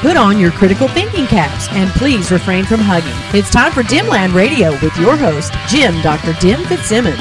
Put 0.00 0.16
on 0.16 0.38
your 0.38 0.52
critical 0.52 0.86
thinking 0.86 1.26
caps 1.26 1.66
and 1.72 1.90
please 1.90 2.30
refrain 2.30 2.64
from 2.64 2.78
hugging. 2.78 3.10
It's 3.36 3.50
time 3.50 3.72
for 3.72 3.82
Dimland 3.82 4.32
Radio 4.32 4.70
with 4.80 4.96
your 4.96 5.16
host, 5.16 5.52
Jim 5.66 6.00
Dr. 6.02 6.34
Dim 6.34 6.64
Fitzsimmons. 6.66 7.18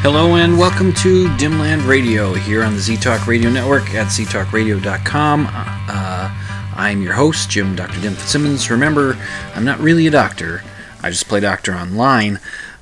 Hello 0.00 0.36
and 0.36 0.58
welcome 0.58 0.94
to 0.94 1.26
Dimland 1.36 1.86
Radio 1.86 2.32
here 2.32 2.64
on 2.64 2.72
the 2.72 2.80
Z 2.80 2.96
Talk 2.96 3.26
Radio 3.26 3.50
Network 3.50 3.94
at 3.94 4.06
ztalkradio.com. 4.06 5.46
Uh, 5.50 6.41
I'm 6.74 7.02
your 7.02 7.12
host, 7.12 7.50
Jim 7.50 7.76
Dr. 7.76 8.00
Dim 8.00 8.14
Fitzsimmons. 8.14 8.70
Remember, 8.70 9.18
I'm 9.54 9.64
not 9.64 9.78
really 9.78 10.06
a 10.06 10.10
doctor, 10.10 10.62
I 11.02 11.10
just 11.10 11.28
play 11.28 11.40
doctor 11.40 11.74
online. 11.74 12.40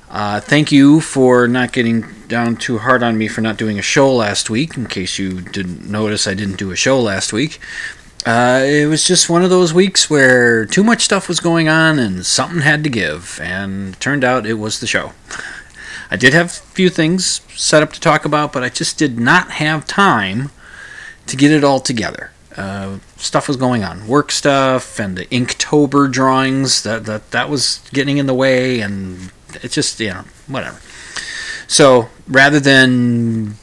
Uh, 0.09 0.39
thank 0.39 0.71
you 0.71 1.01
for 1.01 1.47
not 1.47 1.73
getting 1.73 2.05
down 2.27 2.55
too 2.55 2.77
hard 2.77 3.03
on 3.03 3.17
me 3.17 3.27
for 3.27 3.41
not 3.41 3.57
doing 3.57 3.79
a 3.79 3.81
show 3.81 4.13
last 4.13 4.49
week. 4.49 4.77
In 4.77 4.85
case 4.85 5.17
you 5.17 5.41
didn't 5.41 5.89
notice, 5.89 6.27
I 6.27 6.33
didn't 6.33 6.57
do 6.57 6.71
a 6.71 6.75
show 6.75 7.01
last 7.01 7.33
week. 7.33 7.59
Uh, 8.25 8.61
it 8.63 8.85
was 8.85 9.05
just 9.05 9.29
one 9.29 9.43
of 9.43 9.49
those 9.49 9.73
weeks 9.73 10.09
where 10.09 10.65
too 10.65 10.83
much 10.83 11.03
stuff 11.03 11.27
was 11.27 11.39
going 11.39 11.67
on 11.67 11.97
and 11.97 12.25
something 12.25 12.61
had 12.61 12.83
to 12.83 12.89
give, 12.89 13.39
and 13.41 13.99
turned 13.99 14.23
out 14.23 14.45
it 14.45 14.55
was 14.55 14.79
the 14.79 14.87
show. 14.87 15.13
I 16.09 16.17
did 16.17 16.33
have 16.33 16.47
a 16.47 16.49
few 16.49 16.89
things 16.89 17.41
set 17.55 17.81
up 17.81 17.91
to 17.93 17.99
talk 17.99 18.23
about, 18.23 18.53
but 18.53 18.63
I 18.63 18.69
just 18.69 18.97
did 18.97 19.19
not 19.19 19.51
have 19.51 19.87
time 19.87 20.51
to 21.25 21.35
get 21.35 21.51
it 21.51 21.63
all 21.63 21.79
together. 21.79 22.31
Uh, 22.61 22.99
stuff 23.17 23.47
was 23.47 23.57
going 23.57 23.83
on, 23.83 24.07
work 24.07 24.31
stuff, 24.31 24.99
and 24.99 25.17
the 25.17 25.25
Inktober 25.27 26.11
drawings 26.11 26.83
that 26.83 27.05
that 27.05 27.31
that 27.31 27.49
was 27.49 27.81
getting 27.91 28.17
in 28.17 28.27
the 28.27 28.35
way, 28.35 28.79
and 28.81 29.31
it 29.63 29.71
just 29.71 29.99
you 29.99 30.09
know 30.09 30.25
whatever. 30.47 30.79
So 31.67 32.09
rather 32.27 32.59
than 32.59 33.55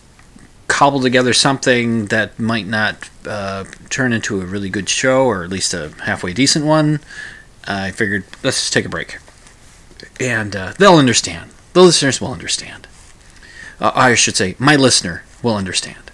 cobble 0.67 1.01
together 1.01 1.33
something 1.33 2.07
that 2.07 2.39
might 2.41 2.67
not 2.67 3.09
uh, 3.25 3.65
turn 3.89 4.13
into 4.13 4.41
a 4.41 4.47
really 4.47 4.69
good 4.69 4.89
show, 4.89 5.27
or 5.27 5.45
at 5.45 5.51
least 5.51 5.75
a 5.75 5.93
halfway 6.05 6.33
decent 6.33 6.65
one, 6.65 6.99
I 7.69 7.93
figured 7.93 8.25
let's 8.43 8.61
just 8.61 8.73
take 8.73 8.85
a 8.85 8.89
break, 8.89 9.19
and 10.19 10.57
uh, 10.57 10.73
they'll 10.77 10.97
understand 10.97 11.51
the 11.73 11.83
listeners 11.85 12.21
will 12.21 12.33
understand. 12.33 12.89
Uh, 13.81 13.93
I 13.95 14.17
should 14.17 14.35
say, 14.35 14.57
my 14.59 14.75
listener 14.75 15.23
will 15.43 15.55
understand. 15.55 16.11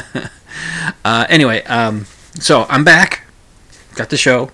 uh, 1.04 1.26
anyway, 1.28 1.62
um, 1.64 2.06
so 2.40 2.66
I'm 2.68 2.84
back. 2.84 3.24
Got 3.94 4.10
the 4.10 4.16
show. 4.16 4.50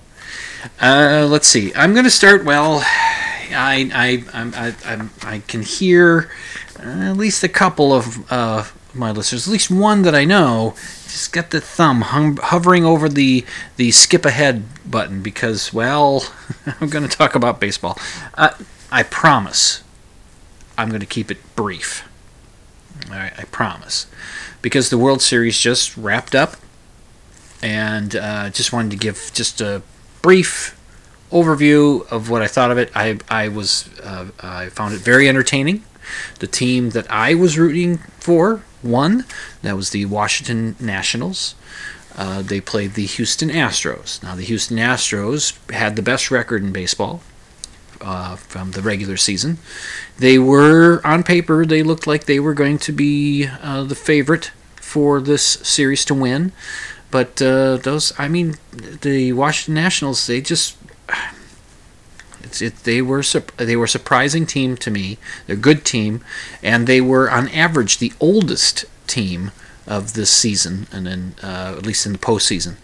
Uh, 0.80 1.26
let's 1.28 1.48
see. 1.48 1.72
I'm 1.74 1.92
going 1.92 2.04
to 2.04 2.10
start. 2.10 2.44
Well, 2.44 2.80
I 2.82 3.90
I 3.92 4.24
I 4.34 4.72
I, 4.84 5.08
I 5.22 5.38
can 5.40 5.62
hear 5.62 6.30
at 6.78 7.16
least 7.16 7.42
a 7.42 7.48
couple 7.48 7.92
of 7.92 8.30
uh, 8.30 8.64
my 8.94 9.10
listeners, 9.10 9.46
at 9.46 9.52
least 9.52 9.70
one 9.70 10.02
that 10.02 10.14
I 10.14 10.24
know, 10.24 10.74
just 11.04 11.32
got 11.32 11.50
the 11.50 11.60
thumb 11.60 12.02
hum- 12.02 12.38
hovering 12.42 12.84
over 12.84 13.08
the 13.08 13.44
the 13.76 13.90
skip 13.90 14.24
ahead 14.24 14.64
button 14.88 15.22
because, 15.22 15.72
well, 15.72 16.24
I'm 16.80 16.88
going 16.88 17.06
to 17.06 17.16
talk 17.16 17.34
about 17.34 17.60
baseball. 17.60 17.98
Uh, 18.34 18.50
I 18.90 19.02
promise 19.02 19.82
I'm 20.76 20.88
going 20.88 21.00
to 21.00 21.06
keep 21.06 21.30
it 21.30 21.38
brief. 21.56 22.06
All 23.06 23.16
right, 23.16 23.32
I 23.38 23.44
promise. 23.44 24.06
Because 24.62 24.90
the 24.90 24.98
World 24.98 25.22
Series 25.22 25.58
just 25.58 25.96
wrapped 25.96 26.34
up, 26.34 26.56
and 27.62 28.16
uh, 28.16 28.50
just 28.50 28.72
wanted 28.72 28.90
to 28.92 28.96
give 28.96 29.30
just 29.34 29.60
a 29.60 29.82
brief 30.22 30.76
overview 31.30 32.10
of 32.10 32.28
what 32.28 32.42
I 32.42 32.46
thought 32.46 32.70
of 32.70 32.78
it. 32.78 32.90
I 32.94 33.18
I 33.28 33.48
was 33.48 33.88
uh, 34.00 34.26
I 34.40 34.68
found 34.70 34.94
it 34.94 35.00
very 35.00 35.28
entertaining. 35.28 35.84
The 36.40 36.46
team 36.46 36.90
that 36.90 37.10
I 37.10 37.34
was 37.34 37.58
rooting 37.58 37.98
for 38.18 38.62
won. 38.82 39.24
That 39.62 39.76
was 39.76 39.90
the 39.90 40.06
Washington 40.06 40.76
Nationals. 40.80 41.54
Uh, 42.16 42.42
they 42.42 42.60
played 42.60 42.94
the 42.94 43.06
Houston 43.06 43.48
Astros. 43.48 44.22
Now 44.22 44.34
the 44.34 44.42
Houston 44.42 44.76
Astros 44.78 45.54
had 45.70 45.96
the 45.96 46.02
best 46.02 46.30
record 46.30 46.62
in 46.62 46.72
baseball 46.72 47.22
uh, 48.00 48.36
from 48.36 48.72
the 48.72 48.82
regular 48.82 49.16
season. 49.16 49.58
They 50.18 50.38
were, 50.38 51.00
on 51.04 51.22
paper, 51.22 51.64
they 51.64 51.82
looked 51.82 52.06
like 52.06 52.24
they 52.24 52.40
were 52.40 52.54
going 52.54 52.78
to 52.78 52.92
be 52.92 53.46
uh, 53.46 53.84
the 53.84 53.94
favorite 53.94 54.50
for 54.76 55.20
this 55.20 55.42
series 55.42 56.04
to 56.06 56.14
win. 56.14 56.52
But 57.10 57.40
uh, 57.42 57.76
those, 57.76 58.12
I 58.18 58.28
mean, 58.28 58.56
the 58.72 59.32
Washington 59.32 59.74
Nationals, 59.74 60.26
they 60.26 60.40
just. 60.40 60.76
It, 62.60 62.76
they 62.78 63.00
were 63.00 63.22
they 63.58 63.76
were 63.76 63.84
a 63.84 63.88
surprising 63.88 64.44
team 64.44 64.76
to 64.78 64.90
me. 64.90 65.18
They're 65.46 65.54
a 65.54 65.58
good 65.58 65.84
team, 65.84 66.24
and 66.62 66.86
they 66.86 67.00
were 67.00 67.30
on 67.30 67.48
average 67.50 67.98
the 67.98 68.12
oldest 68.18 68.86
team 69.06 69.52
of 69.86 70.14
this 70.14 70.30
season, 70.30 70.88
and 70.90 71.06
then 71.06 71.34
uh, 71.42 71.74
at 71.76 71.86
least 71.86 72.06
in 72.06 72.12
the 72.12 72.18
postseason. 72.18 72.76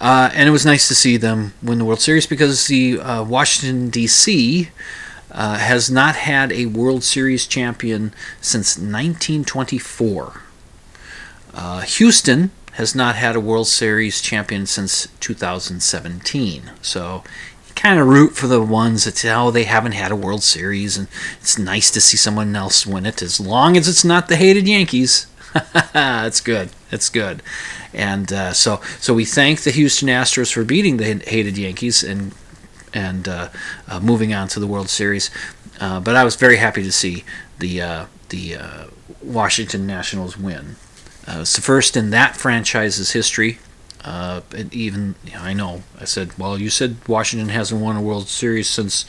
Uh, 0.00 0.30
and 0.34 0.48
it 0.48 0.52
was 0.52 0.66
nice 0.66 0.88
to 0.88 0.94
see 0.94 1.16
them 1.16 1.54
win 1.62 1.78
the 1.78 1.84
World 1.84 2.00
Series 2.00 2.26
because 2.26 2.66
the 2.66 3.00
uh, 3.00 3.22
Washington, 3.22 3.90
D.C. 3.90 4.70
Uh, 5.30 5.56
has 5.58 5.90
not 5.90 6.16
had 6.16 6.52
a 6.52 6.66
World 6.66 7.04
Series 7.04 7.46
champion 7.46 8.12
since 8.40 8.76
1924. 8.76 10.42
Uh, 11.54 11.80
Houston 11.80 12.50
has 12.72 12.94
not 12.94 13.14
had 13.14 13.36
a 13.36 13.40
World 13.40 13.68
Series 13.68 14.20
champion 14.20 14.66
since 14.66 15.06
2017. 15.20 16.72
So 16.82 17.22
kind 17.74 17.98
of 17.98 18.06
root 18.06 18.34
for 18.36 18.46
the 18.46 18.62
ones 18.62 19.04
that 19.04 19.24
oh 19.26 19.50
they 19.50 19.64
haven't 19.64 19.92
had 19.92 20.12
a 20.12 20.16
World 20.16 20.42
Series 20.42 20.96
and 20.96 21.08
it's 21.40 21.58
nice 21.58 21.90
to 21.90 22.00
see 22.00 22.16
someone 22.16 22.54
else 22.54 22.86
win 22.86 23.04
it 23.04 23.20
as 23.20 23.40
long 23.40 23.76
as 23.76 23.88
it's 23.88 24.04
not 24.04 24.28
the 24.28 24.36
hated 24.36 24.68
Yankees. 24.68 25.26
That's 25.92 26.40
good. 26.40 26.70
That's 26.90 27.08
good. 27.08 27.42
And 27.92 28.32
uh, 28.32 28.52
so 28.52 28.80
so 28.98 29.14
we 29.14 29.24
thank 29.24 29.60
the 29.62 29.70
Houston 29.70 30.08
Astros 30.08 30.52
for 30.52 30.64
beating 30.64 30.96
the 30.96 31.22
hated 31.26 31.56
Yankees 31.56 32.02
and 32.02 32.32
and 32.92 33.28
uh, 33.28 33.48
uh, 33.88 34.00
moving 34.00 34.32
on 34.32 34.48
to 34.48 34.60
the 34.60 34.66
World 34.66 34.88
Series. 34.88 35.30
Uh, 35.80 36.00
but 36.00 36.16
I 36.16 36.24
was 36.24 36.36
very 36.36 36.56
happy 36.56 36.82
to 36.82 36.92
see 36.92 37.24
the 37.58 37.80
uh, 37.80 38.06
the 38.30 38.56
uh, 38.56 38.84
Washington 39.22 39.86
Nationals 39.86 40.36
win. 40.36 40.76
Uh, 41.26 41.38
it's 41.40 41.56
the 41.56 41.62
first 41.62 41.96
in 41.96 42.10
that 42.10 42.36
franchise's 42.36 43.12
history. 43.12 43.58
Uh, 44.04 44.42
even 44.70 45.14
you 45.24 45.32
know, 45.32 45.40
I 45.40 45.52
know 45.54 45.82
I 45.98 46.04
said, 46.04 46.38
well, 46.38 46.58
you 46.58 46.68
said 46.68 46.96
Washington 47.08 47.48
hasn't 47.48 47.80
won 47.80 47.96
a 47.96 48.02
World 48.02 48.28
Series 48.28 48.68
since 48.68 49.06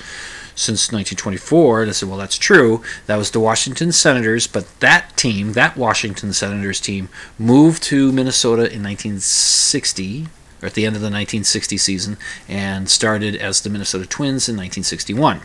since 0.55 0.91
1924. 0.91 1.81
And 1.81 1.89
I 1.89 1.93
said, 1.93 2.09
well, 2.09 2.17
that's 2.17 2.37
true. 2.37 2.81
That 3.07 3.17
was 3.17 3.31
the 3.31 3.39
Washington 3.39 3.91
Senators, 3.91 4.47
but 4.47 4.79
that 4.79 5.15
team, 5.17 5.51
that 5.53 5.75
Washington 5.75 6.33
Senators 6.33 6.79
team, 6.79 7.09
moved 7.37 7.83
to 7.83 8.11
Minnesota 8.11 8.71
in 8.71 8.81
1960, 8.81 10.27
or 10.61 10.65
at 10.65 10.73
the 10.73 10.85
end 10.85 10.95
of 10.95 11.01
the 11.01 11.07
1960 11.07 11.77
season, 11.77 12.17
and 12.47 12.89
started 12.89 13.35
as 13.35 13.61
the 13.61 13.69
Minnesota 13.69 14.05
Twins 14.05 14.47
in 14.47 14.55
1961. 14.55 15.41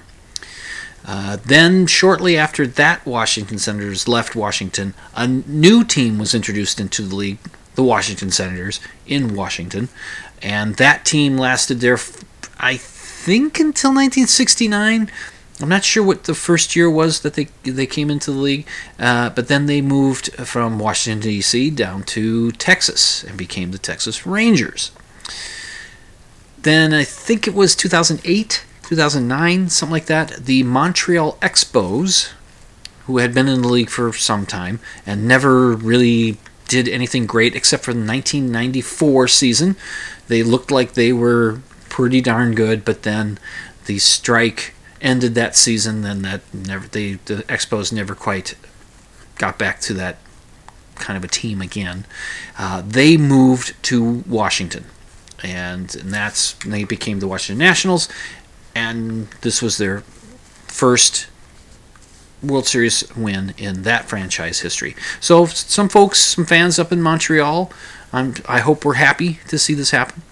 Uh, 1.04 1.38
then, 1.44 1.86
shortly 1.86 2.36
after 2.36 2.66
that, 2.66 3.04
Washington 3.06 3.58
Senators 3.58 4.06
left 4.06 4.36
Washington. 4.36 4.94
A 5.14 5.26
new 5.26 5.84
team 5.84 6.18
was 6.18 6.34
introduced 6.34 6.78
into 6.78 7.02
the 7.02 7.14
league, 7.14 7.38
the 7.74 7.82
Washington 7.82 8.30
Senators, 8.30 8.80
in 9.06 9.34
Washington, 9.34 9.88
and 10.42 10.76
that 10.76 11.04
team 11.04 11.36
lasted 11.36 11.80
there, 11.80 11.98
I 12.58 12.76
think 12.76 13.58
until 13.58 13.90
1969. 13.90 15.10
I'm 15.62 15.68
not 15.68 15.84
sure 15.84 16.02
what 16.02 16.24
the 16.24 16.34
first 16.34 16.74
year 16.74 16.90
was 16.90 17.20
that 17.20 17.34
they 17.34 17.48
they 17.64 17.86
came 17.86 18.10
into 18.10 18.32
the 18.32 18.38
league, 18.38 18.66
uh, 18.98 19.30
but 19.30 19.48
then 19.48 19.66
they 19.66 19.82
moved 19.82 20.32
from 20.46 20.78
Washington 20.78 21.20
D.C. 21.20 21.70
down 21.70 22.02
to 22.04 22.50
Texas 22.52 23.22
and 23.24 23.36
became 23.36 23.70
the 23.70 23.78
Texas 23.78 24.24
Rangers. 24.26 24.90
Then 26.62 26.92
I 26.92 27.04
think 27.04 27.46
it 27.46 27.54
was 27.54 27.74
2008, 27.74 28.64
2009, 28.90 29.68
something 29.68 29.92
like 29.92 30.06
that. 30.06 30.46
The 30.46 30.64
Montreal 30.64 31.34
Expos, 31.34 32.32
who 33.06 33.18
had 33.18 33.32
been 33.32 33.46
in 33.46 33.62
the 33.62 33.68
league 33.68 33.88
for 33.88 34.12
some 34.12 34.46
time 34.46 34.80
and 35.06 35.28
never 35.28 35.76
really 35.76 36.38
did 36.66 36.88
anything 36.88 37.24
great 37.24 37.54
except 37.54 37.84
for 37.84 37.92
the 37.92 38.00
1994 38.00 39.28
season. 39.28 39.76
They 40.26 40.42
looked 40.42 40.72
like 40.72 40.94
they 40.94 41.12
were 41.12 41.60
pretty 41.88 42.20
darn 42.20 42.56
good, 42.56 42.84
but 42.84 43.04
then 43.04 43.38
the 43.86 44.00
strike 44.00 44.74
ended 45.00 45.36
that 45.36 45.54
season. 45.54 46.02
Then 46.02 46.22
that 46.22 46.40
never 46.52 46.88
they 46.88 47.14
the 47.26 47.44
Expos 47.44 47.92
never 47.92 48.16
quite 48.16 48.56
got 49.38 49.56
back 49.56 49.80
to 49.82 49.94
that 49.94 50.18
kind 50.96 51.16
of 51.16 51.22
a 51.22 51.28
team 51.28 51.62
again. 51.62 52.06
Uh, 52.58 52.82
they 52.84 53.16
moved 53.16 53.80
to 53.84 54.24
Washington, 54.26 54.86
and, 55.44 55.94
and 55.94 56.12
that's 56.12 56.54
they 56.66 56.82
became 56.82 57.20
the 57.20 57.28
Washington 57.28 57.58
Nationals, 57.58 58.08
and 58.74 59.28
this 59.42 59.62
was 59.62 59.78
their 59.78 60.00
first 60.66 61.28
World 62.42 62.66
Series 62.66 63.04
win 63.16 63.54
in 63.58 63.82
that 63.82 64.06
franchise 64.08 64.60
history. 64.60 64.96
So 65.20 65.46
some 65.46 65.88
folks, 65.88 66.20
some 66.20 66.46
fans 66.46 66.78
up 66.78 66.92
in 66.92 67.02
Montreal, 67.02 67.70
I'm, 68.12 68.34
I 68.48 68.60
hope 68.60 68.84
we're 68.84 68.94
happy 68.94 69.40
to 69.48 69.58
see 69.58 69.74
this 69.74 69.90
happen. 69.90 70.22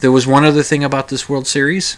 There 0.00 0.12
was 0.12 0.26
one 0.26 0.44
other 0.44 0.62
thing 0.62 0.82
about 0.82 1.08
this 1.08 1.28
World 1.28 1.46
Series 1.46 1.96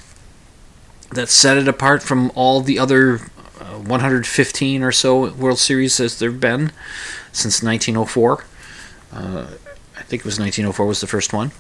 that 1.12 1.29
set 1.29 1.56
it 1.56 1.69
apart 1.69 2.03
from 2.03 2.31
all 2.35 2.61
the 2.61 2.79
other 2.79 3.21
uh, 3.61 3.79
115 3.79 4.82
or 4.82 4.93
so 4.93 5.32
World 5.32 5.59
Series 5.59 5.99
as 6.00 6.19
there've 6.19 6.41
been 6.41 6.73
since 7.32 7.62
1904. 7.62 8.44
Uh, 9.12 9.47
I 9.97 10.03
think 10.03 10.21
it 10.21 10.26
was 10.26 10.38
1904 10.38 10.87
was 10.87 11.00
the 11.00 11.06
first 11.06 11.32
one. 11.32 11.53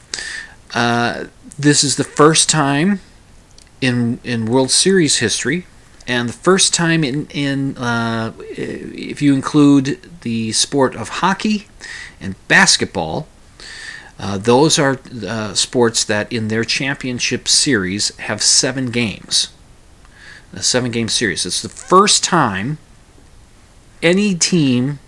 Uh, 0.74 1.26
this 1.58 1.82
is 1.82 1.96
the 1.96 2.04
first 2.04 2.48
time 2.48 3.00
in 3.80 4.20
in 4.24 4.46
World 4.46 4.70
Series 4.70 5.18
history, 5.18 5.66
and 6.06 6.28
the 6.28 6.34
first 6.34 6.74
time 6.74 7.04
in 7.04 7.26
in 7.26 7.76
uh, 7.78 8.32
if 8.38 9.22
you 9.22 9.34
include 9.34 10.20
the 10.22 10.52
sport 10.52 10.94
of 10.96 11.08
hockey 11.08 11.68
and 12.20 12.34
basketball. 12.48 13.28
Uh, 14.20 14.36
those 14.36 14.80
are 14.80 14.98
uh, 15.28 15.54
sports 15.54 16.02
that 16.02 16.32
in 16.32 16.48
their 16.48 16.64
championship 16.64 17.46
series 17.46 18.16
have 18.16 18.42
seven 18.42 18.90
games. 18.90 19.52
A 20.52 20.60
seven 20.60 20.90
game 20.90 21.08
series. 21.08 21.46
It's 21.46 21.62
the 21.62 21.68
first 21.68 22.24
time 22.24 22.78
any 24.02 24.34
team 24.34 24.98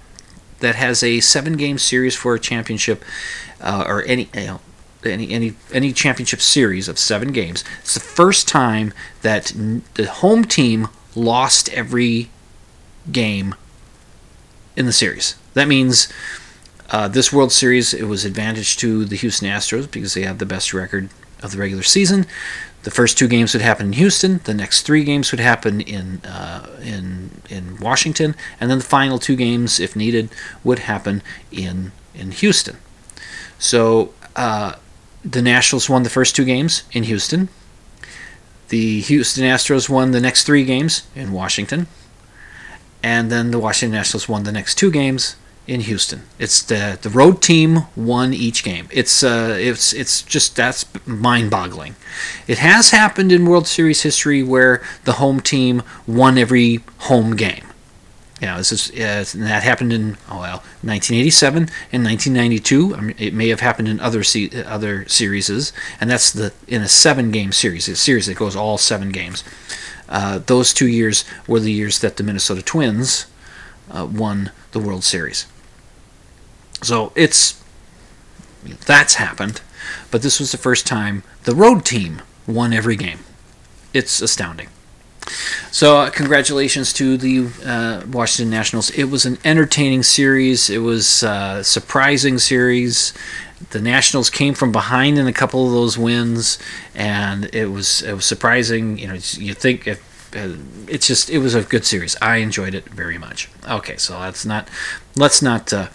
that 0.61 0.77
has 0.77 1.03
a 1.03 1.21
seven 1.21 1.57
game 1.57 1.79
series 1.79 2.15
for 2.15 2.35
a 2.35 2.41
championship 2.41 3.03
uh, 3.61 3.85
or 3.87 4.05
any 4.05 4.29
you 4.35 4.47
know, 4.47 4.61
any 5.05 5.31
any 5.31 5.55
any 5.73 5.93
championship 5.93 6.41
series 6.41 6.89
of 6.89 6.99
seven 6.99 7.33
games. 7.33 7.65
It's 7.81 7.95
the 7.95 8.01
first 8.01 8.49
time 8.49 8.93
that 9.23 9.53
the 9.95 10.07
home 10.07 10.45
team 10.45 10.89
lost 11.15 11.69
every 11.71 12.31
game 13.11 13.55
in 14.77 14.87
the 14.87 14.93
series. 14.93 15.37
That 15.55 15.69
means 15.69 16.13
uh, 16.91 17.09
this 17.09 17.33
World 17.33 17.53
Series 17.53 17.95
it 17.95 18.05
was 18.05 18.25
advantage 18.25 18.77
to 18.79 19.05
the 19.05 19.17
Houston 19.17 19.49
Astros 19.49 19.91
because 19.91 20.15
they 20.15 20.23
had 20.23 20.39
the 20.39 20.47
best 20.47 20.75
record 20.75 21.11
of 21.43 21.53
the 21.53 21.59
regular 21.59 21.83
season. 21.83 22.27
The 22.83 22.91
first 22.91 23.19
two 23.19 23.29
games 23.29 23.53
would 23.53 23.63
happen 23.63 23.87
in 23.87 23.93
Houston. 23.95 24.41
The 24.45 24.55
next 24.55 24.83
three 24.83 25.05
games 25.05 25.31
would 25.33 25.41
happen 25.41 25.81
in 25.83 26.21
uh, 26.25 26.79
in 26.83 27.43
in 27.51 27.77
Washington, 27.79 28.35
and 28.59 28.71
then 28.71 28.79
the 28.79 28.85
final 28.85 29.19
two 29.19 29.37
games, 29.37 29.79
if 29.79 29.95
needed, 29.95 30.31
would 30.65 30.81
happen 30.81 31.23
in 31.53 31.93
in 32.15 32.31
Houston. 32.33 32.79
So 33.59 34.15
uh, 34.35 34.77
the 35.25 35.43
Nationals 35.43 35.89
won 35.89 36.03
the 36.03 36.11
first 36.11 36.35
two 36.37 36.45
games 36.45 36.83
in 36.93 37.05
Houston. 37.05 37.49
The 38.69 39.01
Houston 39.01 39.45
Astros 39.45 39.89
won 39.89 40.13
the 40.13 40.21
next 40.21 40.45
three 40.45 40.65
games 40.65 41.07
in 41.15 41.33
Washington, 41.33 41.89
and 43.03 43.31
then 43.31 43.51
the 43.51 43.59
Washington 43.59 43.97
Nationals 43.97 44.29
won 44.29 44.45
the 44.45 44.53
next 44.53 44.77
two 44.77 44.91
games 44.91 45.37
in 45.67 45.81
Houston. 45.83 46.23
It's 46.39 46.63
the 46.63 46.99
the 47.01 47.11
road 47.11 47.43
team 47.43 47.87
won 47.97 48.33
each 48.33 48.65
game. 48.65 48.89
It's 48.91 49.23
uh 49.23 49.57
it's 49.59 49.93
it's 49.93 50.23
just 50.23 50.57
that's 50.57 50.85
mind-boggling. 51.07 51.97
It 52.47 52.59
has 52.59 52.91
happened 52.91 53.31
in 53.33 53.47
World 53.47 53.67
Series 53.67 54.03
history 54.03 54.43
where 54.43 54.83
the 55.05 55.15
home 55.15 55.41
team 55.41 55.83
won 56.07 56.39
every 56.39 56.81
home 56.99 57.37
game. 57.37 57.70
Yeah, 58.41 58.57
this 58.57 58.73
is 58.73 58.91
uh, 58.93 59.25
that 59.41 59.63
happened 59.63 59.93
in 59.93 60.17
oh 60.31 60.41
well 60.41 60.63
1987 60.83 61.69
and 61.93 62.05
1992. 62.05 62.97
I 62.97 63.01
mean, 63.01 63.17
it 63.19 63.35
may 63.35 63.49
have 63.49 63.61
happened 63.61 63.89
in 63.89 64.01
other 64.01 64.23
se- 64.23 64.63
other 64.65 65.07
series, 65.09 65.73
and 66.01 66.11
that's 66.11 66.33
the 66.33 66.53
in 66.67 66.81
a 66.81 66.89
seven-game 66.89 67.53
series, 67.53 67.87
a 67.89 67.97
series 67.97 68.27
that 68.27 68.37
goes 68.37 68.57
all 68.57 68.79
seven 68.79 69.11
games. 69.11 69.45
Uh, 70.09 70.39
those 70.39 70.73
two 70.73 70.89
years 70.89 71.25
were 71.47 71.61
the 71.61 71.71
years 71.71 72.01
that 72.01 72.17
the 72.17 72.23
Minnesota 72.23 72.63
Twins 72.63 73.27
uh, 73.91 74.07
won 74.11 74.51
the 74.73 74.81
World 74.81 75.05
Series. 75.05 75.47
So 76.83 77.13
it's 77.15 77.63
that's 78.87 79.15
happened, 79.15 79.61
but 80.11 80.23
this 80.23 80.41
was 80.41 80.51
the 80.51 80.59
first 80.59 80.87
time 80.87 81.23
the 81.45 81.55
road 81.55 81.85
team 81.85 82.23
won 82.47 82.73
every 82.73 82.97
game. 82.97 83.21
It's 83.93 84.23
astounding. 84.23 84.69
So 85.71 85.99
uh, 85.99 86.11
congratulations 86.11 86.93
to 86.95 87.17
the 87.17 87.49
uh, 87.65 88.05
Washington 88.11 88.51
Nationals. 88.51 88.91
It 88.91 89.05
was 89.05 89.25
an 89.25 89.39
entertaining 89.45 90.03
series. 90.03 90.69
It 90.71 90.79
was 90.79 91.23
a 91.23 91.63
surprising 91.65 92.39
series. 92.39 93.13
The 93.71 93.81
Nationals 93.81 94.31
came 94.31 94.55
from 94.55 94.73
behind 94.73 95.19
in 95.19 95.27
a 95.27 95.33
couple 95.33 95.67
of 95.67 95.73
those 95.73 95.99
wins, 95.99 96.59
and 96.95 97.55
it 97.55 97.67
was 97.67 98.03
it 98.03 98.15
was 98.15 98.25
surprising. 98.25 98.99
You 98.99 99.09
know, 99.09 99.15
you 99.15 99.55
think 99.55 99.87
if 99.87 100.35
uh, 100.35 100.55
it's 100.89 101.07
just 101.07 101.31
it 101.31 101.39
was 101.39 101.55
a 101.55 101.63
good 101.63 101.85
series. 101.85 102.17
I 102.23 102.37
enjoyed 102.37 102.75
it 102.75 102.89
very 102.89 103.19
much. 103.19 103.49
Okay, 103.69 103.97
so 103.97 104.19
let's 104.19 104.47
not 104.47 104.69
let's 105.17 105.43
not 105.43 105.73
uh, 105.73 105.89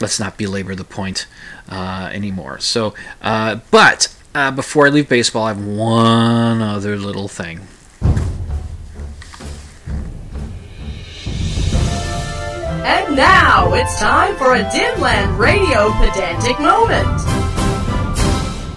let's 0.00 0.18
not 0.18 0.36
belabor 0.36 0.74
the 0.74 0.84
point 0.84 1.26
uh, 1.68 2.10
anymore. 2.12 2.58
So, 2.58 2.94
uh, 3.22 3.60
but 3.70 4.14
uh, 4.34 4.50
before 4.50 4.86
I 4.86 4.90
leave 4.90 5.08
baseball, 5.08 5.44
I 5.44 5.48
have 5.48 5.64
one 5.64 6.62
other 6.62 6.96
little 6.96 7.28
thing. 7.28 7.68
And 12.88 13.16
now 13.16 13.74
it's 13.74 14.00
time 14.00 14.34
for 14.36 14.54
a 14.54 14.64
Dimland 14.64 15.36
Radio 15.36 15.92
pedantic 15.92 16.58
moment. 16.58 17.06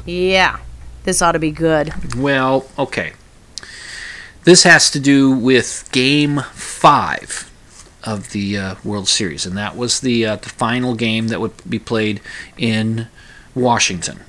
Yeah, 0.06 0.60
this 1.06 1.22
ought 1.22 1.32
to 1.32 1.40
be 1.40 1.52
good. 1.52 1.94
Well, 2.18 2.68
okay. 2.78 3.14
This 4.44 4.64
has 4.64 4.92
to 4.92 5.00
do 5.00 5.32
with 5.32 5.88
Game 5.94 6.42
Five 6.52 7.50
of 8.04 8.32
the 8.32 8.58
uh, 8.58 8.76
World 8.84 9.08
Series, 9.08 9.46
and 9.46 9.56
that 9.58 9.78
was 9.78 10.02
the 10.02 10.26
uh, 10.26 10.36
the 10.36 10.50
final 10.50 10.94
game 10.94 11.30
that 11.30 11.40
would 11.40 11.54
be 11.70 11.80
played 11.80 12.20
in 12.58 13.08
Washington. 13.56 14.20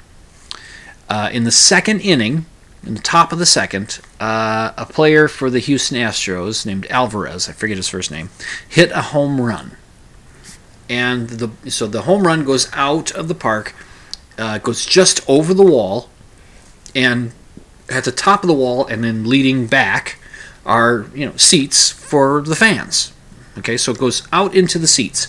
Uh, 1.09 1.29
in 1.33 1.43
the 1.43 1.51
second 1.51 2.03
inning, 2.03 2.47
in 2.85 2.95
the 2.95 3.01
top 3.01 3.33
of 3.33 3.39
the 3.39 3.47
second, 3.47 4.01
uh, 4.19 4.73
a 4.77 4.87
player 4.87 5.29
for 5.29 5.51
the 5.51 5.61
Houston 5.61 5.97
Astros 5.97 6.67
named 6.67 6.87
Alvarez, 6.91 7.49
I 7.49 7.53
forget 7.53 7.77
his 7.77 7.89
first 7.89 8.11
name, 8.11 8.31
hit 8.69 8.91
a 8.91 9.03
home 9.03 9.41
run, 9.41 9.77
and 10.89 11.29
the 11.29 11.71
so 11.71 11.87
the 11.87 12.03
home 12.03 12.27
run 12.27 12.45
goes 12.45 12.69
out 12.73 13.13
of 13.13 13.29
the 13.29 13.35
park, 13.35 13.75
uh, 14.39 14.59
goes 14.59 14.85
just 14.85 15.21
over 15.29 15.55
the 15.55 15.63
wall, 15.63 16.11
and 16.95 17.33
at 17.89 18.05
the 18.05 18.13
top 18.13 18.43
of 18.43 18.49
the 18.49 18.55
wall, 18.55 18.87
and 18.87 19.05
then 19.05 19.25
leading 19.25 19.67
back 19.67 20.19
are 20.67 21.07
you 21.15 21.27
know 21.27 21.37
seats 21.37 21.91
for 21.91 22.43
the 22.43 22.57
fans. 22.57 23.13
Okay, 23.59 23.77
so 23.77 23.93
it 23.93 23.99
goes 23.99 24.27
out 24.33 24.55
into 24.55 24.79
the 24.79 24.87
seats. 24.87 25.29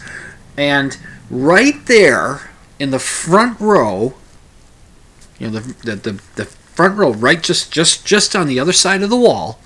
And 0.57 0.97
right 1.29 1.85
there 1.85 2.51
in 2.79 2.91
the 2.91 2.99
front 2.99 3.59
row, 3.59 4.13
you 5.39 5.49
know, 5.49 5.59
the, 5.59 5.91
the, 5.91 5.95
the, 5.95 6.21
the 6.35 6.45
front 6.73 6.97
row, 6.97 7.13
right 7.13 7.41
just, 7.41 7.71
just, 7.71 8.05
just 8.05 8.35
on 8.35 8.47
the 8.47 8.59
other 8.59 8.73
side 8.73 9.01
of 9.01 9.09
the 9.09 9.17
wall, 9.17 9.59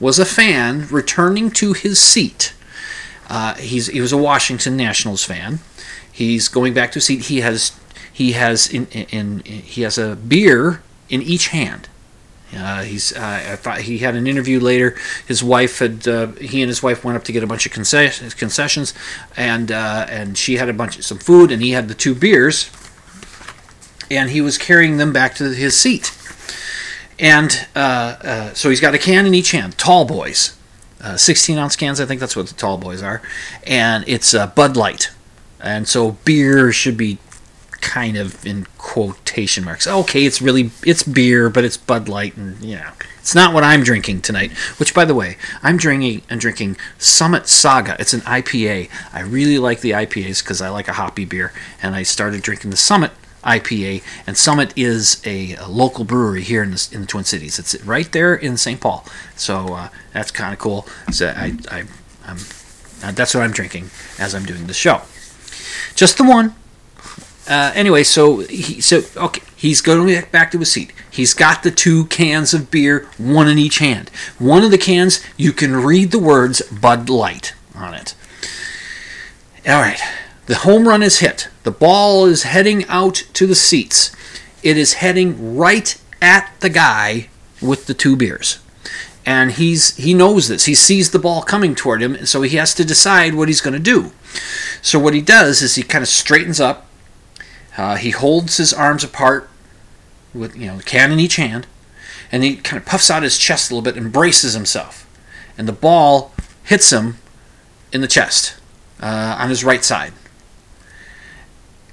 was 0.00 0.18
a 0.18 0.24
fan 0.24 0.86
returning 0.88 1.50
to 1.50 1.72
his 1.72 2.00
seat. 2.00 2.54
Uh, 3.28 3.54
he's, 3.54 3.86
he 3.86 4.00
was 4.00 4.12
a 4.12 4.18
Washington 4.18 4.76
Nationals 4.76 5.24
fan. 5.24 5.60
He's 6.12 6.48
going 6.48 6.74
back 6.74 6.92
to 6.92 6.96
his 6.96 7.06
seat. 7.06 7.24
He 7.26 7.40
has 7.40 7.72
he 8.12 8.32
has 8.32 8.68
in, 8.68 8.86
in, 8.88 9.06
in 9.06 9.40
he 9.44 9.82
has 9.82 9.96
a 9.96 10.16
beer 10.16 10.82
in 11.08 11.22
each 11.22 11.48
hand. 11.48 11.88
Uh, 12.54 12.82
he's. 12.82 13.16
Uh, 13.16 13.42
I 13.52 13.56
thought 13.56 13.82
he 13.82 13.98
had 13.98 14.14
an 14.14 14.26
interview 14.26 14.60
later. 14.60 14.94
His 15.26 15.42
wife 15.42 15.78
had. 15.78 16.06
Uh, 16.06 16.26
he 16.32 16.60
and 16.60 16.68
his 16.68 16.82
wife 16.82 17.02
went 17.02 17.16
up 17.16 17.24
to 17.24 17.32
get 17.32 17.42
a 17.42 17.46
bunch 17.46 17.64
of 17.64 17.72
concessions, 17.72 18.34
concessions 18.34 18.92
and 19.36 19.72
uh, 19.72 20.06
and 20.10 20.36
she 20.36 20.56
had 20.58 20.68
a 20.68 20.74
bunch 20.74 20.98
of 20.98 21.04
some 21.06 21.18
food, 21.18 21.50
and 21.50 21.62
he 21.62 21.70
had 21.70 21.88
the 21.88 21.94
two 21.94 22.14
beers, 22.14 22.70
and 24.10 24.28
he 24.30 24.42
was 24.42 24.58
carrying 24.58 24.98
them 24.98 25.14
back 25.14 25.34
to 25.36 25.54
his 25.54 25.74
seat. 25.74 26.12
And 27.22 27.68
uh, 27.76 27.78
uh, 27.78 28.52
so 28.52 28.68
he's 28.68 28.80
got 28.80 28.96
a 28.96 28.98
can 28.98 29.26
in 29.26 29.32
each 29.32 29.52
hand. 29.52 29.78
Tall 29.78 30.04
boys, 30.04 30.56
16 31.16 31.56
ounce 31.56 31.76
cans. 31.76 32.00
I 32.00 32.04
think 32.04 32.20
that's 32.20 32.34
what 32.34 32.48
the 32.48 32.54
tall 32.54 32.78
boys 32.78 33.00
are, 33.00 33.22
and 33.64 34.04
it's 34.08 34.34
Bud 34.34 34.76
Light, 34.76 35.12
and 35.60 35.86
so 35.86 36.12
beer 36.24 36.72
should 36.72 36.96
be 36.96 37.18
kind 37.80 38.16
of 38.16 38.44
in 38.44 38.66
quotation 38.76 39.64
marks. 39.64 39.86
Okay, 39.86 40.24
it's 40.24 40.42
really 40.42 40.72
it's 40.84 41.04
beer, 41.04 41.48
but 41.48 41.64
it's 41.64 41.76
Bud 41.76 42.08
Light, 42.08 42.36
and 42.36 42.60
you 42.60 42.74
know, 42.74 42.90
it's 43.20 43.36
not 43.36 43.54
what 43.54 43.62
I'm 43.62 43.84
drinking 43.84 44.22
tonight. 44.22 44.50
Which, 44.78 44.92
by 44.92 45.04
the 45.04 45.14
way, 45.14 45.36
I'm 45.62 45.76
drinking 45.76 46.22
I'm 46.28 46.40
drinking 46.40 46.76
Summit 46.98 47.48
Saga. 47.48 47.94
It's 48.00 48.14
an 48.14 48.22
IPA. 48.22 48.90
I 49.12 49.20
really 49.20 49.58
like 49.58 49.80
the 49.80 49.92
IPAs 49.92 50.42
because 50.42 50.60
I 50.60 50.70
like 50.70 50.88
a 50.88 50.94
hoppy 50.94 51.24
beer, 51.24 51.52
and 51.80 51.94
I 51.94 52.02
started 52.02 52.42
drinking 52.42 52.70
the 52.70 52.76
Summit 52.76 53.12
IPA. 53.44 54.02
And 54.26 54.36
Summit 54.36 54.72
is 54.76 55.22
a, 55.26 55.54
a 55.56 55.68
local 55.68 56.04
brewery 56.04 56.42
here 56.42 56.62
in 56.62 56.70
the, 56.70 56.88
in 56.92 57.00
the 57.02 57.06
Twin 57.06 57.24
Cities. 57.24 57.58
It's 57.58 57.80
right 57.84 58.10
there 58.12 58.34
in 58.34 58.56
St. 58.56 58.80
Paul, 58.80 59.04
so 59.36 59.74
uh, 59.74 59.88
that's 60.12 60.30
kind 60.30 60.52
of 60.52 60.58
cool. 60.58 60.86
So 61.10 61.28
I, 61.28 61.56
I 61.70 61.84
I'm 62.24 62.38
uh, 63.02 63.12
that's 63.12 63.34
what 63.34 63.42
I'm 63.42 63.52
drinking 63.52 63.90
as 64.18 64.34
I'm 64.34 64.44
doing 64.44 64.66
the 64.66 64.74
show. 64.74 65.02
Just 65.94 66.18
the 66.18 66.24
one. 66.24 66.54
Uh, 67.48 67.72
anyway, 67.74 68.04
so 68.04 68.38
he 68.38 68.80
so 68.80 69.02
okay, 69.16 69.42
he's 69.56 69.80
going 69.80 70.24
back 70.30 70.52
to 70.52 70.58
his 70.58 70.70
seat. 70.70 70.92
He's 71.10 71.34
got 71.34 71.64
the 71.64 71.72
two 71.72 72.06
cans 72.06 72.54
of 72.54 72.70
beer, 72.70 73.08
one 73.18 73.48
in 73.48 73.58
each 73.58 73.78
hand. 73.78 74.10
One 74.38 74.62
of 74.62 74.70
the 74.70 74.78
cans, 74.78 75.20
you 75.36 75.52
can 75.52 75.74
read 75.74 76.12
the 76.12 76.20
words 76.20 76.62
Bud 76.62 77.10
Light 77.10 77.54
on 77.74 77.94
it. 77.94 78.14
All 79.66 79.80
right, 79.80 80.00
the 80.52 80.58
home 80.58 80.86
run 80.86 81.02
is 81.02 81.20
hit. 81.20 81.48
The 81.62 81.70
ball 81.70 82.26
is 82.26 82.42
heading 82.42 82.84
out 82.84 83.24
to 83.32 83.46
the 83.46 83.54
seats. 83.54 84.14
It 84.62 84.76
is 84.76 84.92
heading 84.94 85.56
right 85.56 85.98
at 86.20 86.52
the 86.60 86.68
guy 86.68 87.30
with 87.62 87.86
the 87.86 87.94
two 87.94 88.16
beers 88.16 88.58
and 89.24 89.52
he's 89.52 89.96
he 89.96 90.12
knows 90.12 90.48
this. 90.48 90.66
He 90.66 90.74
sees 90.74 91.10
the 91.10 91.18
ball 91.18 91.40
coming 91.42 91.74
toward 91.74 92.02
him, 92.02 92.14
and 92.14 92.28
so 92.28 92.42
he 92.42 92.58
has 92.58 92.74
to 92.74 92.84
decide 92.84 93.34
what 93.34 93.48
he's 93.48 93.62
going 93.62 93.72
to 93.72 93.80
do. 93.80 94.12
So 94.82 94.98
what 94.98 95.14
he 95.14 95.22
does 95.22 95.62
is 95.62 95.76
he 95.76 95.82
kind 95.82 96.02
of 96.02 96.08
straightens 96.08 96.60
up. 96.60 96.86
Uh, 97.78 97.96
he 97.96 98.10
holds 98.10 98.58
his 98.58 98.74
arms 98.74 99.02
apart 99.02 99.48
with 100.34 100.54
you 100.54 100.66
know 100.66 100.76
the 100.76 100.82
can 100.82 101.12
in 101.12 101.20
each 101.20 101.36
hand, 101.36 101.66
and 102.30 102.42
he 102.42 102.56
kind 102.56 102.78
of 102.78 102.86
puffs 102.86 103.10
out 103.10 103.22
his 103.22 103.38
chest 103.38 103.70
a 103.70 103.74
little 103.74 103.90
bit 103.90 103.96
and 103.96 104.12
braces 104.12 104.52
himself. 104.52 105.08
And 105.56 105.66
the 105.66 105.72
ball 105.72 106.34
hits 106.64 106.92
him 106.92 107.16
in 107.90 108.02
the 108.02 108.08
chest 108.08 108.56
uh, 109.00 109.36
on 109.38 109.48
his 109.48 109.64
right 109.64 109.82
side. 109.84 110.12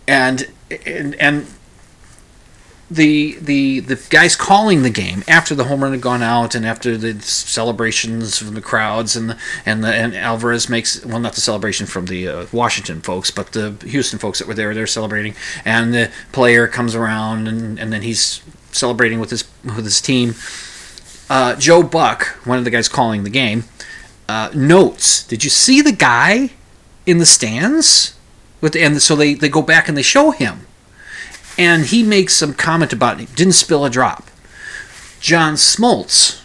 And 0.10 0.48
and 0.86 1.14
and 1.16 1.46
the 2.92 3.38
the 3.40 3.82
the 3.82 3.96
guys 4.10 4.36
calling 4.36 4.82
the 4.82 4.90
game 4.90 5.24
after 5.28 5.54
the 5.54 5.66
home 5.66 5.84
run 5.84 5.92
had 5.92 6.02
gone 6.02 6.24
out 6.24 6.56
and 6.56 6.66
after 6.66 6.98
the 6.98 7.22
celebrations 7.22 8.40
from 8.40 8.56
the 8.56 8.62
crowds 8.62 9.16
and 9.16 9.30
the, 9.30 9.38
and 9.66 9.84
the, 9.84 9.94
and 9.94 10.16
Alvarez 10.16 10.70
makes 10.70 11.06
well 11.06 11.20
not 11.20 11.34
the 11.34 11.42
celebration 11.42 11.86
from 11.86 12.08
the 12.08 12.28
uh, 12.28 12.46
Washington 12.52 13.02
folks 13.02 13.30
but 13.30 13.52
the 13.52 13.76
Houston 13.86 14.18
folks 14.18 14.40
that 14.40 14.48
were 14.48 14.56
there 14.56 14.74
they're 14.74 14.88
celebrating. 14.88 15.36
And 15.64 15.94
the 15.94 16.12
player 16.32 16.68
comes 16.68 16.96
around 16.96 17.48
and, 17.48 17.80
and 17.80 17.94
then 17.94 18.02
he's 18.02 18.42
celebrating 18.72 19.20
with 19.20 19.30
his 19.30 19.44
with 19.64 19.86
his 19.86 20.02
team. 20.02 20.34
Uh, 21.30 21.56
Joe 21.56 21.84
Buck 21.84 22.26
one 22.46 22.58
of 22.58 22.64
the 22.64 22.72
guys 22.72 22.90
calling 22.90 23.24
the 23.24 23.30
game 23.30 23.66
uh, 24.28 24.50
notes 24.56 25.24
did 25.28 25.44
you 25.44 25.52
see 25.52 25.84
the 25.84 25.92
guy 25.92 26.52
in 27.06 27.20
the 27.20 27.26
stands 27.26 28.16
with 28.62 28.74
the, 28.74 28.84
and 28.84 29.02
so 29.02 29.16
they 29.16 29.34
they 29.34 29.50
go 29.50 29.62
back 29.62 29.88
and 29.88 29.98
they 29.98 30.02
show 30.02 30.32
him 30.32 30.68
and 31.60 31.88
he 31.88 32.02
makes 32.02 32.36
some 32.36 32.54
comment 32.54 32.94
about 32.94 33.20
it. 33.20 33.36
Didn't 33.36 33.54
spill 33.54 33.84
a 33.84 33.90
drop. 33.90 34.30
John 35.20 35.56
Smoltz, 35.56 36.42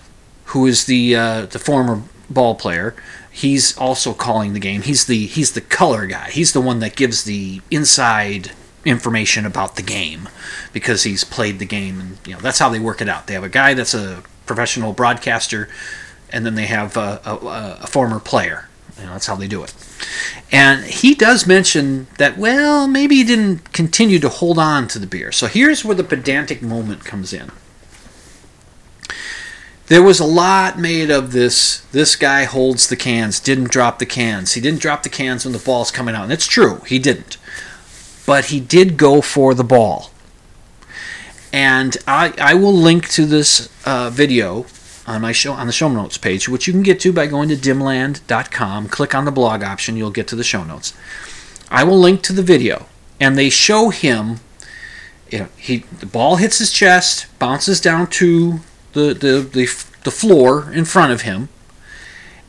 who 0.46 0.66
is 0.66 0.86
the 0.86 1.14
uh, 1.14 1.46
the 1.46 1.60
former 1.60 2.02
ball 2.28 2.56
player, 2.56 2.96
he's 3.30 3.78
also 3.78 4.12
calling 4.12 4.52
the 4.52 4.60
game. 4.60 4.82
He's 4.82 5.06
the 5.06 5.26
he's 5.26 5.52
the 5.52 5.60
color 5.60 6.06
guy. 6.06 6.30
He's 6.30 6.52
the 6.52 6.60
one 6.60 6.80
that 6.80 6.96
gives 6.96 7.22
the 7.22 7.60
inside 7.70 8.50
information 8.84 9.46
about 9.46 9.76
the 9.76 9.82
game 9.82 10.28
because 10.72 11.04
he's 11.04 11.24
played 11.24 11.58
the 11.58 11.64
game 11.64 11.98
and 11.98 12.18
you 12.26 12.34
know 12.34 12.40
that's 12.40 12.58
how 12.58 12.68
they 12.68 12.80
work 12.80 13.00
it 13.00 13.08
out. 13.08 13.28
They 13.28 13.34
have 13.34 13.44
a 13.44 13.48
guy 13.48 13.72
that's 13.72 13.94
a 13.94 14.24
professional 14.46 14.92
broadcaster, 14.92 15.68
and 16.30 16.44
then 16.44 16.56
they 16.56 16.66
have 16.66 16.96
a, 16.96 17.20
a, 17.24 17.78
a 17.82 17.86
former 17.86 18.18
player. 18.18 18.68
You 18.98 19.06
know, 19.06 19.12
that's 19.12 19.26
how 19.26 19.36
they 19.36 19.46
do 19.46 19.62
it. 19.62 19.70
And 20.52 20.84
he 20.84 21.14
does 21.14 21.46
mention 21.46 22.06
that, 22.18 22.38
well, 22.38 22.86
maybe 22.86 23.16
he 23.16 23.24
didn't 23.24 23.72
continue 23.72 24.18
to 24.20 24.28
hold 24.28 24.58
on 24.58 24.88
to 24.88 24.98
the 24.98 25.06
beer. 25.06 25.32
So 25.32 25.46
here's 25.46 25.84
where 25.84 25.96
the 25.96 26.04
pedantic 26.04 26.62
moment 26.62 27.04
comes 27.04 27.32
in. 27.32 27.50
There 29.86 30.02
was 30.02 30.18
a 30.18 30.24
lot 30.24 30.78
made 30.78 31.10
of 31.10 31.32
this. 31.32 31.80
This 31.92 32.16
guy 32.16 32.44
holds 32.44 32.88
the 32.88 32.96
cans, 32.96 33.38
didn't 33.38 33.70
drop 33.70 33.98
the 33.98 34.06
cans. 34.06 34.54
He 34.54 34.60
didn't 34.60 34.80
drop 34.80 35.02
the 35.02 35.08
cans 35.10 35.44
when 35.44 35.52
the 35.52 35.58
ball's 35.58 35.90
coming 35.90 36.14
out. 36.14 36.24
And 36.24 36.32
it's 36.32 36.46
true, 36.46 36.80
he 36.86 36.98
didn't. 36.98 37.36
But 38.26 38.46
he 38.46 38.60
did 38.60 38.96
go 38.96 39.20
for 39.20 39.52
the 39.52 39.64
ball. 39.64 40.10
And 41.52 41.96
I, 42.08 42.32
I 42.38 42.54
will 42.54 42.72
link 42.72 43.08
to 43.10 43.26
this 43.26 43.68
uh, 43.84 44.10
video 44.10 44.64
on 45.06 45.22
my 45.22 45.32
show 45.32 45.52
on 45.52 45.66
the 45.66 45.72
show 45.72 45.88
notes 45.88 46.18
page, 46.18 46.48
which 46.48 46.66
you 46.66 46.72
can 46.72 46.82
get 46.82 47.00
to 47.00 47.12
by 47.12 47.26
going 47.26 47.48
to 47.48 47.56
dimland.com. 47.56 48.88
Click 48.88 49.14
on 49.14 49.24
the 49.24 49.30
blog 49.30 49.62
option, 49.62 49.96
you'll 49.96 50.10
get 50.10 50.28
to 50.28 50.36
the 50.36 50.44
show 50.44 50.64
notes. 50.64 50.94
I 51.70 51.84
will 51.84 51.98
link 51.98 52.22
to 52.22 52.32
the 52.32 52.42
video, 52.42 52.86
and 53.20 53.36
they 53.36 53.50
show 53.50 53.90
him. 53.90 54.40
You 55.30 55.40
know, 55.40 55.48
he 55.56 55.78
the 55.78 56.06
ball 56.06 56.36
hits 56.36 56.58
his 56.58 56.72
chest, 56.72 57.26
bounces 57.38 57.80
down 57.80 58.08
to 58.08 58.60
the 58.92 59.14
the 59.14 59.40
the, 59.40 59.84
the 60.04 60.10
floor 60.10 60.70
in 60.72 60.84
front 60.84 61.12
of 61.12 61.22
him, 61.22 61.48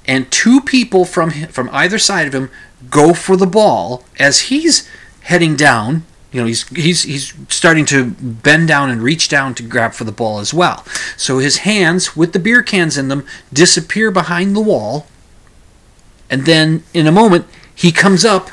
and 0.06 0.32
two 0.32 0.62
people 0.62 1.06
from 1.06 1.32
from 1.32 1.70
either 1.72 2.00
side 2.00 2.28
of 2.28 2.36
him 2.36 2.50
go 2.90 3.14
for 3.14 3.36
the 3.36 3.48
ball 3.48 4.06
as 4.20 4.42
he's 4.42 4.88
heading 5.22 5.56
down 5.56 6.04
you 6.36 6.42
know 6.42 6.48
he's 6.48 6.68
he's 6.68 7.04
he's 7.04 7.34
starting 7.48 7.86
to 7.86 8.12
bend 8.12 8.68
down 8.68 8.90
and 8.90 9.02
reach 9.02 9.30
down 9.30 9.56
to 9.56 9.64
grab 9.64 9.94
for 9.94 10.04
the 10.04 10.12
ball 10.12 10.40
as 10.40 10.54
well. 10.54 10.84
So 11.16 11.40
his 11.40 11.60
hands 11.60 12.18
with 12.18 12.34
the 12.34 12.40
beer 12.40 12.62
cans 12.62 12.98
in 12.98 13.08
them 13.08 13.26
disappear 13.54 14.12
behind 14.12 14.54
the 14.54 14.60
wall, 14.60 15.08
and 16.30 16.46
then 16.46 16.84
in 16.94 17.08
a 17.08 17.12
moment 17.12 17.46
he 17.74 17.94
comes 17.94 18.26
up 18.26 18.52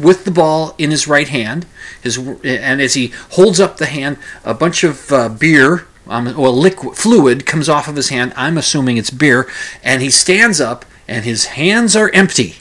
with 0.00 0.24
the 0.24 0.32
ball 0.32 0.74
in 0.76 0.90
his 0.90 1.06
right 1.06 1.28
hand. 1.28 1.66
His 2.02 2.18
and 2.18 2.82
as 2.82 2.94
he 2.94 3.12
holds 3.30 3.60
up 3.60 3.76
the 3.76 3.86
hand, 3.86 4.18
a 4.44 4.52
bunch 4.52 4.82
of 4.82 5.12
uh, 5.12 5.28
beer 5.28 5.86
um, 6.08 6.36
or 6.36 6.48
liquid 6.48 6.96
fluid 6.96 7.46
comes 7.46 7.68
off 7.68 7.86
of 7.86 7.94
his 7.94 8.08
hand. 8.08 8.32
I'm 8.34 8.58
assuming 8.58 8.96
it's 8.96 9.10
beer, 9.10 9.48
and 9.84 10.02
he 10.02 10.10
stands 10.10 10.60
up 10.60 10.84
and 11.06 11.24
his 11.24 11.44
hands 11.44 11.94
are 11.94 12.10
empty. 12.10 12.56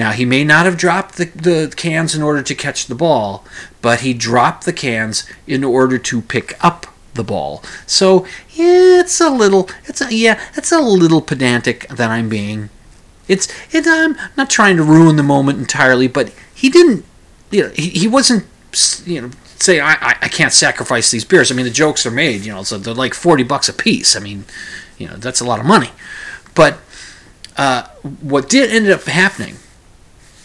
Now, 0.00 0.12
he 0.12 0.24
may 0.24 0.44
not 0.44 0.64
have 0.64 0.78
dropped 0.78 1.16
the, 1.16 1.26
the 1.26 1.70
cans 1.76 2.14
in 2.14 2.22
order 2.22 2.42
to 2.42 2.54
catch 2.54 2.86
the 2.86 2.94
ball, 2.94 3.44
but 3.82 4.00
he 4.00 4.14
dropped 4.14 4.64
the 4.64 4.72
cans 4.72 5.28
in 5.46 5.62
order 5.62 5.98
to 5.98 6.22
pick 6.22 6.56
up 6.64 6.86
the 7.12 7.22
ball. 7.22 7.62
So 7.86 8.26
it's 8.56 9.20
a 9.20 9.28
little, 9.28 9.68
it's 9.84 10.00
a, 10.00 10.10
yeah, 10.10 10.40
it's 10.56 10.72
a 10.72 10.78
little 10.78 11.20
pedantic 11.20 11.86
that 11.88 12.08
I'm 12.08 12.30
being. 12.30 12.70
It's, 13.28 13.46
it, 13.74 13.84
I'm 13.86 14.16
not 14.38 14.48
trying 14.48 14.78
to 14.78 14.82
ruin 14.82 15.16
the 15.16 15.22
moment 15.22 15.58
entirely, 15.58 16.08
but 16.08 16.32
he 16.54 16.70
didn't, 16.70 17.04
you 17.50 17.64
know, 17.64 17.68
he, 17.76 17.90
he 17.90 18.08
wasn't, 18.08 18.46
you 19.04 19.20
know, 19.20 19.30
say 19.56 19.80
I, 19.80 19.92
I, 19.92 20.16
I 20.22 20.28
can't 20.28 20.54
sacrifice 20.54 21.10
these 21.10 21.26
beers. 21.26 21.52
I 21.52 21.54
mean, 21.54 21.66
the 21.66 21.70
jokes 21.70 22.06
are 22.06 22.10
made, 22.10 22.46
you 22.46 22.52
know, 22.54 22.62
so 22.62 22.78
they're 22.78 22.94
like 22.94 23.12
40 23.12 23.42
bucks 23.42 23.68
a 23.68 23.74
piece. 23.74 24.16
I 24.16 24.20
mean, 24.20 24.46
you 24.96 25.08
know, 25.08 25.16
that's 25.16 25.42
a 25.42 25.44
lot 25.44 25.60
of 25.60 25.66
money. 25.66 25.90
But 26.54 26.78
uh, 27.58 27.82
what 28.22 28.48
did 28.48 28.70
end 28.70 28.88
up 28.88 29.02
happening 29.02 29.56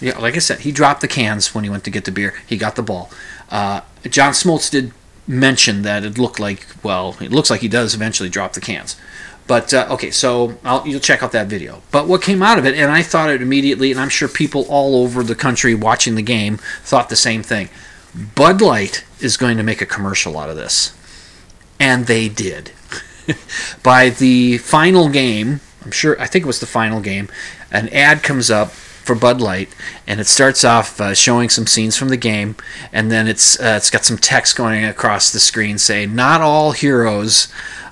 yeah, 0.06 0.20
like 0.20 0.36
I 0.36 0.40
said, 0.40 0.60
he 0.60 0.72
dropped 0.72 1.02
the 1.02 1.08
cans 1.08 1.56
when 1.56 1.64
he 1.64 1.70
went 1.70 1.84
to 1.86 1.90
get 1.90 2.06
the 2.06 2.12
beer. 2.12 2.36
He 2.46 2.58
got 2.58 2.76
the 2.76 2.84
ball. 2.84 3.10
Uh, 3.50 3.82
John 4.04 4.34
Smoltz 4.34 4.70
did 4.70 4.92
mention 5.26 5.82
that 5.82 6.04
it 6.04 6.20
looked 6.20 6.40
like, 6.40 6.68
well, 6.84 7.18
it 7.20 7.32
looks 7.32 7.50
like 7.50 7.62
he 7.62 7.68
does 7.68 7.96
eventually 7.96 8.30
drop 8.30 8.54
the 8.54 8.62
cans. 8.62 8.96
But 9.48 9.74
uh, 9.74 9.88
okay, 9.90 10.12
so 10.12 10.60
I'll, 10.64 10.88
you'll 10.88 11.00
check 11.00 11.24
out 11.24 11.32
that 11.32 11.48
video. 11.48 11.82
But 11.90 12.08
what 12.08 12.22
came 12.22 12.44
out 12.44 12.60
of 12.60 12.68
it, 12.68 12.76
and 12.76 12.92
I 12.92 13.02
thought 13.02 13.32
it 13.32 13.42
immediately, 13.42 13.90
and 13.90 14.00
I'm 14.00 14.10
sure 14.10 14.28
people 14.28 14.68
all 14.70 14.96
over 14.96 15.24
the 15.24 15.34
country 15.34 15.74
watching 15.74 16.14
the 16.14 16.22
game 16.22 16.58
thought 16.84 17.10
the 17.10 17.16
same 17.16 17.42
thing. 17.42 17.70
Bud 18.36 18.62
Light 18.62 19.04
is 19.20 19.38
going 19.38 19.58
to 19.58 19.64
make 19.64 19.82
a 19.82 19.88
commercial 19.88 20.38
out 20.38 20.52
of 20.52 20.56
this, 20.56 20.96
and 21.80 22.06
they 22.06 22.30
did. 22.30 22.74
By 23.84 24.12
the 24.12 24.60
final 24.60 25.10
game, 25.10 25.62
I'm 25.84 25.90
sure 25.90 26.20
I 26.22 26.28
think 26.28 26.44
it 26.44 26.48
was 26.48 26.60
the 26.60 26.68
final 26.68 27.02
game, 27.02 27.28
an 27.72 27.90
ad 27.90 28.22
comes 28.22 28.52
up 28.52 28.72
for 29.06 29.16
Bud 29.16 29.40
Light, 29.40 29.70
and 30.08 30.20
it 30.20 30.26
starts 30.26 30.66
off 30.66 31.00
uh, 31.00 31.14
showing 31.14 31.50
some 31.50 31.68
scenes 31.68 31.96
from 31.96 32.10
the 32.10 32.18
game, 32.18 32.56
and 32.92 33.12
then 33.12 33.28
it's 33.28 33.60
uh, 33.60 33.76
it's 33.78 33.92
got 33.92 34.04
some 34.04 34.18
text 34.18 34.58
going 34.58 34.84
across 34.84 35.32
the 35.32 35.40
screen 35.40 35.78
saying, 35.78 36.16
"Not 36.16 36.42
all 36.42 36.72
heroes." 36.72 37.48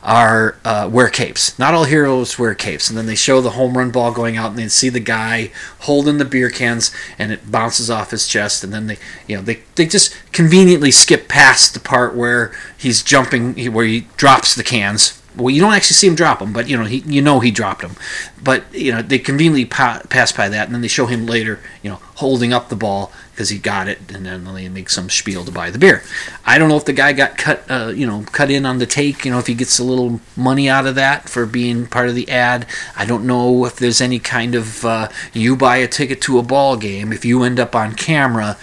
Are 0.05 0.57
uh, 0.65 0.89
wear 0.91 1.07
capes. 1.07 1.57
Not 1.57 1.73
all 1.73 1.85
heroes 1.85 2.37
wear 2.37 2.53
capes. 2.53 2.89
And 2.89 2.97
then 2.97 3.05
they 3.05 3.15
show 3.15 3.39
the 3.39 3.51
home 3.51 3.77
run 3.77 3.89
ball 3.89 4.11
going 4.11 4.35
out, 4.35 4.49
and 4.49 4.59
they 4.59 4.67
see 4.67 4.89
the 4.89 4.99
guy 4.99 5.51
holding 5.79 6.17
the 6.17 6.25
beer 6.25 6.49
cans, 6.49 6.91
and 7.17 7.31
it 7.31 7.49
bounces 7.49 7.89
off 7.89 8.11
his 8.11 8.27
chest. 8.27 8.65
And 8.65 8.73
then 8.73 8.87
they, 8.87 8.97
you 9.27 9.37
know, 9.37 9.41
they, 9.41 9.61
they 9.75 9.85
just 9.85 10.13
conveniently 10.33 10.91
skip 10.91 11.29
past 11.29 11.73
the 11.73 11.79
part 11.79 12.17
where 12.17 12.51
he's 12.77 13.01
jumping, 13.01 13.55
where 13.71 13.85
he 13.85 14.01
drops 14.17 14.53
the 14.55 14.61
cans 14.61 15.22
well, 15.35 15.49
you 15.49 15.61
don't 15.61 15.73
actually 15.73 15.95
see 15.95 16.07
him 16.07 16.15
drop 16.15 16.39
them, 16.39 16.53
but 16.53 16.69
you 16.69 16.77
know 16.77 16.85
he, 16.85 16.99
you 16.99 17.21
know 17.21 17.39
he 17.39 17.51
dropped 17.51 17.81
them. 17.81 17.95
But 18.41 18.63
you 18.73 18.91
know 18.91 19.01
they 19.01 19.19
conveniently 19.19 19.65
pa- 19.65 20.01
pass 20.09 20.31
by 20.31 20.49
that, 20.49 20.67
and 20.67 20.75
then 20.75 20.81
they 20.81 20.87
show 20.87 21.05
him 21.05 21.25
later, 21.25 21.59
you 21.81 21.89
know, 21.89 21.99
holding 22.15 22.53
up 22.53 22.69
the 22.69 22.75
ball 22.75 23.11
because 23.31 23.49
he 23.49 23.57
got 23.57 23.87
it, 23.87 23.99
and 24.11 24.25
then 24.25 24.45
they 24.53 24.69
make 24.69 24.89
some 24.89 25.09
spiel 25.09 25.43
to 25.45 25.51
buy 25.51 25.69
the 25.69 25.79
beer. 25.79 26.03
I 26.45 26.57
don't 26.57 26.69
know 26.69 26.77
if 26.77 26.85
the 26.85 26.93
guy 26.93 27.13
got 27.13 27.37
cut, 27.37 27.63
uh, 27.69 27.91
you 27.95 28.05
know, 28.05 28.23
cut 28.31 28.51
in 28.51 28.65
on 28.65 28.77
the 28.77 28.85
take. 28.85 29.25
You 29.25 29.31
know, 29.31 29.39
if 29.39 29.47
he 29.47 29.55
gets 29.55 29.79
a 29.79 29.83
little 29.83 30.21
money 30.35 30.69
out 30.69 30.85
of 30.85 30.95
that 30.95 31.29
for 31.29 31.45
being 31.45 31.87
part 31.87 32.09
of 32.09 32.15
the 32.15 32.29
ad. 32.29 32.65
I 32.95 33.05
don't 33.05 33.25
know 33.25 33.65
if 33.65 33.77
there's 33.77 34.01
any 34.01 34.19
kind 34.19 34.55
of 34.55 34.85
uh, 34.85 35.09
you 35.33 35.55
buy 35.55 35.77
a 35.77 35.87
ticket 35.87 36.21
to 36.21 36.37
a 36.37 36.43
ball 36.43 36.77
game. 36.77 37.11
If 37.11 37.25
you 37.25 37.43
end 37.43 37.59
up 37.59 37.75
on 37.75 37.93
camera, 37.93 38.57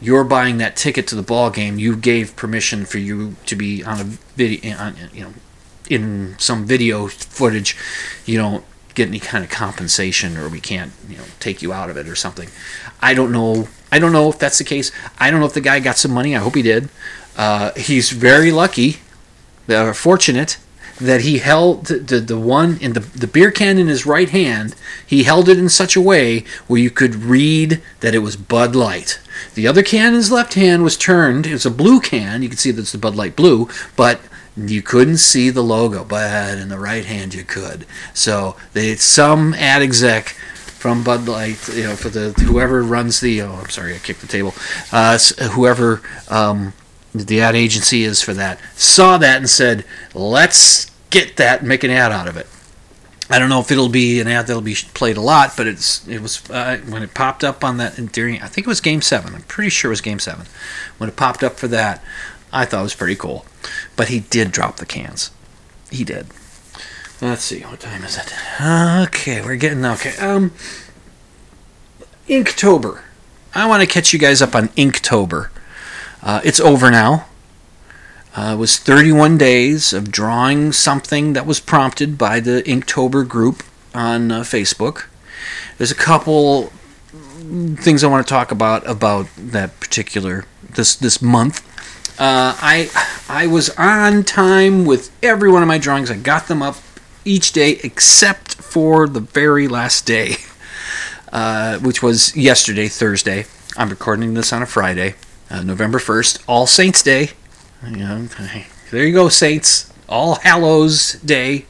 you're 0.00 0.24
buying 0.24 0.58
that 0.58 0.76
ticket 0.76 1.06
to 1.08 1.14
the 1.14 1.22
ball 1.22 1.50
game. 1.50 1.78
You 1.78 1.94
gave 1.94 2.34
permission 2.36 2.84
for 2.86 2.98
you 2.98 3.36
to 3.46 3.54
be 3.54 3.84
on 3.84 4.00
a 4.00 4.04
video, 4.04 4.76
on, 4.76 4.96
you 5.12 5.24
know, 5.24 5.34
in 5.90 6.36
some 6.38 6.64
video 6.64 7.08
footage. 7.08 7.76
You 8.24 8.38
don't 8.38 8.64
get 8.94 9.08
any 9.08 9.18
kind 9.18 9.44
of 9.44 9.50
compensation, 9.50 10.36
or 10.36 10.48
we 10.48 10.60
can't, 10.60 10.92
you 11.08 11.16
know, 11.16 11.24
take 11.38 11.60
you 11.60 11.72
out 11.72 11.90
of 11.90 11.96
it 11.96 12.08
or 12.08 12.16
something. 12.16 12.48
I 13.02 13.12
don't 13.12 13.32
know. 13.32 13.68
I 13.92 13.98
don't 13.98 14.12
know 14.12 14.30
if 14.30 14.38
that's 14.38 14.58
the 14.58 14.64
case. 14.64 14.90
I 15.18 15.30
don't 15.30 15.40
know 15.40 15.46
if 15.46 15.54
the 15.54 15.60
guy 15.60 15.80
got 15.80 15.98
some 15.98 16.12
money. 16.12 16.34
I 16.34 16.40
hope 16.40 16.54
he 16.54 16.62
did. 16.62 16.88
Uh, 17.36 17.72
he's 17.74 18.10
very 18.10 18.50
lucky, 18.50 18.96
uh, 19.68 19.92
fortunate 19.92 20.58
that 21.00 21.22
he 21.22 21.38
held 21.38 21.86
the, 21.86 21.98
the, 21.98 22.20
the 22.20 22.38
one 22.38 22.76
in 22.78 22.92
the, 22.92 23.00
the 23.00 23.26
beer 23.26 23.50
can 23.50 23.78
in 23.78 23.88
his 23.88 24.04
right 24.04 24.28
hand. 24.28 24.74
He 25.06 25.22
held 25.22 25.48
it 25.48 25.58
in 25.58 25.68
such 25.70 25.96
a 25.96 26.00
way 26.00 26.44
where 26.66 26.80
you 26.80 26.90
could 26.90 27.14
read 27.14 27.80
that 28.00 28.14
it 28.14 28.18
was 28.18 28.36
Bud 28.36 28.76
Light. 28.76 29.18
The 29.54 29.66
other 29.66 29.82
can 29.82 30.08
in 30.08 30.14
his 30.14 30.30
left 30.30 30.54
hand 30.54 30.82
was 30.82 30.98
turned. 30.98 31.46
It 31.46 31.52
was 31.52 31.64
a 31.64 31.70
blue 31.70 32.00
can. 32.00 32.42
You 32.42 32.50
can 32.50 32.58
see 32.58 32.70
that's 32.70 32.92
the 32.92 32.98
Bud 32.98 33.16
Light 33.16 33.34
blue, 33.34 33.68
but 33.96 34.20
you 34.56 34.82
couldn't 34.82 35.18
see 35.18 35.50
the 35.50 35.62
logo. 35.62 36.04
But 36.04 36.58
in 36.58 36.68
the 36.68 36.78
right 36.78 37.04
hand, 37.04 37.34
you 37.34 37.44
could. 37.44 37.86
So 38.14 38.56
they 38.72 38.96
some 38.96 39.54
ad 39.54 39.82
exec 39.82 40.36
from 40.80 41.04
Bud 41.04 41.28
Light, 41.28 41.68
you 41.74 41.84
know, 41.84 41.96
for 41.96 42.08
the 42.08 42.30
whoever 42.42 42.82
runs 42.82 43.20
the. 43.20 43.42
Oh, 43.42 43.52
I'm 43.52 43.70
sorry, 43.70 43.94
I 43.94 43.98
kicked 43.98 44.22
the 44.22 44.26
table. 44.26 44.54
Uh, 44.90 45.18
whoever 45.52 46.00
um, 46.28 46.72
the 47.14 47.40
ad 47.40 47.54
agency 47.54 48.04
is 48.04 48.22
for 48.22 48.34
that 48.34 48.60
saw 48.74 49.18
that 49.18 49.38
and 49.38 49.50
said, 49.50 49.84
"Let's 50.14 50.90
get 51.10 51.36
that 51.36 51.60
and 51.60 51.68
make 51.68 51.84
an 51.84 51.90
ad 51.90 52.12
out 52.12 52.28
of 52.28 52.36
it." 52.36 52.46
I 53.32 53.38
don't 53.38 53.48
know 53.48 53.60
if 53.60 53.70
it'll 53.70 53.88
be 53.88 54.20
an 54.20 54.26
ad 54.26 54.48
that'll 54.48 54.60
be 54.60 54.74
played 54.74 55.16
a 55.16 55.20
lot, 55.20 55.56
but 55.56 55.68
it's 55.68 56.06
it 56.08 56.20
was 56.20 56.48
uh, 56.50 56.78
when 56.88 57.04
it 57.04 57.14
popped 57.14 57.44
up 57.44 57.62
on 57.62 57.76
that 57.76 57.96
in 57.96 58.06
during 58.06 58.42
I 58.42 58.48
think 58.48 58.66
it 58.66 58.68
was 58.68 58.80
Game 58.80 59.02
Seven. 59.02 59.34
I'm 59.34 59.42
pretty 59.42 59.70
sure 59.70 59.90
it 59.90 59.92
was 59.92 60.00
Game 60.00 60.18
Seven 60.18 60.46
when 60.98 61.08
it 61.08 61.16
popped 61.16 61.44
up 61.44 61.56
for 61.56 61.68
that. 61.68 62.02
I 62.52 62.64
thought 62.64 62.80
it 62.80 62.82
was 62.82 62.94
pretty 62.96 63.14
cool, 63.14 63.46
but 64.00 64.08
he 64.08 64.20
did 64.20 64.50
drop 64.50 64.78
the 64.78 64.86
cans. 64.86 65.30
He 65.90 66.04
did. 66.04 66.28
Let's 67.20 67.42
see, 67.42 67.60
what 67.60 67.80
time 67.80 68.02
is 68.02 68.16
it? 68.16 68.32
Okay, 68.58 69.42
we're 69.42 69.56
getting 69.56 69.84
okay. 69.84 70.16
Um, 70.16 70.52
Inktober. 72.26 73.02
I 73.54 73.68
want 73.68 73.82
to 73.82 73.86
catch 73.86 74.14
you 74.14 74.18
guys 74.18 74.40
up 74.40 74.54
on 74.54 74.68
Inktober. 74.68 75.50
Uh, 76.22 76.40
it's 76.42 76.60
over 76.60 76.90
now. 76.90 77.26
Uh, 78.34 78.52
it 78.54 78.56
was 78.56 78.78
31 78.78 79.36
days 79.36 79.92
of 79.92 80.10
drawing 80.10 80.72
something 80.72 81.34
that 81.34 81.44
was 81.44 81.60
prompted 81.60 82.16
by 82.16 82.40
the 82.40 82.62
Inktober 82.62 83.28
group 83.28 83.62
on 83.94 84.32
uh, 84.32 84.40
Facebook. 84.40 85.08
There's 85.76 85.90
a 85.90 85.94
couple 85.94 86.72
things 87.76 88.02
I 88.02 88.06
want 88.06 88.26
to 88.26 88.30
talk 88.30 88.50
about 88.50 88.88
about 88.88 89.26
that 89.36 89.78
particular 89.78 90.46
this 90.62 90.96
this 90.96 91.20
month. 91.20 91.66
Uh, 92.20 92.54
I 92.60 92.90
I 93.30 93.46
was 93.46 93.70
on 93.78 94.24
time 94.24 94.84
with 94.84 95.10
every 95.22 95.50
one 95.50 95.62
of 95.62 95.68
my 95.68 95.78
drawings. 95.78 96.10
I 96.10 96.18
got 96.18 96.48
them 96.48 96.60
up 96.60 96.76
each 97.24 97.52
day 97.52 97.80
except 97.82 98.56
for 98.56 99.08
the 99.08 99.20
very 99.20 99.66
last 99.66 100.04
day, 100.04 100.34
uh, 101.32 101.78
which 101.78 102.02
was 102.02 102.36
yesterday, 102.36 102.88
Thursday. 102.88 103.46
I'm 103.74 103.88
recording 103.88 104.34
this 104.34 104.52
on 104.52 104.60
a 104.60 104.66
Friday, 104.66 105.14
uh, 105.48 105.62
November 105.62 105.98
1st, 105.98 106.44
All 106.46 106.66
Saints 106.66 107.02
Day. 107.02 107.30
Know, 107.82 108.28
there 108.90 109.06
you 109.06 109.14
go, 109.14 109.30
Saints. 109.30 109.90
All 110.06 110.34
Hallows 110.34 111.14
Day. 111.22 111.64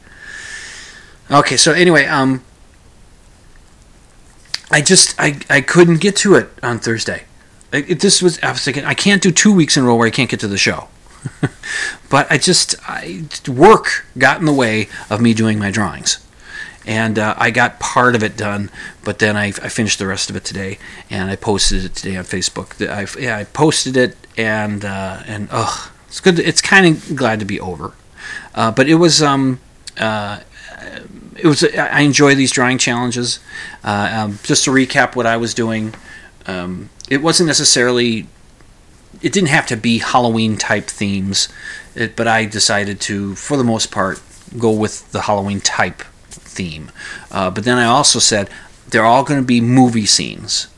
Okay, 1.31 1.57
so 1.57 1.73
anyway, 1.73 2.07
um, 2.07 2.43
I 4.69 4.81
just 4.81 5.15
I, 5.17 5.39
I 5.49 5.61
couldn't 5.61 6.01
get 6.01 6.17
to 6.17 6.35
it 6.35 6.49
on 6.61 6.81
Thursday. 6.81 7.23
It, 7.73 8.01
this 8.01 8.21
was 8.21 8.43
I 8.43 8.53
was 8.53 8.65
thinking 8.65 8.85
I 8.85 8.95
can't 8.95 9.23
do 9.23 9.31
two 9.31 9.53
weeks 9.53 9.77
in 9.77 9.85
a 9.85 9.87
row 9.87 9.95
where 9.95 10.07
I 10.07 10.11
can't 10.11 10.31
get 10.31 10.41
to 10.41 10.49
the 10.49 10.59
show. 10.59 10.89
but 12.11 12.31
I 12.31 12.39
just 12.39 12.75
I, 12.89 13.25
work 13.49 14.07
got 14.17 14.41
in 14.41 14.47
the 14.47 14.53
way 14.53 14.89
of 15.09 15.21
me 15.21 15.35
doing 15.35 15.59
my 15.59 15.71
drawings, 15.71 16.25
and 16.87 17.19
uh, 17.19 17.35
I 17.37 17.51
got 17.51 17.79
part 17.79 18.15
of 18.15 18.23
it 18.23 18.37
done. 18.37 18.71
But 19.05 19.19
then 19.19 19.37
I, 19.37 19.47
I, 19.47 19.69
finished 19.69 19.99
the 19.99 20.07
rest 20.07 20.31
of 20.31 20.37
it 20.37 20.45
today, 20.45 20.79
and 21.11 21.31
I 21.31 21.37
posted 21.37 21.85
it 21.85 21.95
today 21.95 22.17
on 22.17 22.25
Facebook. 22.25 22.81
I 22.89 23.07
yeah 23.21 23.37
I 23.37 23.45
posted 23.45 23.97
it, 23.97 24.17
and 24.37 24.85
uh, 24.85 25.23
and 25.27 25.49
ugh, 25.51 25.91
it's 26.09 26.21
good. 26.21 26.39
it's 26.39 26.63
kind 26.63 26.87
of 26.87 27.17
glad 27.17 27.39
to 27.41 27.47
be 27.47 27.61
over, 27.61 27.93
uh, 28.55 28.71
but 28.71 28.89
it 28.89 28.97
was 28.97 29.23
um. 29.23 29.61
Uh, 29.99 30.41
it 31.37 31.47
was. 31.47 31.63
I 31.65 32.01
enjoy 32.01 32.35
these 32.35 32.51
drawing 32.51 32.79
challenges. 32.79 33.41
Uh, 33.85 34.11
um, 34.13 34.39
just 34.43 34.65
to 34.65 34.71
recap 34.71 35.17
what 35.17 35.27
I 35.27 35.37
was 35.37 35.55
doing, 35.55 35.95
um, 36.47 36.91
it 37.09 37.23
wasn't 37.23 37.47
necessarily 37.47 38.27
it 39.23 39.33
didn't 39.33 39.49
have 39.49 39.67
to 39.67 39.77
be 39.77 39.99
Halloween 39.99 40.57
type 40.57 40.87
themes, 40.87 41.49
it, 41.95 42.17
but 42.17 42.27
I 42.27 42.45
decided 42.45 43.01
to, 43.03 43.35
for 43.35 43.57
the 43.57 43.65
most 43.65 43.91
part, 43.91 44.23
go 44.59 44.71
with 44.71 45.11
the 45.13 45.23
Halloween 45.23 45.61
type 45.61 46.03
theme. 46.31 46.91
Uh, 47.31 47.51
but 47.51 47.65
then 47.65 47.79
I 47.79 47.85
also 47.85 48.19
said 48.19 48.49
they're 48.89 49.05
all 49.05 49.25
going 49.25 49.41
to 49.41 49.47
be 49.47 49.61
movie 49.61 50.07
scenes, 50.07 50.69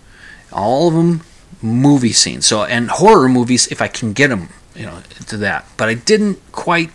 all 0.52 0.88
of 0.88 0.94
them 0.94 1.22
movie 1.60 2.12
scenes. 2.12 2.46
So 2.46 2.64
and 2.64 2.90
horror 2.90 3.28
movies 3.28 3.68
if 3.68 3.80
I 3.80 3.88
can 3.88 4.12
get 4.12 4.28
them, 4.28 4.48
you 4.74 4.86
know, 4.86 5.02
to 5.26 5.36
that. 5.38 5.66
But 5.76 5.88
I 5.88 5.94
didn't 5.94 6.40
quite. 6.52 6.90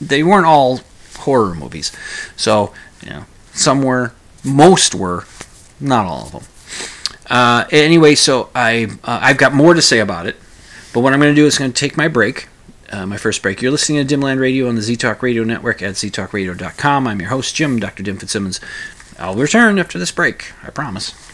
They 0.00 0.22
weren't 0.22 0.46
all 0.46 0.80
horror 1.18 1.54
movies, 1.54 1.92
so 2.34 2.72
you 3.02 3.10
know, 3.10 3.24
some 3.52 3.82
were, 3.82 4.12
most 4.42 4.94
were, 4.94 5.26
not 5.78 6.06
all 6.06 6.26
of 6.26 6.32
them. 6.32 6.42
Uh, 7.30 7.64
anyway, 7.70 8.16
so 8.16 8.50
I 8.54 8.88
uh, 9.04 9.20
I've 9.22 9.38
got 9.38 9.54
more 9.54 9.72
to 9.72 9.80
say 9.80 10.00
about 10.00 10.26
it, 10.26 10.36
but 10.92 11.00
what 11.00 11.12
I'm 11.12 11.20
going 11.20 11.34
to 11.34 11.40
do 11.40 11.46
is 11.46 11.56
going 11.56 11.72
to 11.72 11.78
take 11.78 11.96
my 11.96 12.08
break, 12.08 12.48
uh, 12.90 13.06
my 13.06 13.16
first 13.16 13.40
break. 13.40 13.62
You're 13.62 13.70
listening 13.70 14.04
to 14.04 14.16
Dimland 14.16 14.40
Radio 14.40 14.68
on 14.68 14.74
the 14.74 14.80
ZTalk 14.80 15.22
Radio 15.22 15.44
Network 15.44 15.80
at 15.80 15.94
ztalkradio.com. 15.94 17.06
I'm 17.06 17.20
your 17.20 17.30
host, 17.30 17.54
Jim, 17.54 17.78
Dr. 17.78 18.02
Dim 18.02 18.18
Fitzsimmons. 18.18 18.60
I'll 19.18 19.36
return 19.36 19.78
after 19.78 19.98
this 19.98 20.10
break. 20.10 20.52
I 20.64 20.70
promise. 20.70 21.29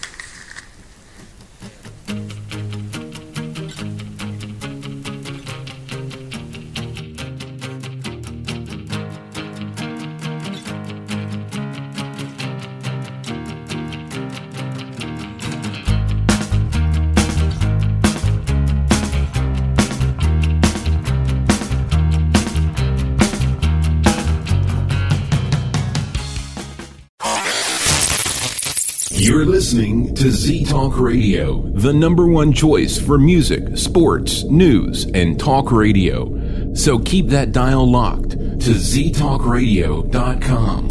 Talk 30.86 31.00
Radio, 31.00 31.62
the 31.74 31.92
number 31.92 32.28
one 32.28 32.52
choice 32.52 32.96
for 32.96 33.18
music, 33.18 33.76
sports, 33.76 34.44
news, 34.44 35.04
and 35.14 35.36
talk 35.36 35.72
radio. 35.72 36.30
So 36.74 37.00
keep 37.00 37.26
that 37.30 37.50
dial 37.50 37.90
locked 37.90 38.30
to 38.30 38.70
ztalkradio.com. 38.70 40.90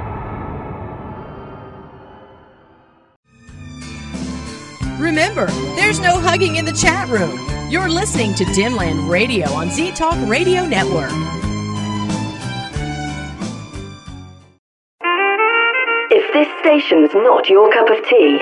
Remember, 5.01 5.47
there's 5.75 5.99
no 5.99 6.19
hugging 6.19 6.57
in 6.57 6.65
the 6.65 6.71
chat 6.71 7.09
room. 7.09 7.39
You're 7.71 7.89
listening 7.89 8.35
to 8.35 8.45
Dimland 8.45 9.09
Radio 9.09 9.49
on 9.49 9.71
Z 9.71 9.93
Talk 9.93 10.15
Radio 10.29 10.63
Network. 10.63 11.09
If 16.11 16.33
this 16.33 16.47
station 16.59 17.03
information 17.03 17.15
not 17.15 17.49
your 17.49 17.73
cup 17.73 17.89
of 17.89 17.97
tea, 18.07 18.37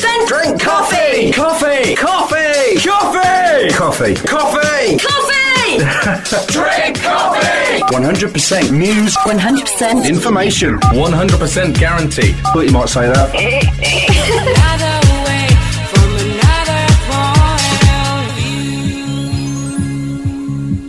then 0.00 0.26
drink 0.26 0.62
coffee! 0.62 1.30
Coffee! 1.30 1.94
Coffee! 1.94 2.78
Coffee! 2.80 3.68
Coffee! 3.68 4.14
Coffee! 4.14 4.96
Coffee! 4.96 5.76
drink 6.52 7.02
coffee! 7.02 7.82
100% 7.92 8.70
news. 8.72 9.14
100% 9.14 10.08
Information. 10.08 10.78
100% 10.78 11.78
guarantee. 11.78 12.32
Thought 12.32 12.60
you 12.60 12.72
might 12.72 12.88
say 12.88 13.06
that. 13.12 14.96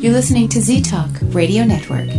You're 0.02 0.14
listening 0.14 0.50
to 0.50 0.60
Z 0.60 0.82
Talk 0.82 1.12
Radio 1.26 1.64
Network. 1.64 2.10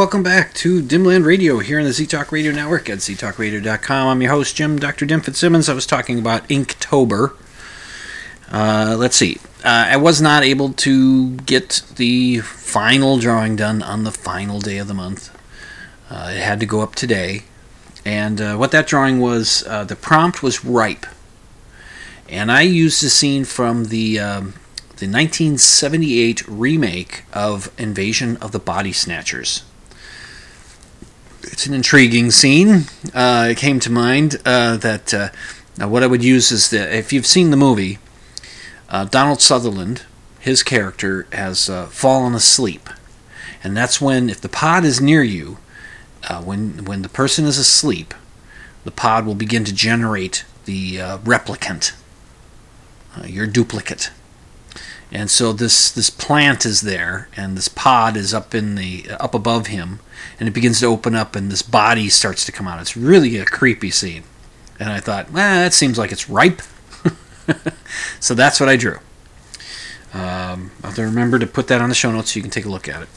Welcome 0.00 0.22
back 0.22 0.54
to 0.54 0.80
Dimland 0.80 1.26
Radio 1.26 1.58
here 1.58 1.78
on 1.78 1.84
the 1.84 1.92
Z 1.92 2.06
Talk 2.06 2.32
Radio 2.32 2.52
Network 2.52 2.88
at 2.88 3.00
ztalkradio.com. 3.00 4.08
I'm 4.08 4.22
your 4.22 4.30
host, 4.30 4.56
Jim 4.56 4.78
Dr. 4.78 5.04
Dim 5.04 5.20
Fitzsimmons. 5.20 5.68
I 5.68 5.74
was 5.74 5.84
talking 5.84 6.18
about 6.18 6.48
Inktober. 6.48 7.36
Uh, 8.50 8.96
let's 8.98 9.16
see. 9.16 9.36
Uh, 9.62 9.88
I 9.88 9.98
was 9.98 10.22
not 10.22 10.42
able 10.42 10.72
to 10.72 11.36
get 11.36 11.82
the 11.96 12.38
final 12.38 13.18
drawing 13.18 13.56
done 13.56 13.82
on 13.82 14.04
the 14.04 14.10
final 14.10 14.58
day 14.58 14.78
of 14.78 14.88
the 14.88 14.94
month. 14.94 15.38
Uh, 16.08 16.32
it 16.34 16.40
had 16.40 16.60
to 16.60 16.66
go 16.66 16.80
up 16.80 16.94
today. 16.94 17.42
And 18.02 18.40
uh, 18.40 18.56
what 18.56 18.70
that 18.70 18.86
drawing 18.86 19.20
was, 19.20 19.66
uh, 19.66 19.84
the 19.84 19.96
prompt 19.96 20.42
was 20.42 20.64
ripe. 20.64 21.04
And 22.26 22.50
I 22.50 22.62
used 22.62 23.04
a 23.04 23.10
scene 23.10 23.44
from 23.44 23.84
the 23.84 24.18
um, 24.18 24.54
the 24.96 25.06
1978 25.06 26.48
remake 26.48 27.24
of 27.34 27.70
Invasion 27.78 28.38
of 28.38 28.52
the 28.52 28.58
Body 28.58 28.92
Snatchers. 28.92 29.64
It's 31.52 31.66
an 31.66 31.74
intriguing 31.74 32.30
scene. 32.30 32.84
Uh, 33.12 33.48
it 33.50 33.56
came 33.56 33.80
to 33.80 33.90
mind 33.90 34.40
uh, 34.44 34.76
that 34.78 35.12
uh, 35.12 35.28
what 35.88 36.02
I 36.02 36.06
would 36.06 36.22
use 36.22 36.52
is 36.52 36.70
that 36.70 36.96
if 36.96 37.12
you've 37.12 37.26
seen 37.26 37.50
the 37.50 37.56
movie, 37.56 37.98
uh, 38.88 39.04
Donald 39.04 39.40
Sutherland, 39.40 40.04
his 40.38 40.62
character, 40.62 41.26
has 41.32 41.68
uh, 41.68 41.86
fallen 41.86 42.34
asleep, 42.34 42.88
and 43.64 43.76
that's 43.76 44.00
when 44.00 44.30
if 44.30 44.40
the 44.40 44.48
pod 44.48 44.84
is 44.84 45.00
near 45.00 45.22
you, 45.24 45.58
uh, 46.28 46.40
when 46.40 46.84
when 46.84 47.02
the 47.02 47.08
person 47.08 47.44
is 47.44 47.58
asleep, 47.58 48.14
the 48.84 48.90
pod 48.90 49.26
will 49.26 49.34
begin 49.34 49.64
to 49.64 49.74
generate 49.74 50.44
the 50.66 50.98
replicant, 51.24 51.92
your 53.26 53.46
duplicate. 53.46 54.10
And 55.12 55.30
so 55.30 55.52
this 55.52 55.90
this 55.90 56.08
plant 56.08 56.64
is 56.64 56.82
there, 56.82 57.28
and 57.36 57.56
this 57.56 57.68
pod 57.68 58.16
is 58.16 58.32
up 58.32 58.54
in 58.54 58.76
the 58.76 59.06
up 59.18 59.34
above 59.34 59.66
him, 59.66 59.98
and 60.38 60.48
it 60.48 60.52
begins 60.52 60.78
to 60.80 60.86
open 60.86 61.16
up, 61.16 61.34
and 61.34 61.50
this 61.50 61.62
body 61.62 62.08
starts 62.08 62.44
to 62.46 62.52
come 62.52 62.68
out. 62.68 62.80
It's 62.80 62.96
really 62.96 63.36
a 63.36 63.44
creepy 63.44 63.90
scene, 63.90 64.22
and 64.78 64.88
I 64.88 65.00
thought, 65.00 65.32
well, 65.32 65.62
that 65.62 65.74
seems 65.74 65.98
like 65.98 66.12
it's 66.12 66.28
ripe. 66.28 66.62
so 68.20 68.34
that's 68.34 68.60
what 68.60 68.68
I 68.68 68.76
drew. 68.76 68.98
Um, 70.12 70.70
I'll 70.82 70.90
have 70.90 70.94
to 70.96 71.02
remember 71.02 71.40
to 71.40 71.46
put 71.46 71.66
that 71.68 71.80
on 71.80 71.88
the 71.88 71.94
show 71.94 72.12
notes 72.12 72.32
so 72.32 72.36
you 72.36 72.42
can 72.42 72.50
take 72.50 72.64
a 72.64 72.70
look 72.70 72.88
at 72.88 73.02
it. 73.02 73.08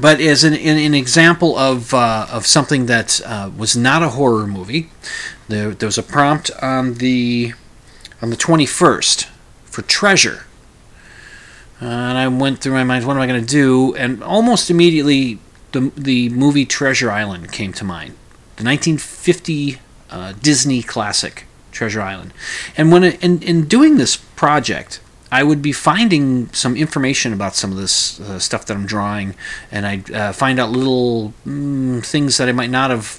But 0.00 0.20
as 0.20 0.42
an, 0.44 0.54
an, 0.54 0.78
an 0.78 0.94
example 0.94 1.56
of 1.56 1.94
uh, 1.94 2.26
of 2.30 2.46
something 2.46 2.84
that 2.86 3.18
uh, 3.24 3.50
was 3.56 3.76
not 3.76 4.02
a 4.02 4.10
horror 4.10 4.46
movie, 4.46 4.90
there, 5.48 5.70
there 5.70 5.86
was 5.86 5.96
a 5.96 6.02
prompt 6.02 6.50
on 6.60 6.94
the 6.94 7.54
on 8.20 8.28
the 8.28 8.36
21st 8.36 9.31
for 9.72 9.82
treasure. 9.82 10.44
Uh, 11.80 11.86
and 11.86 12.18
I 12.18 12.28
went 12.28 12.60
through 12.60 12.74
my 12.74 12.84
mind, 12.84 13.06
what 13.06 13.16
am 13.16 13.22
I 13.22 13.26
going 13.26 13.40
to 13.40 13.46
do? 13.46 13.94
And 13.96 14.22
almost 14.22 14.70
immediately, 14.70 15.38
the, 15.72 15.90
the 15.96 16.28
movie 16.28 16.64
Treasure 16.64 17.10
Island 17.10 17.50
came 17.50 17.72
to 17.72 17.84
mind. 17.84 18.12
The 18.56 18.64
1950 18.64 19.80
uh, 20.10 20.34
Disney 20.40 20.82
classic, 20.82 21.46
Treasure 21.72 22.02
Island. 22.02 22.32
And 22.76 22.92
when 22.92 23.02
it, 23.02 23.24
in, 23.24 23.42
in 23.42 23.64
doing 23.64 23.96
this 23.96 24.16
project, 24.16 25.00
I 25.32 25.42
would 25.42 25.62
be 25.62 25.72
finding 25.72 26.52
some 26.52 26.76
information 26.76 27.32
about 27.32 27.54
some 27.54 27.72
of 27.72 27.78
this 27.78 28.20
uh, 28.20 28.38
stuff 28.38 28.66
that 28.66 28.76
I'm 28.76 28.84
drawing, 28.84 29.34
and 29.70 29.86
I'd 29.86 30.12
uh, 30.12 30.32
find 30.32 30.60
out 30.60 30.70
little 30.70 31.32
mm, 31.46 32.04
things 32.04 32.36
that 32.36 32.50
I 32.50 32.52
might 32.52 32.68
not 32.68 32.90
have 32.90 33.18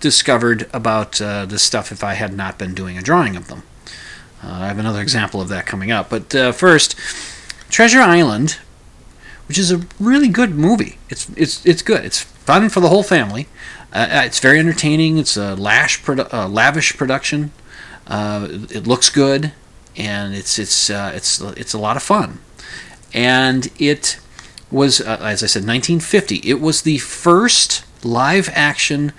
discovered 0.00 0.68
about 0.72 1.20
uh, 1.20 1.44
this 1.44 1.62
stuff 1.62 1.92
if 1.92 2.02
I 2.02 2.14
had 2.14 2.34
not 2.34 2.58
been 2.58 2.74
doing 2.74 2.96
a 2.96 3.02
drawing 3.02 3.36
of 3.36 3.48
them. 3.48 3.62
Uh, 4.42 4.50
I 4.62 4.66
have 4.66 4.78
another 4.78 5.00
example 5.00 5.40
of 5.40 5.48
that 5.48 5.66
coming 5.66 5.90
up. 5.90 6.10
But 6.10 6.34
uh, 6.34 6.52
first, 6.52 6.96
Treasure 7.70 8.00
Island, 8.00 8.58
which 9.46 9.58
is 9.58 9.70
a 9.70 9.86
really 10.00 10.28
good 10.28 10.50
movie. 10.50 10.98
It's 11.08 11.28
it's 11.36 11.64
it's 11.64 11.82
good. 11.82 12.04
It's 12.04 12.20
fun 12.20 12.68
for 12.68 12.80
the 12.80 12.88
whole 12.88 13.02
family. 13.02 13.48
Uh, 13.92 14.22
it's 14.24 14.40
very 14.40 14.58
entertaining. 14.58 15.18
It's 15.18 15.36
a 15.36 15.54
lash 15.54 16.02
produ- 16.02 16.32
uh, 16.32 16.48
lavish 16.48 16.96
production. 16.96 17.52
Uh, 18.06 18.48
it 18.70 18.86
looks 18.86 19.10
good, 19.10 19.52
and 19.96 20.34
it's 20.34 20.58
it's 20.58 20.90
uh, 20.90 21.12
it's 21.14 21.40
it's 21.40 21.72
a 21.72 21.78
lot 21.78 21.96
of 21.96 22.02
fun. 22.02 22.40
And 23.14 23.70
it 23.78 24.18
was, 24.70 25.00
as 25.00 25.42
I 25.42 25.46
said, 25.46 25.64
1950. 25.66 26.36
It 26.44 26.58
was 26.58 26.82
the 26.82 26.98
first 26.98 27.84
live 28.04 28.48
action 28.54 29.12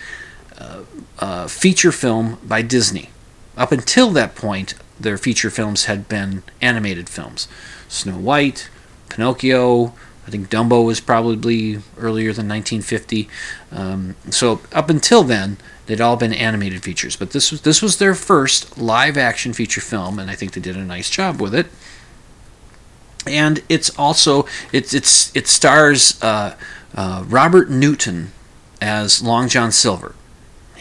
feature 1.48 1.92
film 1.92 2.40
by 2.44 2.64
Disney. 2.64 3.10
Up 3.56 3.72
until 3.72 4.10
that 4.12 4.34
point, 4.34 4.74
their 5.00 5.18
feature 5.18 5.50
films 5.50 5.86
had 5.86 6.08
been 6.08 6.44
animated 6.62 7.10
films. 7.10 7.48
Snow 7.88 8.18
White, 8.18 8.70
Pinocchio, 9.10 9.94
I 10.26 10.32
think 10.32 10.50
Dumbo 10.50 10.86
was 10.86 11.00
probably 11.00 11.80
earlier 11.98 12.32
than 12.32 12.48
1950. 12.48 13.28
Um, 13.72 14.16
so 14.30 14.62
up 14.72 14.90
until 14.90 15.24
then, 15.24 15.58
they'd 15.86 16.00
all 16.00 16.16
been 16.16 16.34
animated 16.34 16.82
features, 16.84 17.16
but 17.16 17.32
this 17.32 17.52
was 17.52 17.62
this 17.62 17.82
was 17.82 17.98
their 17.98 18.16
first 18.16 18.78
live 18.78 19.18
action 19.18 19.54
feature 19.54 19.82
film, 19.82 20.20
and 20.20 20.32
I 20.32 20.36
think 20.36 20.54
they 20.54 20.62
did 20.62 20.78
a 20.78 20.84
nice 20.84 21.10
job 21.10 21.42
with 21.42 21.54
it. 21.54 21.68
And 23.28 23.64
it's 23.68 23.90
also 23.98 24.46
it's 24.72 24.94
it's 24.94 25.36
it 25.36 25.48
stars 25.48 26.22
uh, 26.22 26.56
uh, 26.96 27.26
Robert 27.28 27.70
Newton 27.70 28.32
as 28.82 29.22
Long 29.22 29.50
John 29.50 29.72
Silver. 29.72 30.16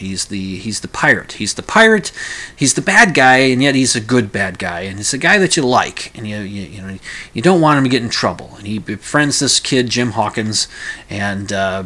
He's 0.03 0.25
the 0.25 0.57
he's 0.57 0.81
the 0.81 0.87
pirate. 0.87 1.33
He's 1.33 1.53
the 1.53 1.63
pirate. 1.63 2.11
He's 2.55 2.73
the 2.73 2.81
bad 2.81 3.13
guy, 3.13 3.37
and 3.37 3.63
yet 3.63 3.73
he's 3.75 3.95
a 3.95 4.01
good 4.01 4.31
bad 4.31 4.59
guy. 4.59 4.81
And 4.81 4.97
he's 4.97 5.13
a 5.13 5.17
guy 5.17 5.37
that 5.37 5.55
you 5.55 5.63
like, 5.63 6.15
and 6.17 6.27
you 6.27 6.39
you, 6.39 6.63
you 6.63 6.81
know 6.81 6.97
you 7.33 7.41
don't 7.41 7.61
want 7.61 7.77
him 7.77 7.83
to 7.85 7.89
get 7.89 8.03
in 8.03 8.09
trouble. 8.09 8.53
And 8.57 8.67
he 8.67 8.79
befriends 8.79 9.39
this 9.39 9.59
kid 9.59 9.89
Jim 9.89 10.11
Hawkins, 10.11 10.67
and 11.09 11.53
uh, 11.53 11.83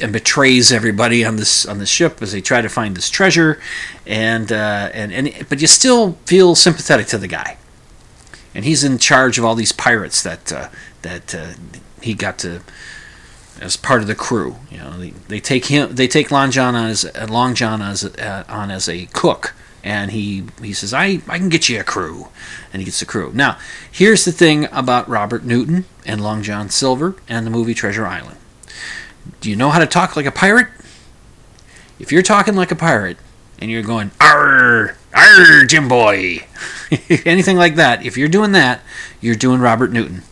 and 0.00 0.12
betrays 0.12 0.72
everybody 0.72 1.24
on 1.24 1.36
this 1.36 1.66
on 1.66 1.78
the 1.78 1.86
ship 1.86 2.22
as 2.22 2.32
they 2.32 2.40
try 2.40 2.60
to 2.60 2.68
find 2.68 2.96
this 2.96 3.10
treasure. 3.10 3.60
And 4.06 4.52
uh, 4.52 4.90
and 4.94 5.12
and 5.12 5.46
but 5.48 5.60
you 5.60 5.66
still 5.66 6.12
feel 6.24 6.54
sympathetic 6.54 7.08
to 7.08 7.18
the 7.18 7.28
guy, 7.28 7.58
and 8.54 8.64
he's 8.64 8.84
in 8.84 8.98
charge 8.98 9.38
of 9.38 9.44
all 9.44 9.54
these 9.56 9.72
pirates 9.72 10.22
that 10.22 10.52
uh, 10.52 10.68
that 11.02 11.34
uh, 11.34 11.48
he 12.00 12.14
got 12.14 12.38
to 12.38 12.62
as 13.60 13.76
part 13.76 14.00
of 14.00 14.06
the 14.06 14.14
crew. 14.14 14.56
You 14.70 14.78
know, 14.78 14.98
they, 14.98 15.10
they 15.10 15.40
take 15.40 15.66
him, 15.66 15.94
they 15.94 16.08
take 16.08 16.30
Long 16.30 16.50
John 16.50 16.74
as 16.74 17.04
Long 17.28 17.54
John 17.54 17.82
as 17.82 18.04
uh, 18.04 18.44
on 18.48 18.70
as 18.70 18.88
a 18.88 19.06
cook, 19.06 19.54
and 19.82 20.10
he 20.10 20.44
he 20.62 20.72
says, 20.72 20.94
"I 20.94 21.20
I 21.28 21.38
can 21.38 21.48
get 21.48 21.68
you 21.68 21.80
a 21.80 21.84
crew," 21.84 22.28
and 22.72 22.80
he 22.80 22.84
gets 22.84 23.00
the 23.00 23.06
crew. 23.06 23.30
Now, 23.34 23.58
here's 23.90 24.24
the 24.24 24.32
thing 24.32 24.68
about 24.72 25.08
Robert 25.08 25.44
Newton 25.44 25.84
and 26.06 26.20
Long 26.20 26.42
John 26.42 26.68
Silver 26.68 27.16
and 27.28 27.46
the 27.46 27.50
movie 27.50 27.74
Treasure 27.74 28.06
Island. 28.06 28.38
Do 29.40 29.50
you 29.50 29.56
know 29.56 29.70
how 29.70 29.78
to 29.78 29.86
talk 29.86 30.16
like 30.16 30.26
a 30.26 30.32
pirate? 30.32 30.68
If 31.98 32.12
you're 32.12 32.22
talking 32.22 32.54
like 32.54 32.70
a 32.70 32.76
pirate 32.76 33.18
and 33.58 33.70
you're 33.70 33.82
going 33.82 34.10
"Arr, 34.20 34.96
arr, 35.14 35.64
Jim 35.64 35.88
boy," 35.88 36.46
anything 37.24 37.56
like 37.56 37.74
that, 37.76 38.04
if 38.04 38.16
you're 38.16 38.28
doing 38.28 38.52
that, 38.52 38.80
you're 39.20 39.34
doing 39.34 39.60
Robert 39.60 39.92
Newton. 39.92 40.22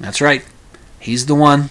That's 0.00 0.20
right. 0.20 0.44
He's 1.00 1.26
the 1.26 1.34
one 1.34 1.70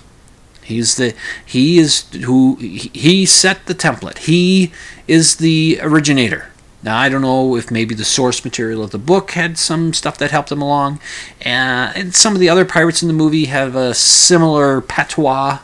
He's 0.68 0.96
the 0.98 1.14
he 1.46 1.80
is 1.80 2.04
who 2.28 2.58
he 2.60 3.26
set 3.26 3.66
the 3.66 3.76
template. 3.76 4.20
He 4.20 4.72
is 5.08 5.38
the 5.38 5.80
originator. 5.82 6.52
Now 6.84 6.98
I 6.98 7.10
don't 7.10 7.22
know 7.22 7.56
if 7.56 7.72
maybe 7.72 7.96
the 7.96 8.06
source 8.06 8.44
material 8.46 8.84
of 8.84 8.92
the 8.92 8.98
book 9.00 9.32
had 9.32 9.58
some 9.58 9.94
stuff 9.94 10.18
that 10.20 10.32
helped 10.32 10.52
him 10.52 10.62
along, 10.62 11.00
uh, 11.46 11.92
and 11.96 12.14
some 12.14 12.34
of 12.36 12.40
the 12.40 12.50
other 12.50 12.66
pirates 12.66 13.02
in 13.02 13.08
the 13.08 13.14
movie 13.24 13.46
have 13.46 13.76
a 13.76 13.94
similar 13.94 14.82
patois, 14.82 15.60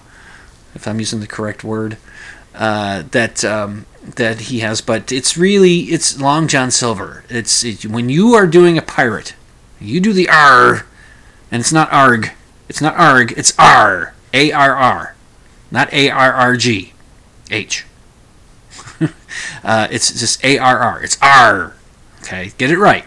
if 0.74 0.88
I'm 0.88 1.00
using 1.00 1.20
the 1.20 1.28
correct 1.28 1.64
word. 1.64 1.98
uh, 2.56 3.04
that 3.12 3.44
um, 3.44 3.86
that 4.16 4.42
he 4.42 4.60
has, 4.60 4.82
but 4.82 5.12
it's 5.12 5.38
really 5.38 5.80
it's 5.92 6.20
Long 6.20 6.48
John 6.48 6.72
Silver. 6.72 7.24
It's 7.30 7.64
it, 7.64 7.86
when 7.86 8.10
you 8.10 8.34
are 8.34 8.48
doing 8.48 8.78
a 8.78 8.82
pirate, 8.82 9.36
you 9.80 10.00
do 10.00 10.14
the 10.14 10.30
R, 10.30 10.86
and 11.52 11.60
it's 11.62 11.74
not 11.74 11.92
arg. 11.92 12.32
It's 12.70 12.82
not 12.82 12.96
arg. 12.96 13.34
It's 13.38 13.54
R. 13.58 14.14
A 14.34 14.52
R 14.52 14.76
R, 14.76 15.16
not 15.72 15.94
A 15.94 16.10
R 16.10 16.34
R 16.34 16.58
G, 16.58 16.94
H. 17.52 17.86
uh, 19.64 19.88
it's 19.92 20.12
just 20.20 20.44
A 20.44 20.58
R 20.58 20.80
R. 20.80 21.04
It's 21.04 21.18
R. 21.22 21.76
Okay, 22.22 22.52
get 22.58 22.72
it 22.72 22.78
right. 22.78 23.06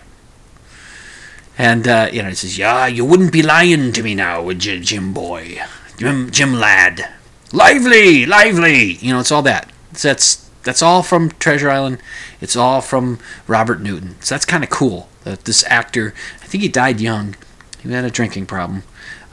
And 1.58 1.88
uh, 1.88 2.08
you 2.12 2.22
know, 2.22 2.28
it 2.28 2.36
says, 2.36 2.58
"Yeah, 2.58 2.86
you 2.86 3.04
wouldn't 3.04 3.32
be 3.32 3.42
lying 3.42 3.92
to 3.92 4.02
me 4.02 4.14
now, 4.14 4.42
would 4.42 4.64
you, 4.64 4.78
Jim 4.80 5.12
boy, 5.12 5.58
Jim, 5.96 6.30
Jim 6.30 6.54
lad? 6.54 7.08
Lively, 7.52 8.26
lively." 8.26 8.92
You 8.94 9.14
know, 9.14 9.20
it's 9.20 9.32
all 9.32 9.42
that. 9.42 9.72
That's 9.92 10.48
that's 10.62 10.82
all 10.82 11.02
from 11.02 11.30
Treasure 11.30 11.70
Island. 11.70 11.98
It's 12.40 12.56
all 12.56 12.80
from 12.80 13.18
Robert 13.46 13.80
Newton. 13.80 14.20
So 14.20 14.34
that's 14.34 14.44
kind 14.44 14.64
of 14.64 14.70
cool. 14.70 15.08
That 15.24 15.44
this 15.44 15.64
actor, 15.68 16.12
I 16.42 16.46
think 16.46 16.62
he 16.62 16.68
died 16.68 17.00
young. 17.00 17.36
He 17.80 17.90
had 17.90 18.04
a 18.04 18.10
drinking 18.10 18.46
problem. 18.46 18.82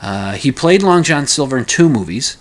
Uh, 0.04 0.34
he 0.34 0.52
played 0.52 0.84
Long 0.84 1.02
John 1.02 1.26
Silver 1.28 1.58
in 1.58 1.64
two 1.64 1.88
movies. 1.88 2.36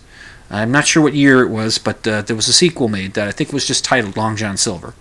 I'm 0.50 0.72
not 0.72 0.86
sure 0.86 1.02
what 1.02 1.14
year 1.14 1.42
it 1.42 1.48
was, 1.48 1.78
but 1.78 2.06
uh, 2.06 2.22
there 2.22 2.36
was 2.36 2.48
a 2.48 2.52
sequel 2.52 2.88
made 2.88 3.14
that 3.14 3.28
I 3.28 3.30
think 3.30 3.52
was 3.52 3.66
just 3.66 3.84
titled 3.84 4.16
Long 4.16 4.36
John 4.36 4.56
Silver. 4.56 4.94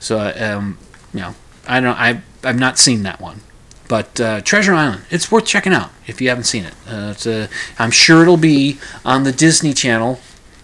So, 0.00 0.32
um, 0.36 0.78
you 1.12 1.20
know, 1.20 1.34
I 1.68 1.80
don't. 1.80 1.96
I 1.96 2.22
I've 2.42 2.58
not 2.58 2.78
seen 2.78 3.02
that 3.02 3.20
one. 3.20 3.42
But 3.88 4.20
uh, 4.20 4.40
Treasure 4.40 4.74
Island, 4.74 5.02
it's 5.10 5.30
worth 5.30 5.46
checking 5.46 5.72
out 5.72 5.90
if 6.06 6.20
you 6.20 6.28
haven't 6.28 6.44
seen 6.44 6.64
it. 6.64 6.74
Uh, 6.88 7.14
a, 7.26 7.48
I'm 7.78 7.90
sure 7.90 8.22
it'll 8.22 8.36
be 8.36 8.78
on 9.04 9.22
the 9.22 9.32
Disney 9.32 9.72
Channel, 9.72 10.18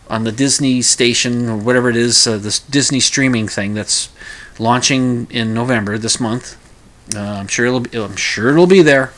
on 0.09 0.25
the 0.25 0.33
Disney 0.33 0.83
station 0.83 1.49
or 1.49 1.57
whatever 1.57 1.89
it 1.89 1.97
is, 1.97 2.27
uh, 2.27 2.39
this 2.39 2.59
Disney 2.59 3.01
streaming 3.01 3.47
thing 3.47 3.75
that's 3.75 4.09
launching 4.59 5.29
in 5.31 5.55
November 5.55 5.99
this 5.99 6.19
month. 6.19 6.59
Uh, 7.15 7.21
I'm 7.21 7.49
sure 7.49 7.67
it'll 7.67 7.81
be, 7.81 7.97
I'm 7.97 8.17
sure 8.17 8.51
it'll 8.51 8.67
be 8.67 8.83
there. 8.83 9.13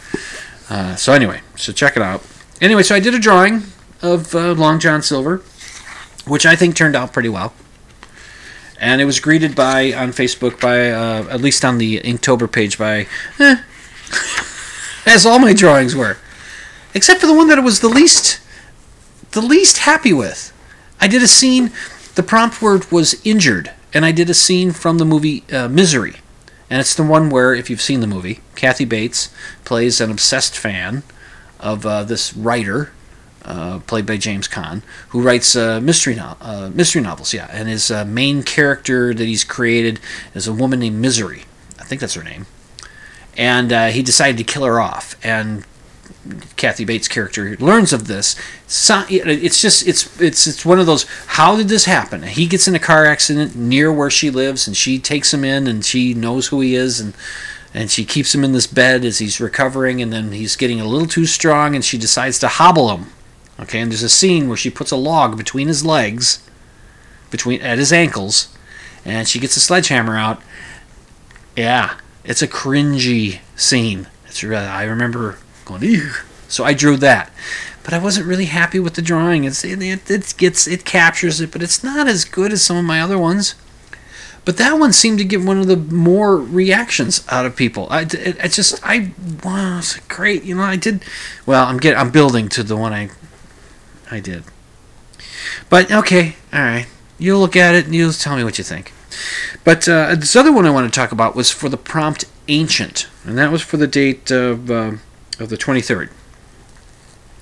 Uh, 0.68 0.96
so 0.96 1.12
anyway, 1.12 1.40
so 1.56 1.72
check 1.72 1.96
it 1.96 2.02
out. 2.02 2.22
Anyway, 2.60 2.82
so 2.82 2.94
I 2.94 3.00
did 3.00 3.14
a 3.14 3.18
drawing 3.18 3.64
of 4.02 4.34
uh, 4.34 4.52
Long 4.52 4.78
John 4.78 5.02
Silver, 5.02 5.38
which 6.26 6.46
I 6.46 6.56
think 6.56 6.76
turned 6.76 6.96
out 6.96 7.12
pretty 7.12 7.28
well 7.28 7.52
and 8.84 9.00
it 9.00 9.04
was 9.04 9.18
greeted 9.20 9.54
by 9.54 9.92
on 9.92 10.10
Facebook 10.10 10.60
by 10.60 10.90
uh, 10.90 11.26
at 11.30 11.40
least 11.40 11.64
on 11.64 11.78
the 11.78 12.00
Inktober 12.00 12.50
page 12.50 12.78
by 12.78 13.06
eh, 13.38 13.56
as 15.06 15.24
all 15.24 15.38
my 15.38 15.52
drawings 15.52 15.94
were, 15.96 16.18
except 16.94 17.20
for 17.20 17.26
the 17.26 17.34
one 17.34 17.48
that 17.48 17.58
I 17.58 17.62
was 17.62 17.80
the 17.80 17.88
least 17.88 18.40
the 19.32 19.40
least 19.40 19.78
happy 19.78 20.12
with. 20.12 20.52
I 21.00 21.08
did 21.08 21.22
a 21.22 21.28
scene. 21.28 21.72
The 22.14 22.22
prompt 22.22 22.62
word 22.62 22.90
was 22.92 23.20
injured, 23.26 23.72
and 23.92 24.04
I 24.04 24.12
did 24.12 24.30
a 24.30 24.34
scene 24.34 24.70
from 24.70 24.98
the 24.98 25.04
movie 25.04 25.44
uh, 25.52 25.68
Misery, 25.68 26.16
and 26.70 26.80
it's 26.80 26.94
the 26.94 27.02
one 27.02 27.30
where, 27.30 27.54
if 27.54 27.68
you've 27.70 27.82
seen 27.82 28.00
the 28.00 28.06
movie, 28.06 28.40
Kathy 28.54 28.84
Bates 28.84 29.32
plays 29.64 30.00
an 30.00 30.10
obsessed 30.10 30.56
fan 30.56 31.02
of 31.60 31.86
uh, 31.86 32.04
this 32.04 32.34
writer 32.34 32.92
uh, 33.44 33.80
played 33.80 34.06
by 34.06 34.16
James 34.16 34.48
Caan, 34.48 34.82
who 35.08 35.20
writes 35.20 35.54
uh, 35.54 35.80
mystery 35.80 36.14
no- 36.14 36.36
uh, 36.40 36.70
mystery 36.72 37.02
novels. 37.02 37.34
Yeah, 37.34 37.48
and 37.50 37.68
his 37.68 37.90
uh, 37.90 38.04
main 38.04 38.42
character 38.42 39.12
that 39.12 39.24
he's 39.24 39.44
created 39.44 40.00
is 40.34 40.48
a 40.48 40.52
woman 40.52 40.80
named 40.80 41.00
Misery. 41.00 41.44
I 41.78 41.84
think 41.84 42.00
that's 42.00 42.14
her 42.14 42.22
name. 42.22 42.46
And 43.36 43.72
uh, 43.72 43.86
he 43.88 44.02
decided 44.02 44.38
to 44.38 44.44
kill 44.44 44.64
her 44.64 44.80
off. 44.80 45.16
And 45.24 45.64
Kathy 46.56 46.84
Bates' 46.84 47.08
character 47.08 47.56
learns 47.56 47.92
of 47.92 48.06
this. 48.06 48.36
So, 48.66 49.04
it's 49.08 49.60
just 49.60 49.86
it's 49.86 50.20
it's 50.20 50.46
it's 50.46 50.64
one 50.64 50.78
of 50.78 50.86
those. 50.86 51.04
How 51.26 51.56
did 51.56 51.68
this 51.68 51.84
happen? 51.84 52.22
He 52.22 52.46
gets 52.46 52.66
in 52.68 52.74
a 52.74 52.80
car 52.80 53.04
accident 53.04 53.54
near 53.56 53.92
where 53.92 54.10
she 54.10 54.30
lives, 54.30 54.66
and 54.66 54.76
she 54.76 54.98
takes 54.98 55.34
him 55.34 55.44
in, 55.44 55.66
and 55.66 55.84
she 55.84 56.14
knows 56.14 56.48
who 56.48 56.60
he 56.60 56.74
is, 56.74 57.00
and 57.00 57.14
and 57.72 57.90
she 57.90 58.04
keeps 58.04 58.34
him 58.34 58.44
in 58.44 58.52
this 58.52 58.66
bed 58.66 59.04
as 59.04 59.18
he's 59.18 59.40
recovering, 59.40 60.00
and 60.00 60.12
then 60.12 60.32
he's 60.32 60.56
getting 60.56 60.80
a 60.80 60.86
little 60.86 61.08
too 61.08 61.26
strong, 61.26 61.74
and 61.74 61.84
she 61.84 61.98
decides 61.98 62.38
to 62.38 62.48
hobble 62.48 62.96
him 62.96 63.06
Okay, 63.58 63.80
and 63.80 63.90
there's 63.90 64.02
a 64.02 64.08
scene 64.08 64.48
where 64.48 64.56
she 64.56 64.70
puts 64.70 64.90
a 64.90 64.96
log 64.96 65.36
between 65.36 65.68
his 65.68 65.84
legs, 65.84 66.44
between 67.30 67.60
at 67.60 67.78
his 67.78 67.92
ankles, 67.92 68.48
and 69.04 69.28
she 69.28 69.38
gets 69.38 69.56
a 69.56 69.60
sledgehammer 69.60 70.16
out. 70.16 70.42
Yeah, 71.56 71.98
it's 72.24 72.42
a 72.42 72.48
cringy 72.48 73.40
scene. 73.54 74.08
It's 74.26 74.42
really, 74.42 74.66
I 74.66 74.84
remember 74.84 75.38
going, 75.64 75.82
Ew. 75.82 76.10
so 76.48 76.64
I 76.64 76.74
drew 76.74 76.96
that, 76.98 77.32
but 77.82 77.92
I 77.92 77.98
wasn't 77.98 78.26
really 78.26 78.46
happy 78.46 78.78
with 78.78 78.94
the 78.94 79.02
drawing. 79.02 79.44
It's 79.44 79.64
it, 79.64 79.82
it 79.82 80.34
gets 80.36 80.66
it 80.66 80.84
captures 80.84 81.40
it, 81.40 81.50
but 81.50 81.62
it's 81.62 81.82
not 81.82 82.08
as 82.08 82.24
good 82.24 82.52
as 82.52 82.62
some 82.62 82.76
of 82.76 82.84
my 82.84 83.00
other 83.00 83.18
ones. 83.18 83.54
But 84.44 84.58
that 84.58 84.74
one 84.74 84.92
seemed 84.92 85.18
to 85.18 85.24
get 85.24 85.40
one 85.40 85.58
of 85.58 85.68
the 85.68 85.76
more 85.76 86.36
reactions 86.36 87.24
out 87.30 87.46
of 87.46 87.56
people. 87.56 87.86
I, 87.90 88.02
it, 88.02 88.14
it 88.14 88.52
just 88.52 88.78
I 88.84 89.12
wow, 89.42 89.78
it's 89.78 89.98
great. 90.00 90.44
You 90.44 90.56
know, 90.56 90.62
I 90.62 90.76
did 90.76 91.02
well. 91.46 91.66
I'm 91.66 91.78
getting 91.78 91.98
I'm 91.98 92.10
building 92.10 92.48
to 92.50 92.62
the 92.62 92.76
one 92.76 92.92
I 92.92 93.10
I 94.10 94.20
did. 94.20 94.44
But 95.70 95.90
okay, 95.90 96.36
all 96.52 96.60
right. 96.60 96.86
You'll 97.18 97.40
look 97.40 97.56
at 97.56 97.74
it 97.74 97.86
and 97.86 97.94
you'll 97.94 98.12
tell 98.12 98.36
me 98.36 98.44
what 98.44 98.58
you 98.58 98.64
think. 98.64 98.92
But 99.62 99.88
uh, 99.88 100.14
this 100.16 100.36
other 100.36 100.52
one 100.52 100.66
I 100.66 100.70
want 100.70 100.92
to 100.92 101.00
talk 101.00 101.12
about 101.12 101.34
was 101.34 101.50
for 101.50 101.68
the 101.68 101.76
prompt 101.76 102.24
ancient, 102.48 103.08
and 103.24 103.38
that 103.38 103.50
was 103.50 103.62
for 103.62 103.76
the 103.76 103.86
date 103.86 104.30
of 104.30 104.70
uh, 104.70 104.92
of 105.40 105.48
the 105.48 105.56
23rd. 105.56 106.10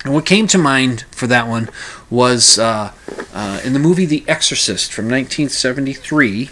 And 0.03 0.13
what 0.13 0.25
came 0.25 0.47
to 0.47 0.57
mind 0.57 1.05
for 1.11 1.27
that 1.27 1.47
one 1.47 1.69
was 2.09 2.59
uh, 2.59 2.91
uh, 3.33 3.61
in 3.63 3.73
the 3.73 3.79
movie 3.79 4.05
The 4.05 4.25
Exorcist 4.27 4.91
from 4.91 5.05
1973. 5.05 6.49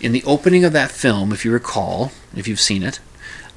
In 0.00 0.12
the 0.12 0.24
opening 0.24 0.64
of 0.64 0.72
that 0.72 0.90
film, 0.90 1.32
if 1.32 1.44
you 1.44 1.52
recall, 1.52 2.12
if 2.36 2.46
you've 2.48 2.60
seen 2.60 2.82
it, 2.82 2.98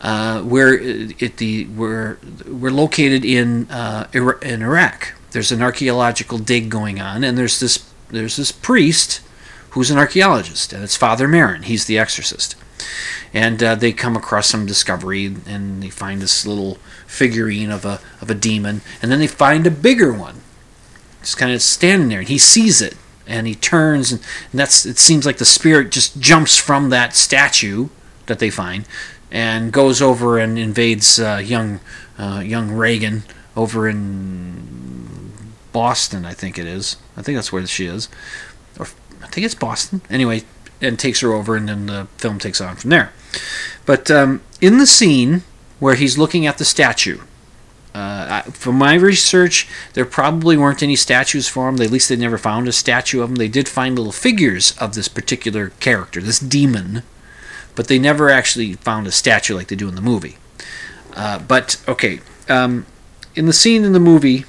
uh, 0.02 0.42
where 0.42 0.74
it 0.74 1.38
the 1.38 1.66
we're 1.66 2.18
we're 2.48 2.72
located 2.72 3.26
in 3.26 3.70
uh, 3.70 4.08
in 4.14 4.62
Iraq. 4.62 5.14
There's 5.32 5.52
an 5.52 5.62
archaeological 5.62 6.38
dig 6.38 6.70
going 6.70 7.02
on, 7.02 7.24
and 7.24 7.38
there's 7.38 7.60
this 7.60 7.92
there's 8.10 8.38
this 8.38 8.52
priest 8.52 9.22
who's 9.72 9.92
an 9.92 9.98
archaeologist, 9.98 10.72
and 10.72 10.84
it's 10.84 10.96
Father 10.96 11.28
Merrin. 11.28 11.64
He's 11.64 11.86
the 11.86 11.98
exorcist, 11.98 12.56
and 13.34 13.62
uh, 13.62 13.76
they 13.76 13.92
come 13.92 14.16
across 14.16 14.48
some 14.48 14.66
discovery, 14.66 15.26
and 15.46 15.84
they 15.84 15.90
find 15.90 16.22
this 16.22 16.46
little 16.46 16.76
figurine 17.06 17.72
of 17.72 17.86
a 17.86 18.00
of 18.22 18.30
a 18.30 18.36
demon, 18.36 18.82
and 19.02 19.12
then 19.12 19.20
they 19.20 19.28
find 19.28 19.66
a 19.68 19.72
bigger 19.72 20.14
one, 20.14 20.42
just 21.22 21.38
kind 21.38 21.52
of 21.52 21.62
standing 21.62 22.10
there, 22.10 22.20
and 22.20 22.30
he 22.30 22.38
sees 22.38 22.82
it, 22.82 22.96
and 23.26 23.48
he 23.48 23.56
turns, 23.56 24.12
and, 24.12 24.22
and 24.52 24.60
that's 24.60 24.86
it 24.86 24.98
seems 24.98 25.26
like 25.26 25.38
the 25.38 25.46
spirit 25.46 25.92
just 25.92 26.20
jumps 26.20 26.58
from 26.58 26.90
that 26.90 27.16
statue 27.16 27.90
that 28.28 28.40
they 28.40 28.50
find 28.50 28.86
and 29.32 29.74
goes 29.74 30.02
over 30.02 30.38
and 30.38 30.58
invades 30.58 31.20
uh, 31.20 31.42
young 31.44 31.80
uh, 32.18 32.42
young 32.44 32.72
Regan 32.72 33.24
over 33.56 33.88
in 33.88 35.32
Boston, 35.72 36.26
I 36.26 36.34
think 36.34 36.58
it 36.58 36.66
is. 36.66 36.98
I 37.16 37.22
think 37.22 37.38
that's 37.38 37.52
where 37.52 37.66
she 37.68 37.86
is, 37.86 38.10
or 38.80 38.88
I 39.22 39.28
think 39.28 39.46
it's 39.46 39.56
Boston. 39.56 40.02
Anyway, 40.10 40.44
and 40.82 41.00
takes 41.00 41.22
her 41.22 41.34
over, 41.34 41.56
and 41.56 41.70
then 41.70 41.86
the 41.88 42.08
film 42.18 42.40
takes 42.40 42.62
on 42.62 42.76
from 42.76 42.90
there. 42.90 43.12
But 43.86 44.12
um, 44.12 44.42
in 44.62 44.78
the 44.78 44.88
scene 44.88 45.44
where 45.80 45.96
he's 45.96 46.18
looking 46.18 46.46
at 46.46 46.58
the 46.58 46.66
statue. 46.66 47.20
Uh, 47.94 48.44
from 48.44 48.76
my 48.76 48.94
research, 48.94 49.68
there 49.94 50.06
probably 50.06 50.56
weren't 50.56 50.84
any 50.84 50.96
statues 50.96 51.48
for 51.48 51.68
him. 51.68 51.82
At 51.82 51.90
least 51.90 52.10
they 52.10 52.16
never 52.16 52.38
found 52.38 52.68
a 52.68 52.72
statue 52.72 53.22
of 53.22 53.30
him. 53.30 53.36
They 53.36 53.48
did 53.48 53.68
find 53.68 53.98
little 53.98 54.12
figures 54.12 54.78
of 54.78 54.94
this 54.94 55.08
particular 55.08 55.70
character, 55.80 56.22
this 56.22 56.40
demon, 56.40 57.02
but 57.76 57.88
they 57.88 57.98
never 57.98 58.30
actually 58.30 58.74
found 58.74 59.08
a 59.08 59.12
statue 59.12 59.56
like 59.56 59.68
they 59.68 59.76
do 59.76 59.90
in 59.90 59.96
the 59.96 60.02
movie. 60.02 60.38
Uh, 61.16 61.40
but 61.40 61.84
okay, 61.88 62.20
um, 62.50 62.86
in 63.36 63.48
the 63.48 63.54
scene 63.54 63.84
in 63.84 63.94
the 63.94 64.00
movie, 64.00 64.46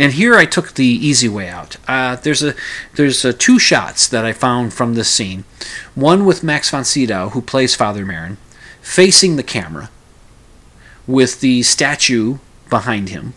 and 0.00 0.14
here 0.14 0.34
I 0.34 0.46
took 0.46 0.72
the 0.72 0.86
easy 0.86 1.28
way 1.28 1.50
out. 1.50 1.76
Uh, 1.86 2.16
there's 2.16 2.42
a 2.42 2.54
there's 2.94 3.22
a 3.22 3.34
two 3.34 3.58
shots 3.58 4.08
that 4.08 4.24
I 4.24 4.32
found 4.32 4.72
from 4.72 4.94
this 4.94 5.10
scene. 5.10 5.44
One 5.94 6.24
with 6.24 6.42
Max 6.42 6.70
von 6.70 6.86
Sydow, 6.86 7.28
who 7.28 7.42
plays 7.42 7.74
Father 7.74 8.06
Merrin, 8.06 8.38
facing 8.80 9.36
the 9.36 9.42
camera, 9.42 9.90
with 11.06 11.40
the 11.40 11.62
statue 11.62 12.38
behind 12.70 13.10
him, 13.10 13.34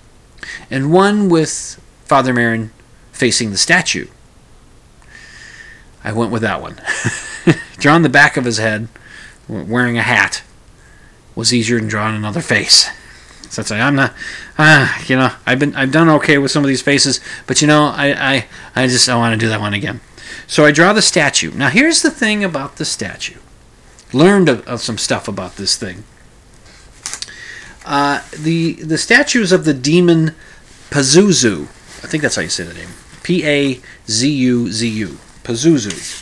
and 0.72 0.94
one 0.94 1.28
with 1.28 1.82
Father 2.06 2.34
Merrin 2.34 2.70
facing 3.12 3.52
the 3.52 3.58
statue. 3.58 4.08
I 6.02 6.14
went 6.14 6.32
with 6.32 6.44
that 6.44 6.62
one. 6.62 6.80
Drawn 7.78 8.04
the 8.04 8.10
back 8.10 8.38
of 8.38 8.46
his 8.46 8.58
head 8.58 8.88
wearing 9.50 9.98
a 9.98 10.02
hat 10.02 10.44
was 11.36 11.54
easier 11.54 11.78
than 11.78 11.90
drawing 11.90 12.16
another 12.16 12.42
face. 12.42 12.90
So 13.54 13.62
I'd 13.62 13.68
say 13.68 13.80
I'm 13.80 13.96
not, 13.96 14.16
uh, 14.58 14.92
you 15.06 15.16
know, 15.16 15.30
I've 15.46 15.60
been 15.60 15.76
I've 15.76 15.92
done 15.92 16.10
okay 16.10 16.40
with 16.40 16.50
some 16.50 16.64
of 16.64 16.68
these 16.68 16.82
faces, 16.82 17.20
but 17.46 17.62
you 17.62 17.68
know, 17.68 17.86
I 17.86 18.08
I, 18.34 18.46
I 18.76 18.88
just 18.88 19.08
I 19.08 19.16
want 19.16 19.40
to 19.40 19.46
do 19.46 19.48
that 19.50 19.60
one 19.60 19.76
again. 19.76 20.02
So 20.48 20.66
I 20.66 20.72
draw 20.72 20.92
the 20.92 21.04
statue. 21.04 21.52
Now 21.52 21.70
here's 21.70 22.02
the 22.02 22.10
thing 22.10 22.44
about 22.44 22.78
the 22.78 22.86
statue. 22.86 23.38
Learned 24.12 24.50
of, 24.50 24.68
of 24.68 24.82
some 24.82 24.98
stuff 24.98 25.28
about 25.28 25.58
this 25.58 25.78
thing. 25.78 26.04
Uh, 27.86 28.24
the 28.36 28.74
the 28.74 28.98
statues 28.98 29.52
of 29.52 29.66
the 29.66 29.74
demon 29.74 30.34
Pazuzu, 30.90 31.64
I 32.04 32.08
think 32.08 32.24
that's 32.24 32.36
how 32.36 32.42
you 32.42 32.50
say 32.50 32.64
the 32.64 32.74
name, 32.74 32.90
P 33.22 33.46
A 33.46 33.80
Z 34.10 34.28
U 34.32 34.72
Z 34.72 34.88
U, 34.88 35.20
Pazuzu. 35.44 36.22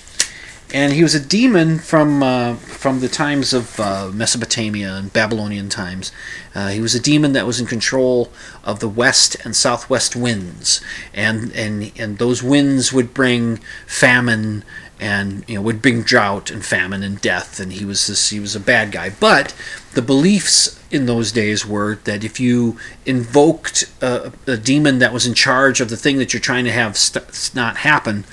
And 0.74 0.94
he 0.94 1.04
was 1.04 1.14
a 1.14 1.20
demon 1.20 1.80
from 1.80 2.24
uh, 2.24 2.56
from 2.56 3.02
the 3.02 3.10
times 3.10 3.54
of 3.54 3.78
uh, 3.80 4.10
Mesopotamia 4.14 4.96
and 4.96 5.12
Babylonian 5.12 5.68
times. 5.68 6.14
Uh, 6.56 6.70
he 6.70 6.80
was 6.80 6.96
a 6.96 7.00
demon 7.00 7.34
that 7.34 7.46
was 7.46 7.60
in 7.60 7.66
control 7.66 8.32
of 8.64 8.80
the 8.80 8.88
west 8.88 9.36
and 9.44 9.54
southwest 9.54 10.16
winds, 10.16 10.82
and 11.14 11.52
and 11.54 11.92
and 11.98 12.20
those 12.20 12.42
winds 12.42 12.94
would 12.94 13.14
bring 13.14 13.58
famine 13.86 14.64
and 14.98 15.44
you 15.48 15.56
know 15.56 15.62
would 15.62 15.82
bring 15.82 16.04
drought 16.04 16.50
and 16.50 16.66
famine 16.66 17.04
and 17.04 17.20
death. 17.20 17.60
And 17.60 17.74
he 17.74 17.84
was 17.84 18.08
this 18.08 18.30
he 18.30 18.40
was 18.40 18.56
a 18.56 18.60
bad 18.60 18.94
guy. 18.94 19.10
But 19.10 19.54
the 19.94 20.02
beliefs 20.02 20.80
in 20.90 21.06
those 21.06 21.34
days 21.34 21.66
were 21.66 21.96
that 22.06 22.24
if 22.24 22.40
you 22.40 22.78
invoked 23.06 23.92
a, 24.02 24.32
a 24.48 24.56
demon 24.56 25.00
that 25.00 25.12
was 25.12 25.26
in 25.26 25.34
charge 25.34 25.82
of 25.82 25.90
the 25.90 25.98
thing 25.98 26.18
that 26.18 26.34
you're 26.34 26.40
trying 26.40 26.66
to 26.66 26.72
have 26.72 26.96
st- 26.96 27.52
not 27.54 27.78
happen, 27.78 28.24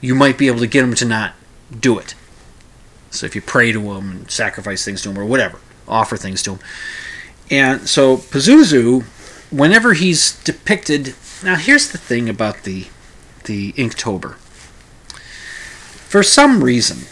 you 0.00 0.16
might 0.16 0.38
be 0.38 0.48
able 0.48 0.60
to 0.60 0.66
get 0.66 0.82
him 0.82 0.94
to 0.94 1.04
not 1.04 1.34
do 1.80 1.98
it. 1.98 2.14
So 3.10 3.26
if 3.26 3.34
you 3.34 3.42
pray 3.42 3.72
to 3.72 3.80
him 3.92 4.10
and 4.10 4.30
sacrifice 4.30 4.84
things 4.84 5.02
to 5.02 5.10
him 5.10 5.18
or 5.18 5.24
whatever, 5.24 5.58
offer 5.86 6.16
things 6.16 6.42
to 6.44 6.52
him. 6.52 6.58
And 7.50 7.88
so 7.88 8.16
Pazuzu, 8.16 9.04
whenever 9.50 9.92
he's 9.92 10.42
depicted, 10.42 11.14
now 11.42 11.56
here's 11.56 11.90
the 11.90 11.98
thing 11.98 12.28
about 12.28 12.64
the 12.64 12.86
the 13.44 13.72
Inktober. 13.72 14.36
For 16.08 16.22
some 16.22 16.64
reason, 16.64 17.06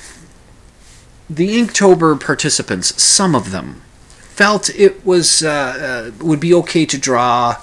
the 1.29 1.61
Inktober 1.61 2.19
participants, 2.19 3.01
some 3.03 3.35
of 3.35 3.51
them, 3.51 3.83
felt 4.09 4.71
it 4.71 5.05
was 5.05 5.43
uh, 5.43 6.13
uh, 6.21 6.25
would 6.25 6.41
be 6.41 6.55
okay 6.55 6.87
to 6.87 6.99
draw 6.99 7.57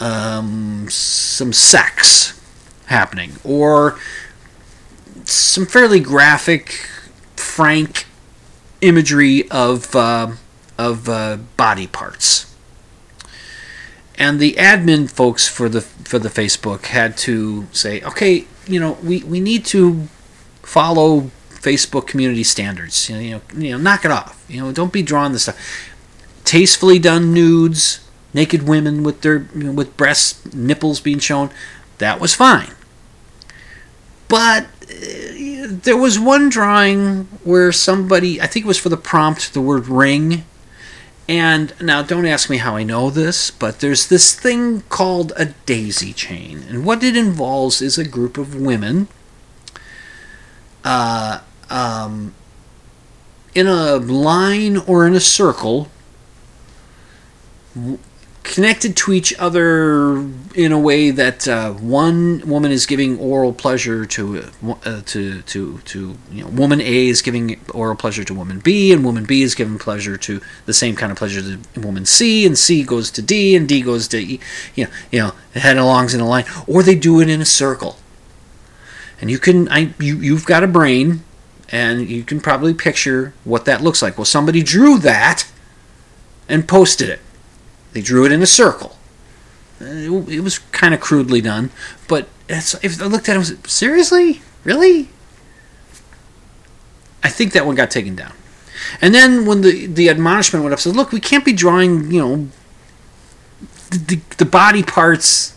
um, 0.00 0.86
some 0.88 1.52
sex 1.52 2.40
happening 2.86 3.32
or 3.42 3.98
some 5.34 5.66
fairly 5.66 6.00
graphic, 6.00 6.88
frank 7.36 8.06
imagery 8.80 9.48
of 9.50 9.94
uh, 9.94 10.32
of 10.78 11.08
uh, 11.08 11.38
body 11.56 11.86
parts. 11.86 12.54
And 14.16 14.38
the 14.38 14.52
admin 14.52 15.10
folks 15.10 15.48
for 15.48 15.68
the 15.68 15.80
for 15.80 16.18
the 16.18 16.28
Facebook 16.28 16.86
had 16.86 17.16
to 17.18 17.66
say, 17.72 18.00
okay, 18.02 18.46
you 18.66 18.78
know, 18.78 18.92
we, 19.02 19.22
we 19.24 19.40
need 19.40 19.64
to 19.66 20.08
follow 20.62 21.30
Facebook 21.50 22.06
community 22.06 22.44
standards. 22.44 23.08
You 23.08 23.16
know, 23.16 23.20
you 23.20 23.30
know, 23.30 23.40
you 23.56 23.70
know, 23.72 23.78
knock 23.78 24.04
it 24.04 24.10
off. 24.10 24.44
You 24.48 24.60
know, 24.60 24.72
don't 24.72 24.92
be 24.92 25.02
drawing 25.02 25.32
this 25.32 25.44
stuff. 25.44 25.90
Tastefully 26.44 26.98
done 26.98 27.32
nudes, 27.32 28.06
naked 28.32 28.64
women 28.64 29.02
with 29.02 29.22
their 29.22 29.48
you 29.54 29.64
know, 29.64 29.72
with 29.72 29.96
breasts, 29.96 30.54
nipples 30.54 31.00
being 31.00 31.18
shown, 31.18 31.50
that 31.98 32.20
was 32.20 32.34
fine. 32.34 32.72
But 34.28 34.66
there 34.94 35.96
was 35.96 36.18
one 36.18 36.48
drawing 36.48 37.24
where 37.42 37.72
somebody, 37.72 38.40
I 38.40 38.46
think 38.46 38.64
it 38.64 38.68
was 38.68 38.78
for 38.78 38.88
the 38.88 38.96
prompt, 38.96 39.54
the 39.54 39.60
word 39.60 39.86
ring. 39.88 40.44
And 41.28 41.72
now, 41.80 42.02
don't 42.02 42.26
ask 42.26 42.50
me 42.50 42.58
how 42.58 42.76
I 42.76 42.82
know 42.82 43.08
this, 43.08 43.50
but 43.50 43.80
there's 43.80 44.08
this 44.08 44.38
thing 44.38 44.82
called 44.82 45.32
a 45.36 45.46
daisy 45.66 46.12
chain. 46.12 46.64
And 46.68 46.84
what 46.84 47.02
it 47.02 47.16
involves 47.16 47.80
is 47.80 47.96
a 47.96 48.06
group 48.06 48.36
of 48.36 48.54
women 48.54 49.08
uh, 50.84 51.40
um, 51.70 52.34
in 53.54 53.66
a 53.66 53.96
line 53.96 54.76
or 54.76 55.06
in 55.06 55.14
a 55.14 55.20
circle 55.20 55.88
connected 58.44 58.94
to 58.94 59.12
each 59.12 59.34
other 59.38 60.18
in 60.54 60.70
a 60.70 60.78
way 60.78 61.10
that 61.10 61.48
uh, 61.48 61.72
one 61.72 62.46
woman 62.46 62.70
is 62.70 62.84
giving 62.84 63.18
oral 63.18 63.54
pleasure 63.54 64.04
to 64.04 64.44
uh, 64.84 65.00
to 65.06 65.42
to 65.42 65.78
to 65.78 66.16
you 66.30 66.44
know 66.44 66.50
woman 66.50 66.80
A 66.80 67.08
is 67.08 67.22
giving 67.22 67.58
oral 67.72 67.96
pleasure 67.96 68.22
to 68.22 68.34
woman 68.34 68.60
B 68.60 68.92
and 68.92 69.02
woman 69.02 69.24
B 69.24 69.42
is 69.42 69.54
giving 69.54 69.78
pleasure 69.78 70.16
to 70.18 70.40
the 70.66 70.74
same 70.74 70.94
kind 70.94 71.10
of 71.10 71.18
pleasure 71.18 71.40
to 71.40 71.80
woman 71.80 72.04
C 72.04 72.46
and 72.46 72.56
C 72.56 72.84
goes 72.84 73.10
to 73.12 73.22
D 73.22 73.56
and 73.56 73.66
D 73.66 73.80
goes 73.80 74.06
to 74.08 74.18
E 74.18 74.38
you 74.74 74.84
know 74.84 74.90
you 75.10 75.18
know 75.20 75.32
head 75.54 75.78
alongs 75.78 76.14
in 76.14 76.20
a 76.20 76.28
line 76.28 76.44
or 76.66 76.82
they 76.82 76.94
do 76.94 77.20
it 77.20 77.28
in 77.28 77.40
a 77.40 77.46
circle. 77.46 77.96
And 79.20 79.30
you 79.30 79.38
can 79.38 79.68
I 79.70 79.94
you 79.98 80.18
you've 80.18 80.44
got 80.44 80.62
a 80.62 80.68
brain 80.68 81.24
and 81.70 82.08
you 82.08 82.22
can 82.22 82.40
probably 82.40 82.74
picture 82.74 83.32
what 83.42 83.64
that 83.64 83.80
looks 83.80 84.02
like. 84.02 84.18
Well 84.18 84.26
somebody 84.26 84.62
drew 84.62 84.98
that 84.98 85.50
and 86.46 86.68
posted 86.68 87.08
it 87.08 87.20
they 87.94 88.02
drew 88.02 88.26
it 88.26 88.32
in 88.32 88.42
a 88.42 88.46
circle. 88.46 88.96
It, 89.80 90.42
was 90.42 90.58
kind 90.58 90.94
of 90.94 91.00
crudely 91.00 91.40
done, 91.40 91.70
but 92.06 92.28
if 92.48 93.00
I 93.00 93.06
looked 93.06 93.28
at 93.28 93.32
it, 93.32 93.36
I 93.36 93.38
was 93.38 93.56
seriously, 93.66 94.42
really. 94.62 95.08
I 97.22 97.28
think 97.28 97.52
that 97.52 97.66
one 97.66 97.74
got 97.74 97.90
taken 97.90 98.14
down. 98.14 98.32
And 99.00 99.14
then 99.14 99.46
when 99.46 99.62
the 99.62 99.86
the 99.86 100.08
admonishment 100.08 100.62
went 100.62 100.72
up, 100.72 100.80
said, 100.80 100.94
"Look, 100.94 101.12
we 101.12 101.20
can't 101.20 101.44
be 101.44 101.52
drawing, 101.52 102.10
you 102.10 102.20
know, 102.20 102.48
the, 103.90 103.98
the, 103.98 104.20
the 104.38 104.44
body 104.44 104.82
parts." 104.82 105.52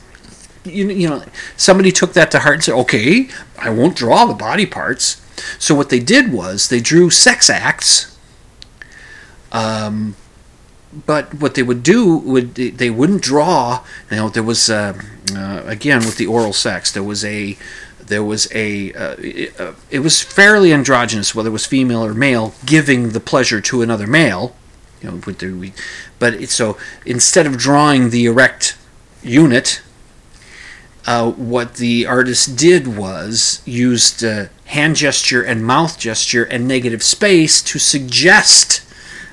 You, 0.63 0.89
you 0.89 1.09
know, 1.09 1.23
somebody 1.55 1.91
took 1.91 2.13
that 2.13 2.31
to 2.31 2.39
heart 2.39 2.55
and 2.55 2.63
said, 2.63 2.75
"Okay, 2.75 3.29
I 3.57 3.69
won't 3.69 3.95
draw 3.95 4.25
the 4.25 4.33
body 4.33 4.65
parts." 4.65 5.21
So 5.59 5.75
what 5.75 5.89
they 5.89 5.99
did 5.99 6.31
was 6.31 6.69
they 6.69 6.79
drew 6.79 7.09
sex 7.09 7.49
acts. 7.49 8.17
Um, 9.51 10.15
but 11.05 11.33
what 11.35 11.55
they 11.55 11.63
would 11.63 11.83
do 11.83 12.17
would 12.17 12.55
they 12.55 12.89
wouldn't 12.89 13.21
draw. 13.21 13.83
You 14.09 14.17
know, 14.17 14.29
there 14.29 14.43
was 14.43 14.69
uh, 14.69 14.99
uh, 15.35 15.63
again 15.65 15.99
with 15.99 16.17
the 16.17 16.25
oral 16.25 16.53
sex. 16.53 16.91
There 16.91 17.03
was 17.03 17.23
a 17.23 17.57
there 17.99 18.23
was 18.23 18.49
a 18.53 18.93
uh, 18.93 19.15
it, 19.19 19.59
uh, 19.59 19.73
it, 19.91 19.99
was 19.99 20.23
fairly 20.23 20.73
androgynous, 20.73 21.35
whether 21.35 21.49
it 21.49 21.53
was 21.53 21.65
female 21.65 22.03
or 22.03 22.13
male, 22.13 22.53
giving 22.65 23.09
the 23.09 23.19
pleasure 23.19 23.61
to 23.61 23.81
another 23.81 24.07
male. 24.07 24.55
You 25.01 25.11
know, 25.11 25.21
with 25.27 25.39
the, 25.39 25.71
but 26.17 26.33
it, 26.33 26.49
so 26.49 26.77
instead 27.05 27.45
of 27.45 27.57
drawing 27.57 28.09
the 28.09 28.25
erect 28.25 28.75
unit, 29.21 29.81
uh, 31.05 31.31
what 31.31 31.75
the 31.75 32.07
artist 32.07 32.57
did 32.57 32.97
was 32.97 33.61
used 33.65 34.23
uh, 34.23 34.47
hand 34.65 34.95
gesture 34.95 35.43
and 35.43 35.63
mouth 35.63 35.99
gesture 35.99 36.43
and 36.45 36.67
negative 36.67 37.03
space 37.03 37.61
to 37.61 37.77
suggest 37.77 38.81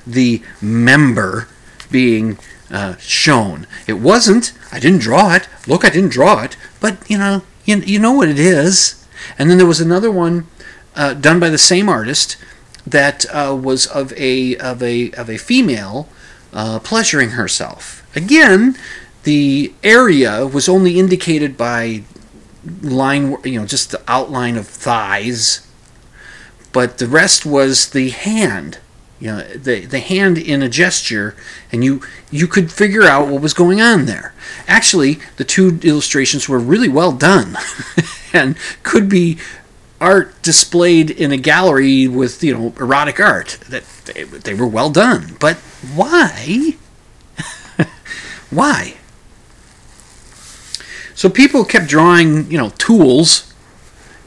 the 0.05 0.43
member 0.61 1.47
being 1.95 2.37
uh, 2.69 2.97
shown. 2.97 3.65
It 3.87 3.93
wasn't. 3.93 4.51
I 4.69 4.81
didn't 4.81 4.99
draw 4.99 5.33
it. 5.33 5.47
Look, 5.65 5.85
I 5.85 5.89
didn't 5.89 6.11
draw 6.11 6.43
it. 6.43 6.57
But 6.81 7.09
you 7.09 7.17
know, 7.17 7.43
you, 7.63 7.77
you 7.77 7.99
know 7.99 8.11
what 8.11 8.27
it 8.27 8.37
is. 8.37 9.01
And 9.39 9.49
then 9.49 9.57
there 9.57 9.65
was 9.65 9.79
another 9.79 10.11
one 10.11 10.45
uh, 10.93 11.13
done 11.13 11.39
by 11.39 11.49
the 11.49 11.57
same 11.57 11.87
artist 11.87 12.35
that 12.85 13.25
uh, 13.33 13.55
was 13.55 13.87
of 13.87 14.11
a 14.17 14.57
of 14.57 14.83
a 14.83 15.11
of 15.11 15.29
a 15.29 15.37
female 15.37 16.09
uh, 16.51 16.79
pleasuring 16.79 17.29
herself. 17.31 18.05
Again, 18.13 18.75
the 19.23 19.73
area 19.81 20.45
was 20.45 20.67
only 20.67 20.99
indicated 20.99 21.55
by 21.55 22.03
line, 22.81 23.37
you 23.45 23.57
know, 23.57 23.65
just 23.65 23.91
the 23.91 24.01
outline 24.05 24.57
of 24.57 24.67
thighs, 24.67 25.65
but 26.73 26.97
the 26.97 27.07
rest 27.07 27.45
was 27.45 27.91
the 27.91 28.09
hand 28.09 28.79
you 29.25 29.31
know 29.31 29.41
the 29.41 29.87
the 29.87 29.99
hand 29.99 30.37
in 30.37 30.61
a 30.61 30.69
gesture 30.69 31.35
and 31.71 31.83
you 31.83 31.99
you 32.29 32.45
could 32.45 32.71
figure 32.71 33.01
out 33.01 33.27
what 33.27 33.41
was 33.41 33.55
going 33.55 33.81
on 33.81 34.05
there. 34.05 34.35
Actually 34.67 35.17
the 35.37 35.43
two 35.43 35.79
illustrations 35.81 36.47
were 36.47 36.59
really 36.59 36.87
well 36.87 37.11
done 37.11 37.57
and 38.33 38.55
could 38.83 39.09
be 39.09 39.39
art 39.99 40.39
displayed 40.43 41.09
in 41.09 41.31
a 41.31 41.37
gallery 41.37 42.07
with 42.07 42.43
you 42.43 42.53
know 42.53 42.73
erotic 42.79 43.19
art 43.19 43.57
that 43.67 43.83
they, 44.05 44.25
they 44.25 44.53
were 44.53 44.67
well 44.67 44.91
done. 44.91 45.35
But 45.39 45.57
why? 45.95 46.75
Why? 48.51 48.97
So 51.15 51.29
people 51.29 51.65
kept 51.65 51.87
drawing 51.87 52.51
you 52.51 52.59
know 52.59 52.69
tools 52.77 53.51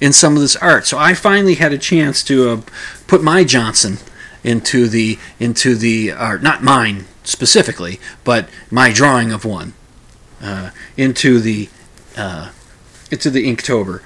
in 0.01 0.13
some 0.13 0.35
of 0.35 0.41
this 0.41 0.57
art. 0.57 0.89
So 0.89 0.99
i 0.99 1.15
finally 1.15 1.55
had 1.55 1.73
a 1.73 1.79
chance 1.79 2.25
to 2.25 2.51
uh, 2.51 2.61
put 3.07 3.23
my 3.23 3.45
johnson 3.45 3.99
into 4.49 4.89
the 4.89 5.19
into 5.39 5.75
the 5.75 6.11
or 6.11 6.39
not 6.39 6.63
mine 6.63 7.05
specifically, 7.23 8.01
but 8.25 8.49
my 8.71 8.91
drawing 8.91 9.31
of 9.31 9.45
one 9.45 9.75
uh, 10.43 10.71
into 10.97 11.39
the 11.39 11.69
uh, 12.17 12.51
into 13.11 13.29
the 13.29 13.47
Inktober, 13.47 14.01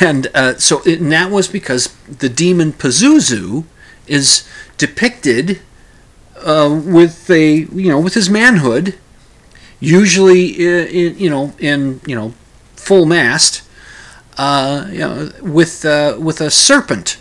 and 0.00 0.28
uh, 0.34 0.56
so 0.58 0.82
it, 0.86 1.00
and 1.00 1.10
that 1.10 1.32
was 1.32 1.48
because 1.48 1.88
the 2.06 2.28
demon 2.28 2.72
Pazuzu 2.72 3.64
is 4.06 4.48
depicted 4.78 5.60
uh, 6.36 6.80
with 6.84 7.28
a 7.28 7.62
you 7.82 7.90
know 7.90 7.98
with 7.98 8.14
his 8.14 8.30
manhood, 8.30 8.96
usually 9.80 10.46
in, 10.46 10.86
in 10.86 11.18
you 11.18 11.30
know 11.30 11.54
in 11.58 12.00
you 12.06 12.14
know 12.14 12.34
full 12.76 13.04
mast, 13.04 13.62
uh, 14.38 14.86
you 14.92 15.00
know 15.00 15.32
with 15.42 15.84
uh, 15.84 16.16
with 16.20 16.40
a 16.40 16.52
serpent 16.52 17.18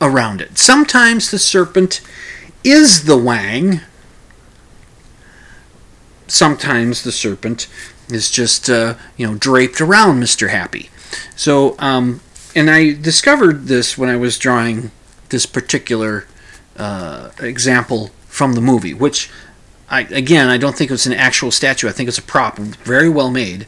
around 0.00 0.40
it. 0.40 0.58
Sometimes 0.58 1.30
the 1.30 1.38
serpent 1.38 2.00
is 2.64 3.04
the 3.04 3.16
wang. 3.16 3.80
Sometimes 6.26 7.02
the 7.02 7.12
serpent 7.12 7.68
is 8.08 8.30
just 8.30 8.68
uh, 8.68 8.94
you 9.16 9.26
know 9.26 9.34
draped 9.34 9.80
around 9.80 10.20
Mr. 10.20 10.50
Happy. 10.50 10.90
So, 11.34 11.76
um, 11.78 12.20
and 12.54 12.70
I 12.70 12.92
discovered 12.92 13.66
this 13.66 13.96
when 13.96 14.08
I 14.08 14.16
was 14.16 14.38
drawing 14.38 14.90
this 15.28 15.46
particular 15.46 16.26
uh, 16.76 17.30
example 17.40 18.10
from 18.26 18.54
the 18.54 18.60
movie, 18.60 18.94
which 18.94 19.30
I 19.88 20.02
again 20.02 20.48
I 20.48 20.58
don't 20.58 20.76
think 20.76 20.90
it's 20.90 21.06
an 21.06 21.12
actual 21.12 21.50
statue. 21.50 21.88
I 21.88 21.92
think 21.92 22.08
it's 22.08 22.18
a 22.18 22.22
prop, 22.22 22.58
very 22.58 23.08
well 23.08 23.30
made. 23.30 23.66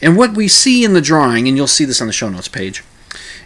And 0.00 0.16
what 0.16 0.34
we 0.34 0.48
see 0.48 0.84
in 0.84 0.92
the 0.92 1.00
drawing, 1.00 1.46
and 1.46 1.56
you'll 1.56 1.66
see 1.66 1.84
this 1.84 2.00
on 2.00 2.06
the 2.06 2.12
show 2.12 2.28
notes 2.28 2.48
page, 2.48 2.82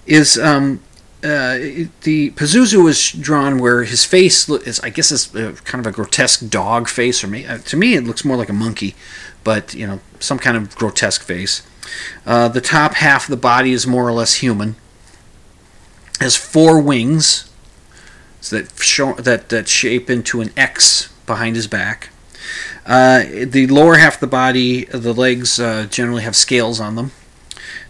is 0.06 0.38
um, 0.38 0.80
uh, 1.24 1.86
the 2.02 2.32
Pazuzu 2.32 2.88
is 2.88 3.12
drawn 3.12 3.58
where 3.58 3.84
his 3.84 4.04
face 4.04 4.48
is, 4.48 4.80
I 4.80 4.90
guess, 4.90 5.12
is 5.12 5.34
uh, 5.36 5.54
kind 5.64 5.84
of 5.84 5.92
a 5.92 5.94
grotesque 5.94 6.48
dog 6.48 6.88
face, 6.88 7.22
or 7.22 7.28
may, 7.28 7.46
uh, 7.46 7.58
to 7.58 7.76
me 7.76 7.94
it 7.94 8.04
looks 8.04 8.24
more 8.24 8.36
like 8.36 8.48
a 8.48 8.54
monkey, 8.54 8.96
but 9.44 9.72
you 9.72 9.86
know, 9.86 10.00
some 10.18 10.38
kind 10.38 10.56
of 10.56 10.74
grotesque 10.74 11.22
face. 11.22 11.62
Uh, 12.26 12.48
the 12.48 12.60
top 12.60 12.94
half 12.94 13.24
of 13.24 13.30
the 13.30 13.36
body 13.36 13.72
is 13.72 13.86
more 13.86 14.06
or 14.06 14.12
less 14.12 14.34
human. 14.34 14.74
Has 16.18 16.36
four 16.36 16.80
wings 16.80 17.50
so 18.40 18.58
that 18.58 18.76
show, 18.78 19.12
that 19.14 19.48
that 19.50 19.68
shape 19.68 20.10
into 20.10 20.40
an 20.40 20.50
X 20.56 21.08
behind 21.26 21.54
his 21.54 21.68
back. 21.68 22.10
The 22.84 23.68
lower 23.70 23.96
half 23.96 24.14
of 24.14 24.20
the 24.20 24.26
body, 24.26 24.86
the 24.86 25.12
legs 25.12 25.56
generally 25.56 26.22
have 26.22 26.34
scales 26.34 26.80
on 26.80 26.96
them. 26.96 27.12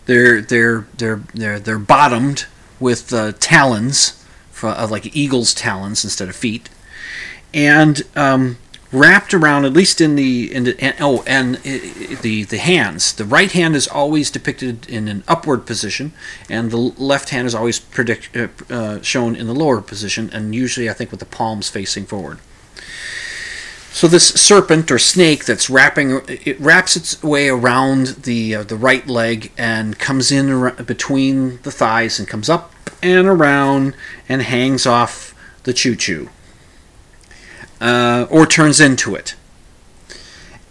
They're 0.04 0.42
they're 0.42 0.86
they're 0.98 1.22
they're 1.34 1.60
they're 1.60 1.78
bottomed 1.78 2.46
with 2.82 3.12
uh, 3.12 3.32
talons, 3.38 4.22
for, 4.50 4.70
uh, 4.70 4.86
like 4.86 5.16
eagle's 5.16 5.54
talons 5.54 6.04
instead 6.04 6.28
of 6.28 6.36
feet, 6.36 6.68
and 7.54 8.02
um, 8.16 8.58
wrapped 8.92 9.32
around 9.32 9.64
at 9.64 9.72
least 9.72 10.00
in 10.00 10.16
the 10.16 10.52
in 10.52 10.64
the 10.64 10.78
and, 10.78 10.94
oh 11.00 11.22
and 11.26 11.56
i 11.64 11.78
the 12.20 12.44
the 12.44 12.58
hands. 12.58 13.14
The 13.14 13.24
right 13.24 13.50
hand 13.50 13.74
is 13.74 13.88
always 13.88 14.30
depicted 14.30 14.88
in 14.88 15.08
an 15.08 15.24
upward 15.26 15.64
position, 15.64 16.12
and 16.50 16.70
the 16.70 16.76
left 16.76 17.30
hand 17.30 17.46
is 17.46 17.54
always 17.54 17.78
predict, 17.78 18.36
uh, 18.36 18.48
uh, 18.68 19.00
shown 19.00 19.34
in 19.34 19.46
the 19.46 19.54
lower 19.54 19.80
position, 19.80 20.28
and 20.32 20.54
usually 20.54 20.90
I 20.90 20.92
think 20.92 21.10
with 21.10 21.20
the 21.20 21.26
palms 21.26 21.70
facing 21.70 22.04
forward. 22.04 22.38
So 23.92 24.08
this 24.08 24.28
serpent 24.28 24.90
or 24.90 24.98
snake 24.98 25.44
that's 25.44 25.68
wrapping 25.68 26.22
it 26.26 26.58
wraps 26.58 26.96
its 26.96 27.22
way 27.22 27.48
around 27.48 28.06
the 28.24 28.56
uh, 28.56 28.62
the 28.62 28.76
right 28.76 29.06
leg 29.06 29.52
and 29.56 29.98
comes 29.98 30.32
in 30.32 30.74
between 30.86 31.60
the 31.62 31.70
thighs 31.70 32.18
and 32.18 32.26
comes 32.26 32.48
up 32.48 32.71
and 33.02 33.26
around 33.26 33.94
and 34.28 34.42
hangs 34.42 34.86
off 34.86 35.34
the 35.64 35.72
choo 35.72 35.96
choo 35.96 36.28
uh, 37.82 38.26
or 38.30 38.46
turns 38.46 38.80
into 38.80 39.14
it. 39.14 39.34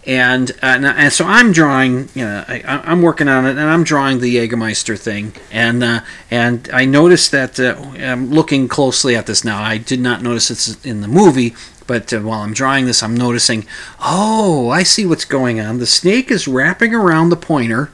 And, 0.07 0.49
uh, 0.51 0.55
and 0.63 0.85
and 0.87 1.13
so 1.13 1.25
I'm 1.25 1.51
drawing, 1.51 2.09
you 2.15 2.25
know, 2.25 2.43
I, 2.47 2.63
I'm 2.65 3.03
working 3.03 3.27
on 3.27 3.45
it, 3.45 3.51
and 3.51 3.59
I'm 3.59 3.83
drawing 3.83 4.19
the 4.19 4.35
Jägermeister 4.35 4.97
thing, 4.97 5.33
and 5.51 5.83
uh, 5.83 5.99
and 6.31 6.67
I 6.73 6.85
noticed 6.85 7.31
that 7.33 7.59
uh, 7.59 7.75
I'm 7.99 8.31
looking 8.31 8.67
closely 8.67 9.15
at 9.15 9.27
this 9.27 9.43
now. 9.43 9.61
I 9.61 9.77
did 9.77 9.99
not 9.99 10.23
notice 10.23 10.49
it's 10.49 10.83
in 10.83 11.01
the 11.01 11.07
movie, 11.07 11.53
but 11.85 12.11
uh, 12.11 12.19
while 12.21 12.41
I'm 12.41 12.53
drawing 12.53 12.87
this, 12.87 13.03
I'm 13.03 13.15
noticing, 13.15 13.67
oh, 13.99 14.71
I 14.71 14.81
see 14.81 15.05
what's 15.05 15.25
going 15.25 15.59
on. 15.59 15.77
The 15.77 15.85
snake 15.85 16.31
is 16.31 16.47
wrapping 16.47 16.95
around 16.95 17.29
the 17.29 17.35
pointer, 17.35 17.91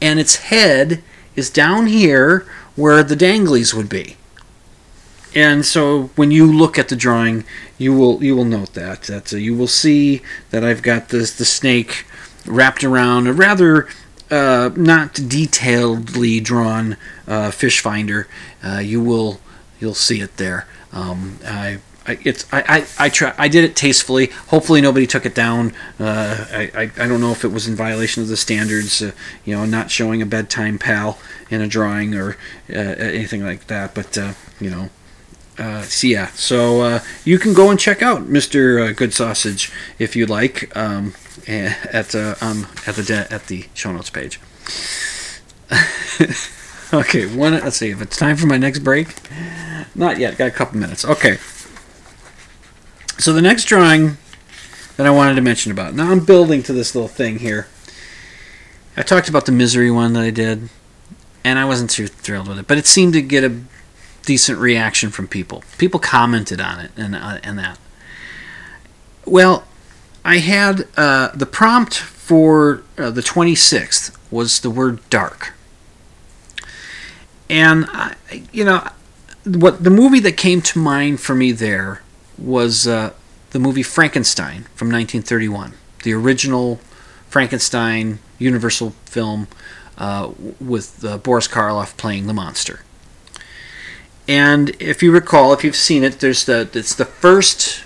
and 0.00 0.18
its 0.18 0.36
head 0.36 1.02
is 1.34 1.50
down 1.50 1.86
here 1.86 2.46
where 2.76 3.02
the 3.02 3.16
danglies 3.16 3.74
would 3.74 3.88
be. 3.88 4.16
And 5.34 5.66
so 5.66 6.04
when 6.16 6.30
you 6.30 6.50
look 6.50 6.78
at 6.78 6.88
the 6.88 6.96
drawing, 6.96 7.44
you 7.76 7.92
will 7.92 8.22
you 8.24 8.34
will 8.34 8.46
note 8.46 8.72
that 8.72 9.02
that 9.02 9.34
uh, 9.34 9.36
you 9.36 9.54
will 9.54 9.66
see 9.66 10.22
that 10.50 10.64
I've 10.64 10.82
got 10.82 11.10
this 11.10 11.36
the 11.36 11.44
snake 11.44 12.06
wrapped 12.46 12.84
around 12.84 13.26
a 13.26 13.32
rather 13.34 13.88
uh, 14.30 14.70
not 14.74 15.14
detailedly 15.14 16.42
drawn 16.42 16.96
uh, 17.26 17.50
fish 17.50 17.80
finder. 17.80 18.28
Uh, 18.64 18.78
you 18.78 19.02
will 19.02 19.40
you'll 19.78 19.94
see 19.94 20.20
it 20.20 20.38
there. 20.38 20.66
Um, 20.92 21.38
I, 21.44 21.80
it's 22.08 22.52
I, 22.52 22.86
I, 22.98 23.06
I 23.06 23.08
try 23.08 23.34
I 23.38 23.48
did 23.48 23.64
it 23.64 23.76
tastefully. 23.76 24.26
Hopefully 24.48 24.80
nobody 24.80 25.06
took 25.06 25.26
it 25.26 25.34
down. 25.34 25.72
Uh, 25.98 26.46
I, 26.52 26.70
I 26.74 26.82
I 26.82 27.08
don't 27.08 27.20
know 27.20 27.32
if 27.32 27.44
it 27.44 27.48
was 27.48 27.66
in 27.66 27.74
violation 27.74 28.22
of 28.22 28.28
the 28.28 28.36
standards. 28.36 29.02
Uh, 29.02 29.12
you 29.44 29.54
know, 29.54 29.64
not 29.64 29.90
showing 29.90 30.22
a 30.22 30.26
bedtime 30.26 30.78
pal 30.78 31.18
in 31.50 31.60
a 31.60 31.66
drawing 31.66 32.14
or 32.14 32.36
uh, 32.70 32.74
anything 32.74 33.44
like 33.44 33.66
that. 33.68 33.94
But 33.94 34.16
uh, 34.18 34.32
you 34.60 34.70
know. 34.70 34.90
Uh, 35.58 35.80
so 35.80 36.06
yeah, 36.06 36.26
so 36.34 36.82
uh, 36.82 37.00
you 37.24 37.38
can 37.38 37.54
go 37.54 37.70
and 37.70 37.80
check 37.80 38.02
out 38.02 38.24
Mr. 38.26 38.90
Uh, 38.90 38.92
Good 38.92 39.14
Sausage 39.14 39.72
if 39.98 40.14
you 40.14 40.26
like 40.26 40.76
um, 40.76 41.14
at 41.48 42.14
um, 42.14 42.66
at 42.86 42.94
the 42.96 43.02
de- 43.02 43.32
at 43.32 43.46
the 43.46 43.64
show 43.72 43.90
notes 43.90 44.10
page. 44.10 44.38
okay, 46.92 47.26
one. 47.26 47.54
Let's 47.54 47.76
see 47.76 47.90
if 47.90 48.02
it's 48.02 48.16
time 48.18 48.36
for 48.36 48.46
my 48.46 48.58
next 48.58 48.80
break. 48.80 49.08
Not 49.94 50.18
yet. 50.18 50.36
Got 50.36 50.48
a 50.48 50.50
couple 50.50 50.78
minutes. 50.78 51.04
Okay. 51.04 51.38
So 53.18 53.32
the 53.32 53.42
next 53.42 53.64
drawing 53.64 54.18
that 54.96 55.06
I 55.06 55.10
wanted 55.10 55.34
to 55.36 55.40
mention 55.42 55.72
about. 55.72 55.94
Now 55.94 56.10
I'm 56.10 56.24
building 56.24 56.62
to 56.64 56.72
this 56.72 56.94
little 56.94 57.08
thing 57.08 57.38
here. 57.38 57.66
I 58.96 59.02
talked 59.02 59.28
about 59.28 59.46
the 59.46 59.52
misery 59.52 59.90
one 59.90 60.14
that 60.14 60.22
I 60.22 60.30
did, 60.30 60.68
and 61.44 61.58
I 61.58 61.64
wasn't 61.64 61.90
too 61.90 62.06
thrilled 62.06 62.48
with 62.48 62.58
it, 62.58 62.66
but 62.66 62.78
it 62.78 62.86
seemed 62.86 63.12
to 63.12 63.22
get 63.22 63.44
a 63.44 63.60
decent 64.22 64.58
reaction 64.58 65.10
from 65.10 65.28
people. 65.28 65.62
People 65.78 66.00
commented 66.00 66.60
on 66.60 66.80
it 66.80 66.90
and 66.96 67.14
uh, 67.14 67.38
and 67.42 67.58
that. 67.58 67.78
Well, 69.24 69.64
I 70.24 70.38
had 70.38 70.86
uh, 70.96 71.30
the 71.34 71.46
prompt 71.46 71.94
for 71.94 72.82
uh, 72.98 73.10
the 73.10 73.20
26th 73.20 74.16
was 74.30 74.60
the 74.60 74.70
word 74.70 75.00
dark, 75.10 75.54
and 77.48 77.86
I, 77.88 78.16
you 78.52 78.64
know 78.64 78.88
what 79.44 79.84
the 79.84 79.90
movie 79.90 80.20
that 80.20 80.36
came 80.36 80.60
to 80.60 80.78
mind 80.78 81.20
for 81.20 81.34
me 81.34 81.52
there 81.52 82.02
was 82.38 82.86
uh, 82.86 83.12
the 83.50 83.58
movie 83.58 83.82
Frankenstein 83.82 84.64
from 84.74 84.88
1931, 84.88 85.74
the 86.02 86.12
original 86.12 86.80
Frankenstein 87.28 88.18
Universal 88.38 88.90
film 89.06 89.48
uh, 89.98 90.30
with 90.60 91.04
uh, 91.04 91.18
Boris 91.18 91.48
Karloff 91.48 91.96
playing 91.96 92.26
the 92.26 92.34
monster. 92.34 92.80
And 94.28 94.70
if 94.80 95.02
you 95.02 95.12
recall, 95.12 95.52
if 95.52 95.62
you've 95.62 95.76
seen 95.76 96.02
it, 96.02 96.20
there's 96.20 96.44
the 96.44 96.68
it's 96.74 96.94
the 96.94 97.04
first 97.04 97.84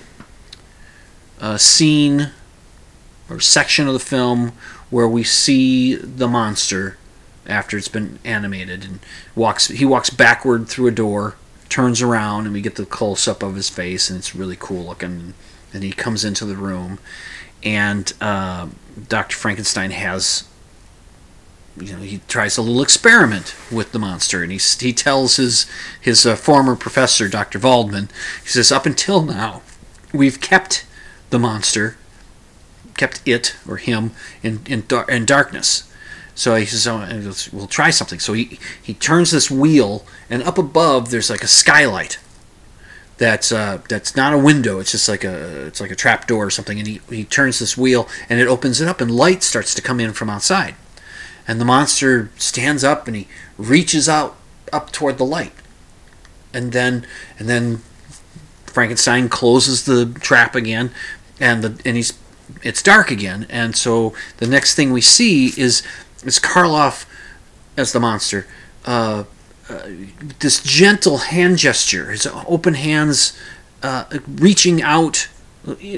uh, 1.41 1.57
scene 1.59 2.31
or 3.29 3.41
section 3.41 3.87
of 3.87 3.93
the 3.93 4.01
film 4.01 4.53
where 4.89 5.09
we 5.09 5.23
see 5.23 5.95
the 5.95 6.27
monster 6.27 6.97
after 7.47 7.77
it's 7.77 7.89
been 7.89 8.19
animated 8.25 8.85
and 8.85 9.01
walks. 9.35 9.69
He 9.69 9.85
walks 9.85 10.11
backward 10.11 10.69
through 10.69 10.89
a 10.89 10.93
door, 10.93 11.37
turns 11.71 12.03
around, 12.03 12.45
and 12.45 12.53
we 12.53 12.61
get 12.61 12.75
the 12.75 12.85
close 12.85 13.27
up 13.27 13.43
of 13.43 13.55
his 13.55 13.71
face, 13.71 14.11
and 14.11 14.19
it's 14.19 14.35
really 14.35 14.57
cool 14.59 14.85
looking. 14.85 15.33
And 15.73 15.83
he 15.83 15.93
comes 15.93 16.25
into 16.25 16.45
the 16.45 16.57
room, 16.57 16.99
and 17.63 18.13
uh, 18.21 18.69
Dr. 19.09 19.37
Frankenstein 19.37 19.93
has 19.93 20.45
you 21.77 21.93
know, 21.93 22.01
he 22.01 22.21
tries 22.29 22.59
a 22.59 22.63
little 22.63 22.83
experiment 22.83 23.55
with 23.71 23.93
the 23.93 23.99
monster, 23.99 24.43
and 24.43 24.53
he 24.53 24.59
he 24.59 24.93
tells 24.93 25.37
his 25.37 25.67
his 26.01 26.27
uh, 26.27 26.37
former 26.37 26.77
professor, 26.77 27.29
Dr. 27.29 27.59
Waldman, 27.59 28.09
he 28.43 28.49
says, 28.49 28.73
up 28.73 28.87
until 28.87 29.23
now, 29.23 29.63
we've 30.13 30.41
kept 30.41 30.85
the 31.31 31.39
monster, 31.39 31.97
kept 32.97 33.23
it 33.27 33.57
or 33.69 33.77
him 33.77 34.13
in 34.43 34.61
in, 34.67 34.85
dar- 34.87 35.09
in 35.11 35.25
darkness. 35.25 35.90
So 36.41 36.55
he 36.55 36.65
says, 36.65 36.87
oh, 36.87 37.53
we'll 37.53 37.67
try 37.67 37.91
something. 37.91 38.19
So 38.19 38.33
he 38.33 38.59
he 38.83 38.95
turns 38.95 39.31
this 39.31 39.51
wheel, 39.51 40.05
and 40.31 40.43
up 40.43 40.57
above 40.57 41.11
there's 41.11 41.29
like 41.29 41.43
a 41.43 41.49
skylight. 41.49 42.19
That's 43.19 43.53
uh, 43.53 43.83
that's 43.89 44.17
not 44.17 44.33
a 44.33 44.39
window. 44.39 44.81
It's 44.81 44.93
just 44.93 45.09
like 45.09 45.25
a 45.25 45.67
it's 45.67 45.81
like 45.81 45.91
a 45.91 45.97
trap 45.97 46.27
door 46.27 46.47
or 46.47 46.51
something. 46.51 46.79
And 46.79 46.89
he, 46.89 47.01
he 47.11 47.25
turns 47.25 47.59
this 47.59 47.77
wheel, 47.77 48.09
and 48.31 48.41
it 48.41 48.49
opens 48.49 48.81
it 48.81 48.89
up, 48.89 49.03
and 49.03 49.11
light 49.11 49.43
starts 49.43 49.75
to 49.75 49.83
come 49.83 50.01
in 50.01 50.15
from 50.15 50.31
outside 50.31 50.77
and 51.51 51.61
the 51.61 51.65
monster 51.65 52.31
stands 52.37 52.85
up 52.85 53.09
and 53.09 53.17
he 53.17 53.29
reaches 53.59 54.09
out 54.09 54.37
up 54.73 54.93
toward 54.93 55.19
the 55.19 55.25
light 55.25 55.53
and 56.55 56.71
then 56.71 57.05
and 57.41 57.49
then 57.49 57.79
Frankenstein 58.67 59.29
closes 59.29 59.85
the 59.85 60.17
trap 60.21 60.55
again 60.55 60.93
and 61.41 61.65
the 61.65 61.83
and 61.85 61.97
he's 61.97 62.17
it's 62.63 62.83
dark 62.83 63.11
again 63.11 63.47
and 63.51 63.75
so 63.75 64.15
the 64.37 64.47
next 64.47 64.77
thing 64.77 64.93
we 64.93 65.01
see 65.01 65.47
is 65.61 65.83
is 66.25 66.39
Karloff 66.39 67.07
as 67.77 67.93
the 67.93 68.01
monster 68.01 68.47
uh, 68.85 69.25
uh, 69.69 69.89
this 70.41 70.63
gentle 70.63 71.19
hand 71.19 71.59
gesture 71.59 72.11
his 72.11 72.27
open 72.47 72.75
hands 72.75 73.39
uh, 73.83 74.05
reaching 74.27 74.83
out 74.83 75.29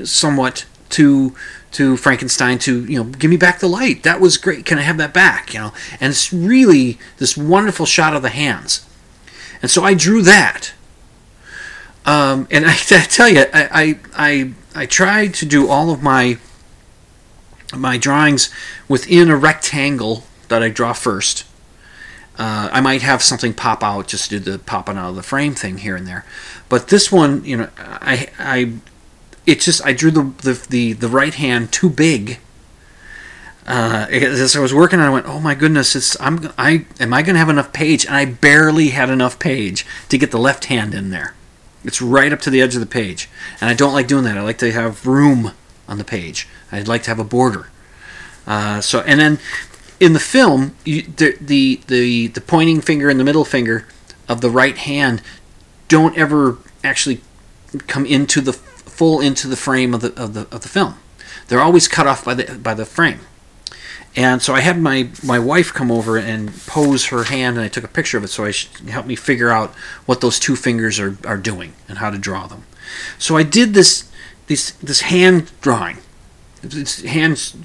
somewhat 0.04 0.66
to 0.90 1.34
to 1.72 1.96
Frankenstein 1.96 2.58
to 2.60 2.84
you 2.84 3.02
know 3.02 3.10
give 3.10 3.30
me 3.30 3.36
back 3.36 3.58
the 3.58 3.68
light. 3.68 4.02
That 4.02 4.20
was 4.20 4.36
great. 4.36 4.64
Can 4.64 4.78
I 4.78 4.82
have 4.82 4.98
that 4.98 5.12
back? 5.12 5.52
You 5.54 5.60
know, 5.60 5.72
and 6.00 6.10
it's 6.10 6.32
really 6.32 6.98
this 7.18 7.36
wonderful 7.36 7.86
shot 7.86 8.14
of 8.14 8.22
the 8.22 8.28
hands. 8.28 8.86
And 9.60 9.70
so 9.70 9.82
I 9.82 9.94
drew 9.94 10.22
that. 10.22 10.72
Um, 12.04 12.48
and 12.50 12.66
I, 12.66 12.72
I, 12.90 13.04
tell 13.04 13.28
you, 13.28 13.46
I, 13.52 13.68
I 13.72 13.98
I 14.14 14.52
I 14.74 14.86
tried 14.86 15.34
to 15.34 15.46
do 15.46 15.68
all 15.68 15.90
of 15.90 16.02
my 16.02 16.38
my 17.76 17.98
drawings 17.98 18.50
within 18.88 19.30
a 19.30 19.36
rectangle 19.36 20.24
that 20.48 20.62
I 20.62 20.68
draw 20.68 20.92
first, 20.92 21.44
Uh, 22.38 22.70
I 22.72 22.80
might 22.80 23.02
have 23.02 23.22
something 23.22 23.52
pop 23.52 23.82
out 23.82 24.08
just 24.08 24.30
do 24.30 24.38
the 24.38 24.58
popping 24.58 24.96
out 24.96 25.10
of 25.10 25.16
the 25.16 25.22
frame 25.22 25.54
thing 25.54 25.78
here 25.78 25.96
and 25.96 26.06
there, 26.06 26.24
but 26.68 26.88
this 26.88 27.12
one, 27.12 27.44
you 27.44 27.56
know, 27.58 27.68
I 27.78 28.28
I 28.38 28.72
it 29.44 29.60
just 29.60 29.84
I 29.84 29.92
drew 29.92 30.10
the 30.10 30.32
the 30.42 30.54
the, 30.68 30.92
the 30.94 31.08
right 31.08 31.34
hand 31.34 31.72
too 31.72 31.90
big. 31.90 32.38
Uh, 33.66 34.06
as 34.10 34.56
I 34.56 34.60
was 34.60 34.72
working, 34.72 34.98
I 34.98 35.10
went, 35.10 35.26
"Oh 35.28 35.40
my 35.40 35.54
goodness! 35.54 35.94
It's 35.94 36.16
I'm 36.20 36.50
I 36.56 36.86
am 36.98 37.12
I 37.12 37.22
going 37.22 37.34
to 37.34 37.38
have 37.38 37.50
enough 37.50 37.72
page?" 37.72 38.06
And 38.06 38.16
I 38.16 38.24
barely 38.24 38.88
had 38.90 39.10
enough 39.10 39.38
page 39.38 39.84
to 40.08 40.18
get 40.18 40.30
the 40.30 40.38
left 40.38 40.64
hand 40.64 40.94
in 40.94 41.10
there. 41.10 41.34
It's 41.84 42.00
right 42.00 42.32
up 42.32 42.40
to 42.40 42.50
the 42.50 42.62
edge 42.62 42.74
of 42.74 42.80
the 42.80 42.86
page, 43.00 43.28
and 43.60 43.68
I 43.70 43.74
don't 43.74 43.92
like 43.92 44.08
doing 44.08 44.24
that. 44.24 44.38
I 44.38 44.42
like 44.42 44.58
to 44.58 44.72
have 44.72 45.06
room 45.06 45.52
on 45.88 45.98
the 45.98 46.04
page. 46.04 46.48
I'd 46.70 46.88
like 46.88 47.02
to 47.04 47.10
have 47.10 47.18
a 47.18 47.24
border. 47.24 47.68
Uh, 48.46 48.80
so 48.80 49.00
and 49.00 49.20
then 49.20 49.38
in 50.00 50.12
the 50.12 50.20
film, 50.20 50.74
you, 50.84 51.02
the, 51.02 51.36
the 51.40 51.80
the 51.86 52.28
the 52.28 52.40
pointing 52.40 52.80
finger 52.80 53.08
and 53.08 53.20
the 53.20 53.24
middle 53.24 53.44
finger 53.44 53.86
of 54.28 54.40
the 54.40 54.50
right 54.50 54.76
hand 54.76 55.22
don't 55.88 56.16
ever 56.16 56.58
actually 56.82 57.20
come 57.86 58.04
into 58.06 58.40
the 58.40 58.52
full 58.52 59.20
into 59.20 59.46
the 59.48 59.56
frame 59.56 59.94
of 59.94 60.00
the 60.00 60.12
of 60.20 60.34
the 60.34 60.48
of 60.50 60.62
the 60.62 60.68
film. 60.68 60.94
They're 61.48 61.60
always 61.60 61.88
cut 61.88 62.06
off 62.06 62.24
by 62.24 62.34
the 62.34 62.58
by 62.58 62.74
the 62.74 62.84
frame. 62.84 63.20
And 64.14 64.42
so 64.42 64.54
I 64.54 64.60
had 64.60 64.78
my, 64.78 65.08
my 65.24 65.38
wife 65.38 65.72
come 65.72 65.90
over 65.90 66.18
and 66.18 66.54
pose 66.66 67.06
her 67.06 67.24
hand, 67.24 67.56
and 67.56 67.64
I 67.64 67.68
took 67.68 67.84
a 67.84 67.88
picture 67.88 68.18
of 68.18 68.24
it 68.24 68.28
so 68.28 68.44
I 68.44 68.50
should 68.50 68.90
help 68.90 69.06
me 69.06 69.16
figure 69.16 69.50
out 69.50 69.70
what 70.04 70.20
those 70.20 70.38
two 70.38 70.54
fingers 70.54 71.00
are, 71.00 71.16
are 71.24 71.38
doing 71.38 71.72
and 71.88 71.96
how 71.96 72.10
to 72.10 72.18
draw 72.18 72.46
them. 72.46 72.64
So 73.18 73.38
I 73.38 73.42
did 73.42 73.72
this 73.72 74.11
this 74.52 74.72
this 74.72 75.00
hand 75.02 75.50
drawing, 75.60 75.98
it's 76.62 77.02
hands 77.02 77.56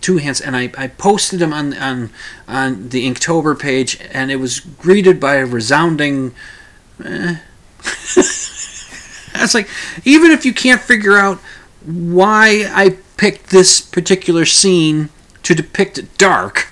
two 0.00 0.18
hands, 0.18 0.40
and 0.40 0.56
I, 0.56 0.70
I 0.76 0.88
posted 0.88 1.38
them 1.38 1.52
on 1.52 1.74
on 1.74 2.10
on 2.48 2.88
the 2.90 3.08
Inktober 3.08 3.58
page, 3.58 3.98
and 4.12 4.30
it 4.30 4.36
was 4.36 4.60
greeted 4.60 5.20
by 5.20 5.36
a 5.36 5.46
resounding. 5.46 6.34
Eh. 7.04 7.36
It's 9.34 9.54
like 9.54 9.68
even 10.04 10.30
if 10.30 10.44
you 10.44 10.52
can't 10.52 10.80
figure 10.80 11.16
out 11.16 11.38
why 11.84 12.70
I 12.70 12.98
picked 13.16 13.50
this 13.50 13.80
particular 13.80 14.44
scene 14.44 15.08
to 15.42 15.54
depict 15.54 16.18
dark, 16.18 16.68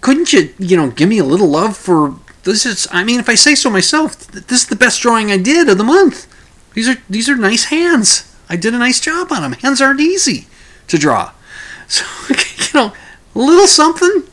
couldn't 0.00 0.32
you, 0.32 0.52
you 0.58 0.76
know, 0.76 0.90
give 0.90 1.08
me 1.08 1.18
a 1.18 1.24
little 1.24 1.48
love 1.48 1.76
for 1.76 2.16
this? 2.42 2.66
Is 2.66 2.88
I 2.90 3.04
mean, 3.04 3.20
if 3.20 3.28
I 3.28 3.36
say 3.36 3.54
so 3.54 3.70
myself, 3.70 4.18
this 4.18 4.62
is 4.62 4.66
the 4.66 4.76
best 4.76 5.00
drawing 5.00 5.30
I 5.30 5.38
did 5.38 5.68
of 5.68 5.78
the 5.78 5.84
month. 5.84 6.26
These 6.74 6.88
are 6.88 6.96
these 7.08 7.28
are 7.28 7.36
nice 7.36 7.64
hands. 7.64 8.31
I 8.52 8.56
did 8.56 8.74
a 8.74 8.78
nice 8.78 9.00
job 9.00 9.32
on 9.32 9.40
them. 9.40 9.52
Hands 9.52 9.80
aren't 9.80 10.00
easy 10.00 10.46
to 10.88 10.98
draw, 10.98 11.32
so 11.88 12.04
you 12.28 12.34
know, 12.74 12.92
a 13.34 13.38
little 13.38 13.66
something. 13.66 14.24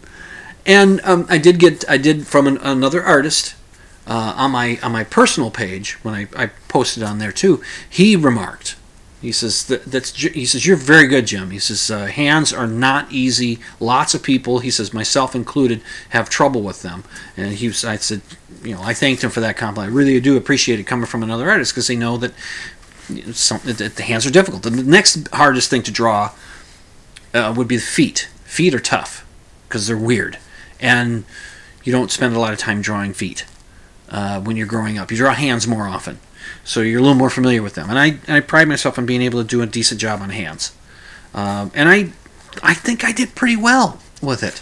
And 0.65 0.99
um, 1.05 1.25
I 1.29 1.37
did 1.37 1.57
get 1.57 1.89
I 1.89 1.95
did 1.95 2.27
from 2.27 2.45
an, 2.45 2.57
another 2.57 3.01
artist 3.01 3.55
uh, 4.05 4.33
on 4.35 4.51
my 4.51 4.77
on 4.83 4.91
my 4.91 5.05
personal 5.05 5.51
page 5.51 5.93
when 6.03 6.13
I, 6.13 6.27
I 6.35 6.47
posted 6.67 7.01
on 7.01 7.19
there 7.19 7.31
too. 7.31 7.63
He 7.89 8.17
remarked, 8.17 8.75
he 9.21 9.31
says 9.31 9.65
that, 9.67 9.85
that's 9.85 10.11
he 10.11 10.45
says 10.45 10.65
you're 10.65 10.75
very 10.75 11.07
good, 11.07 11.27
Jim. 11.27 11.51
He 11.51 11.59
says 11.59 11.89
uh, 11.89 12.07
hands 12.07 12.51
are 12.51 12.67
not 12.67 13.09
easy. 13.13 13.59
Lots 13.79 14.13
of 14.13 14.21
people, 14.21 14.59
he 14.59 14.69
says 14.69 14.93
myself 14.93 15.33
included, 15.33 15.81
have 16.09 16.29
trouble 16.29 16.61
with 16.61 16.81
them. 16.81 17.05
And 17.37 17.53
he 17.53 17.67
was, 17.67 17.85
I 17.85 17.95
said, 17.95 18.21
you 18.63 18.75
know, 18.75 18.81
I 18.81 18.93
thanked 18.93 19.23
him 19.23 19.29
for 19.29 19.39
that 19.39 19.55
compliment. 19.55 19.93
I 19.93 19.95
really 19.95 20.19
do 20.19 20.35
appreciate 20.35 20.79
it 20.79 20.83
coming 20.83 21.05
from 21.05 21.23
another 21.23 21.49
artist 21.49 21.73
because 21.73 21.87
they 21.87 21.95
know 21.95 22.17
that, 22.17 22.33
some, 23.33 23.59
that 23.65 23.95
the 23.95 24.03
hands 24.03 24.25
are 24.25 24.31
difficult. 24.31 24.63
The 24.63 24.71
next 24.71 25.27
hardest 25.29 25.69
thing 25.69 25.83
to 25.83 25.91
draw 25.91 26.31
uh, 27.33 27.53
would 27.55 27.67
be 27.67 27.75
the 27.75 27.81
feet. 27.81 28.29
Feet 28.43 28.73
are 28.73 28.79
tough 28.79 29.25
because 29.67 29.87
they're 29.87 29.97
weird, 29.97 30.37
and 30.79 31.25
you 31.83 31.91
don't 31.91 32.11
spend 32.11 32.35
a 32.35 32.39
lot 32.39 32.53
of 32.53 32.59
time 32.59 32.81
drawing 32.81 33.13
feet 33.13 33.45
uh, 34.09 34.41
when 34.41 34.57
you're 34.57 34.67
growing 34.67 34.97
up. 34.97 35.11
You 35.11 35.17
draw 35.17 35.33
hands 35.33 35.67
more 35.67 35.87
often, 35.87 36.19
so 36.63 36.81
you're 36.81 36.99
a 36.99 37.01
little 37.01 37.17
more 37.17 37.29
familiar 37.29 37.61
with 37.61 37.75
them. 37.75 37.89
And 37.89 37.99
I, 37.99 38.17
I 38.27 38.39
pride 38.39 38.67
myself 38.67 38.97
on 38.97 39.05
being 39.05 39.21
able 39.21 39.41
to 39.41 39.47
do 39.47 39.61
a 39.61 39.65
decent 39.65 40.01
job 40.01 40.21
on 40.21 40.29
hands, 40.29 40.73
um, 41.33 41.71
and 41.75 41.87
I 41.89 42.11
I 42.63 42.73
think 42.73 43.03
I 43.03 43.11
did 43.11 43.35
pretty 43.35 43.55
well 43.55 43.99
with 44.21 44.43
it. 44.43 44.61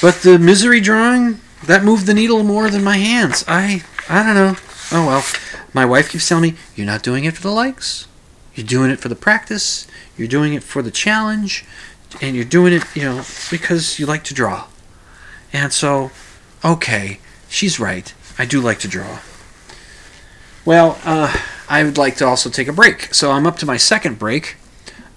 But 0.00 0.22
the 0.22 0.38
misery 0.38 0.80
drawing 0.80 1.40
that 1.66 1.84
moved 1.84 2.06
the 2.06 2.14
needle 2.14 2.42
more 2.42 2.70
than 2.70 2.82
my 2.82 2.96
hands. 2.96 3.44
I 3.46 3.82
I 4.08 4.22
don't 4.22 4.34
know. 4.34 4.56
Oh 4.92 5.06
well. 5.06 5.24
My 5.72 5.84
wife 5.84 6.10
keeps 6.10 6.28
telling 6.28 6.42
me 6.42 6.58
you're 6.74 6.86
not 6.86 7.02
doing 7.02 7.24
it 7.24 7.36
for 7.36 7.42
the 7.42 7.50
likes. 7.50 8.08
You're 8.54 8.66
doing 8.66 8.90
it 8.90 8.98
for 8.98 9.08
the 9.08 9.14
practice. 9.14 9.86
You're 10.16 10.28
doing 10.28 10.54
it 10.54 10.62
for 10.62 10.82
the 10.82 10.90
challenge, 10.90 11.64
and 12.20 12.34
you're 12.34 12.44
doing 12.44 12.72
it, 12.72 12.84
you 12.94 13.02
know, 13.02 13.22
because 13.50 13.98
you 13.98 14.06
like 14.06 14.24
to 14.24 14.34
draw. 14.34 14.66
And 15.52 15.72
so, 15.72 16.10
okay, 16.64 17.20
she's 17.48 17.78
right. 17.78 18.12
I 18.38 18.44
do 18.44 18.60
like 18.60 18.78
to 18.80 18.88
draw. 18.88 19.20
Well, 20.64 20.98
uh, 21.04 21.34
I 21.68 21.84
would 21.84 21.96
like 21.96 22.16
to 22.16 22.26
also 22.26 22.50
take 22.50 22.68
a 22.68 22.72
break. 22.72 23.14
So 23.14 23.30
I'm 23.30 23.46
up 23.46 23.56
to 23.58 23.66
my 23.66 23.76
second 23.76 24.18
break, 24.18 24.56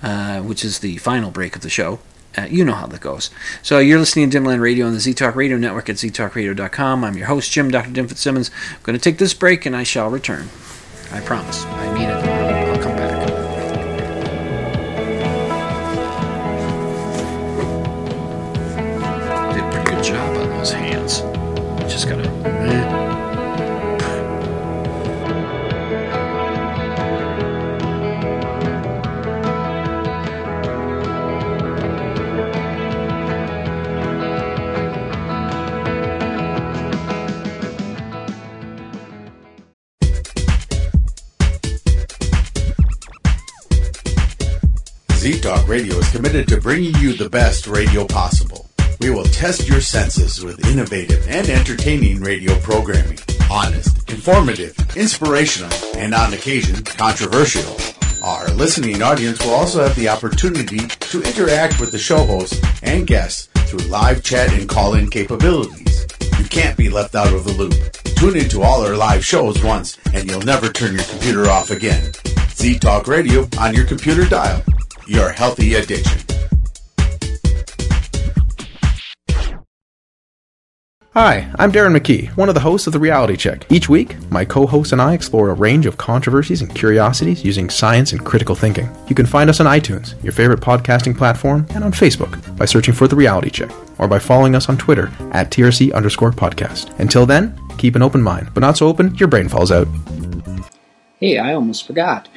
uh, 0.02 0.42
which 0.42 0.64
is 0.64 0.80
the 0.80 0.98
final 0.98 1.32
break 1.32 1.56
of 1.56 1.62
the 1.62 1.70
show. 1.70 2.00
Uh, 2.38 2.44
you 2.50 2.66
know 2.66 2.74
how 2.74 2.88
that 2.88 3.02
goes. 3.02 3.30
So 3.62 3.78
you're 3.80 4.00
listening 4.00 4.30
to 4.32 4.40
Dimland 4.40 4.60
Radio 4.60 4.88
on 4.88 4.94
the 4.94 5.00
ZTalk 5.00 5.36
Radio 5.36 5.58
Network 5.58 5.88
at 5.90 5.98
ztalkradio.com. 5.98 7.04
I'm 7.04 7.16
your 7.18 7.28
host, 7.28 7.52
Jim, 7.52 7.70
Dr. 7.70 7.92
Dim 7.92 8.08
Fitzsimmons. 8.08 8.50
I'm 8.72 8.82
going 8.84 8.98
to 8.98 9.04
take 9.04 9.20
this 9.20 9.34
break 9.34 9.66
and 9.66 9.76
I 9.76 9.84
shall 9.84 10.10
return. 10.10 10.50
I 11.12 11.20
promise. 11.22 11.64
I 11.66 11.94
mean 11.94 12.10
it. 12.10 12.16
I'll 12.26 12.82
come 12.82 12.96
back. 12.96 13.14
Did 19.54 19.72
pretty 19.72 19.92
good 19.96 20.04
job 20.04 20.36
on 20.38 20.50
those 20.50 20.72
hands. 20.72 21.20
Just 21.92 22.08
gotta. 22.10 22.28
eh. 22.28 22.93
Talk 45.44 45.68
Radio 45.68 45.98
is 45.98 46.10
committed 46.10 46.48
to 46.48 46.62
bringing 46.62 46.96
you 47.00 47.12
the 47.12 47.30
best 47.30 47.68
radio 47.68 48.06
possible. 48.06 48.70
We 49.02 49.10
will 49.10 49.26
test 49.26 49.68
your 49.68 49.82
senses 49.82 50.42
with 50.42 50.66
innovative 50.66 51.28
and 51.28 51.50
entertaining 51.50 52.22
radio 52.22 52.58
programming. 52.60 53.20
Honest, 53.52 54.10
informative, 54.10 54.74
inspirational, 54.96 55.74
and 55.98 56.14
on 56.14 56.34
occasion, 56.34 56.82
controversial. 56.86 57.76
Our 58.24 58.48
listening 58.52 59.02
audience 59.02 59.44
will 59.44 59.52
also 59.54 59.84
have 59.84 59.98
the 59.98 60.08
opportunity 60.08 60.88
to 60.88 61.22
interact 61.22 61.78
with 61.78 61.92
the 61.92 62.00
show 62.00 62.24
hosts 62.24 62.62
and 62.82 63.06
guests 63.06 63.50
through 63.70 63.86
live 63.90 64.24
chat 64.24 64.54
and 64.54 64.70
call-in 64.70 65.10
capabilities. 65.10 66.08
You 66.40 66.46
can't 66.46 66.78
be 66.78 66.88
left 66.88 67.16
out 67.16 67.34
of 67.34 67.44
the 67.44 67.52
loop. 67.52 67.74
Tune 68.16 68.38
into 68.38 68.62
all 68.62 68.82
our 68.82 68.96
live 68.96 69.26
shows 69.26 69.62
once 69.62 69.98
and 70.14 70.32
you'll 70.32 70.40
never 70.44 70.70
turn 70.70 70.94
your 70.94 71.04
computer 71.04 71.50
off 71.50 71.70
again. 71.70 72.14
Z 72.52 72.80
Talk 72.80 73.10
Radio 73.10 73.46
on 73.60 73.74
your 73.74 73.86
computer 73.86 74.24
dial. 74.24 74.64
Your 75.06 75.32
healthy 75.32 75.74
addiction. 75.74 76.22
Hi, 81.14 81.52
I'm 81.60 81.74
Darren 81.74 81.96
McKee, 81.96 82.30
one 82.38 82.48
of 82.48 82.56
the 82.56 82.62
hosts 82.62 82.88
of 82.88 82.94
The 82.94 83.00
Reality 83.00 83.36
Check. 83.36 83.70
Each 83.70 83.90
week, 83.90 84.16
my 84.32 84.46
co 84.46 84.66
host 84.66 84.94
and 84.94 85.02
I 85.02 85.14
explore 85.14 85.50
a 85.50 85.56
range 85.56 85.86
of 85.86 85.98
controversies 85.98 86.62
and 86.62 86.74
curiosities 86.74 87.44
using 87.44 87.70
science 87.70 88.14
and 88.14 88.26
critical 88.26 88.56
thinking. 88.56 88.90
You 89.10 89.16
can 89.16 89.26
find 89.26 89.50
us 89.50 89.60
on 89.60 89.68
iTunes, 89.68 90.22
your 90.24 90.32
favorite 90.32 90.62
podcasting 90.62 91.18
platform, 91.18 91.68
and 91.72 91.84
on 91.84 91.92
Facebook 91.92 92.58
by 92.58 92.64
searching 92.64 92.94
for 92.94 93.10
The 93.10 93.18
Reality 93.18 93.50
Check, 93.50 93.72
or 94.00 94.08
by 94.08 94.20
following 94.20 94.56
us 94.56 94.70
on 94.70 94.78
Twitter 94.78 95.12
at 95.34 95.52
TRC 95.52 95.94
underscore 95.94 96.32
podcast. 96.32 96.98
Until 97.00 97.26
then, 97.26 97.60
keep 97.78 97.96
an 97.96 98.02
open 98.02 98.22
mind, 98.22 98.52
but 98.54 98.62
not 98.62 98.78
so 98.78 98.88
open 98.88 99.14
your 99.16 99.28
brain 99.28 99.50
falls 99.50 99.72
out. 99.72 99.88
Hey, 101.20 101.38
I 101.38 101.54
almost 101.54 101.86
forgot. 101.86 102.30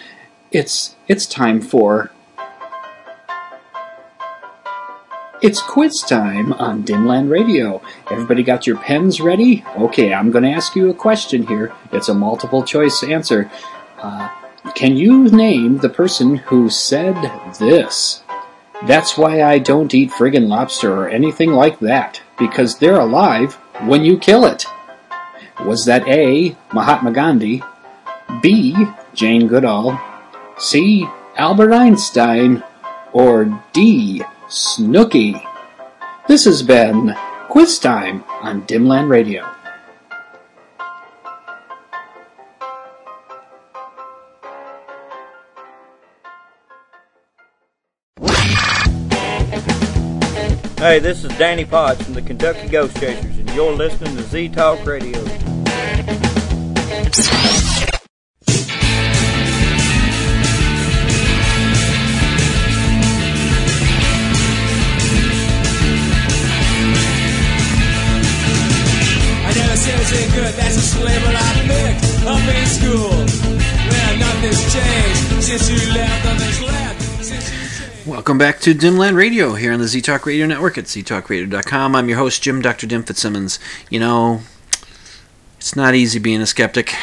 It's 0.51 0.97
it's 1.07 1.27
time 1.27 1.61
for 1.61 2.11
It's 5.47 5.63
quiz 5.63 6.01
time 6.01 6.53
on 6.55 6.83
Dimland 6.83 7.31
Radio. 7.31 7.81
Everybody 8.11 8.43
got 8.43 8.67
your 8.67 8.79
pens 8.79 9.21
ready? 9.21 9.65
Okay, 9.77 10.13
I'm 10.13 10.33
going 10.33 10.43
to 10.43 10.51
ask 10.51 10.75
you 10.75 10.91
a 10.91 10.95
question 10.95 11.47
here. 11.47 11.73
It's 11.93 12.09
a 12.09 12.15
multiple 12.15 12.65
choice 12.65 13.05
answer. 13.05 13.49
Uh, 13.97 14.29
can 14.75 14.97
you 14.97 15.29
name 15.29 15.79
the 15.79 15.89
person 15.89 16.39
who 16.39 16.69
said 16.69 17.15
this? 17.61 18.25
That's 18.89 19.17
why 19.17 19.45
I 19.45 19.61
don't 19.61 19.95
eat 19.95 20.11
friggin' 20.11 20.49
lobster 20.49 20.93
or 20.93 21.09
anything 21.09 21.53
like 21.53 21.79
that, 21.79 22.21
because 22.37 22.79
they're 22.79 22.99
alive 22.99 23.55
when 23.83 24.05
you 24.05 24.19
kill 24.19 24.47
it. 24.47 24.67
Was 25.65 25.85
that 25.85 26.09
A. 26.09 26.57
Mahatma 26.73 27.13
Gandhi, 27.13 27.63
B. 28.43 28.75
Jane 29.15 29.47
Goodall, 29.47 30.01
C. 30.59 31.07
Albert 31.37 31.73
Einstein, 31.73 32.65
or 33.13 33.63
D. 33.73 34.25
Snooki. 34.49 35.45
This 36.29 36.45
has 36.45 36.63
been 36.63 37.15
Quiz 37.49 37.81
time 37.81 38.23
on 38.29 38.63
Dimland 38.63 39.09
Radio. 39.09 39.45
Hey, 50.79 51.01
this 51.01 51.25
is 51.25 51.37
Danny 51.37 51.65
Potts 51.65 52.05
from 52.05 52.15
the 52.15 52.23
Kentucky 52.23 52.69
Ghost 52.69 52.97
Chasers, 52.99 53.39
and 53.39 53.51
you're 53.51 53.73
listening 53.73 54.15
to 54.15 54.23
Z 54.23 54.51
Talk 54.51 54.87
Radio. 54.87 55.56
That's 70.75 70.97
a 70.97 71.05
label 71.05 71.29
I 71.29 71.53
picked 71.69 72.27
up 72.27 72.41
in 72.55 72.67
school. 72.67 73.11
Nothing's 74.19 74.73
changed 74.73 75.43
since 75.43 75.71
you 75.71 75.93
left, 75.95 76.63
left. 76.63 78.07
Welcome 78.07 78.37
back 78.37 78.59
to 78.61 78.75
Dimland 78.75 79.15
Radio 79.15 79.55
here 79.55 79.73
on 79.73 79.79
the 79.79 79.87
Z 79.87 80.01
Talk 80.01 80.27
Radio 80.27 80.47
Network 80.47 80.77
at 80.77 80.85
ztalkradio.com. 80.85 81.95
I'm 81.95 82.09
your 82.09 82.19
host, 82.19 82.43
Jim 82.43 82.61
Dr. 82.61 82.87
Dim 82.89 83.05
Fitzsimmons. 83.05 83.61
You 83.91 84.01
know, 84.01 84.41
it's 85.57 85.77
not 85.77 85.95
easy 85.95 86.19
being 86.19 86.41
a 86.41 86.47
skeptic. 86.47 86.95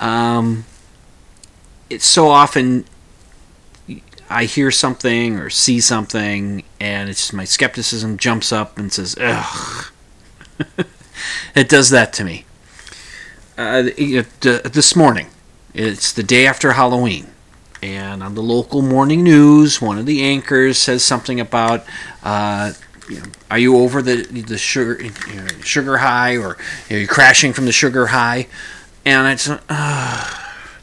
Um, 0.00 0.64
it's 1.88 2.06
so 2.06 2.28
often 2.30 2.84
I 4.28 4.44
hear 4.44 4.72
something 4.72 5.36
or 5.36 5.50
see 5.50 5.80
something, 5.80 6.64
and 6.80 7.08
it's 7.08 7.20
just 7.20 7.32
my 7.32 7.44
skepticism 7.44 8.16
jumps 8.16 8.52
up 8.52 8.76
and 8.76 8.92
says, 8.92 9.16
ugh. 9.20 9.92
it 11.54 11.68
does 11.68 11.90
that 11.90 12.12
to 12.14 12.24
me. 12.24 12.44
Uh, 13.58 13.82
this 13.82 14.96
morning, 14.96 15.26
it's 15.74 16.12
the 16.12 16.22
day 16.22 16.46
after 16.46 16.72
Halloween 16.72 17.26
and 17.82 18.22
on 18.22 18.34
the 18.34 18.42
local 18.42 18.82
morning 18.82 19.24
news, 19.24 19.80
one 19.80 19.98
of 19.98 20.06
the 20.06 20.22
anchors 20.22 20.78
says 20.78 21.02
something 21.02 21.40
about, 21.40 21.84
uh, 22.22 22.72
you 23.08 23.20
know, 23.20 23.26
are 23.50 23.58
you 23.58 23.78
over 23.78 24.02
the 24.02 24.22
the 24.22 24.58
sugar 24.58 25.02
you 25.02 25.10
know, 25.34 25.46
sugar 25.62 25.98
high, 25.98 26.36
or 26.36 26.56
are 26.90 26.96
you 26.96 27.08
crashing 27.08 27.52
from 27.52 27.64
the 27.64 27.72
sugar 27.72 28.06
high? 28.06 28.46
And 29.04 29.26
it's 29.28 29.48
uh, 29.48 30.39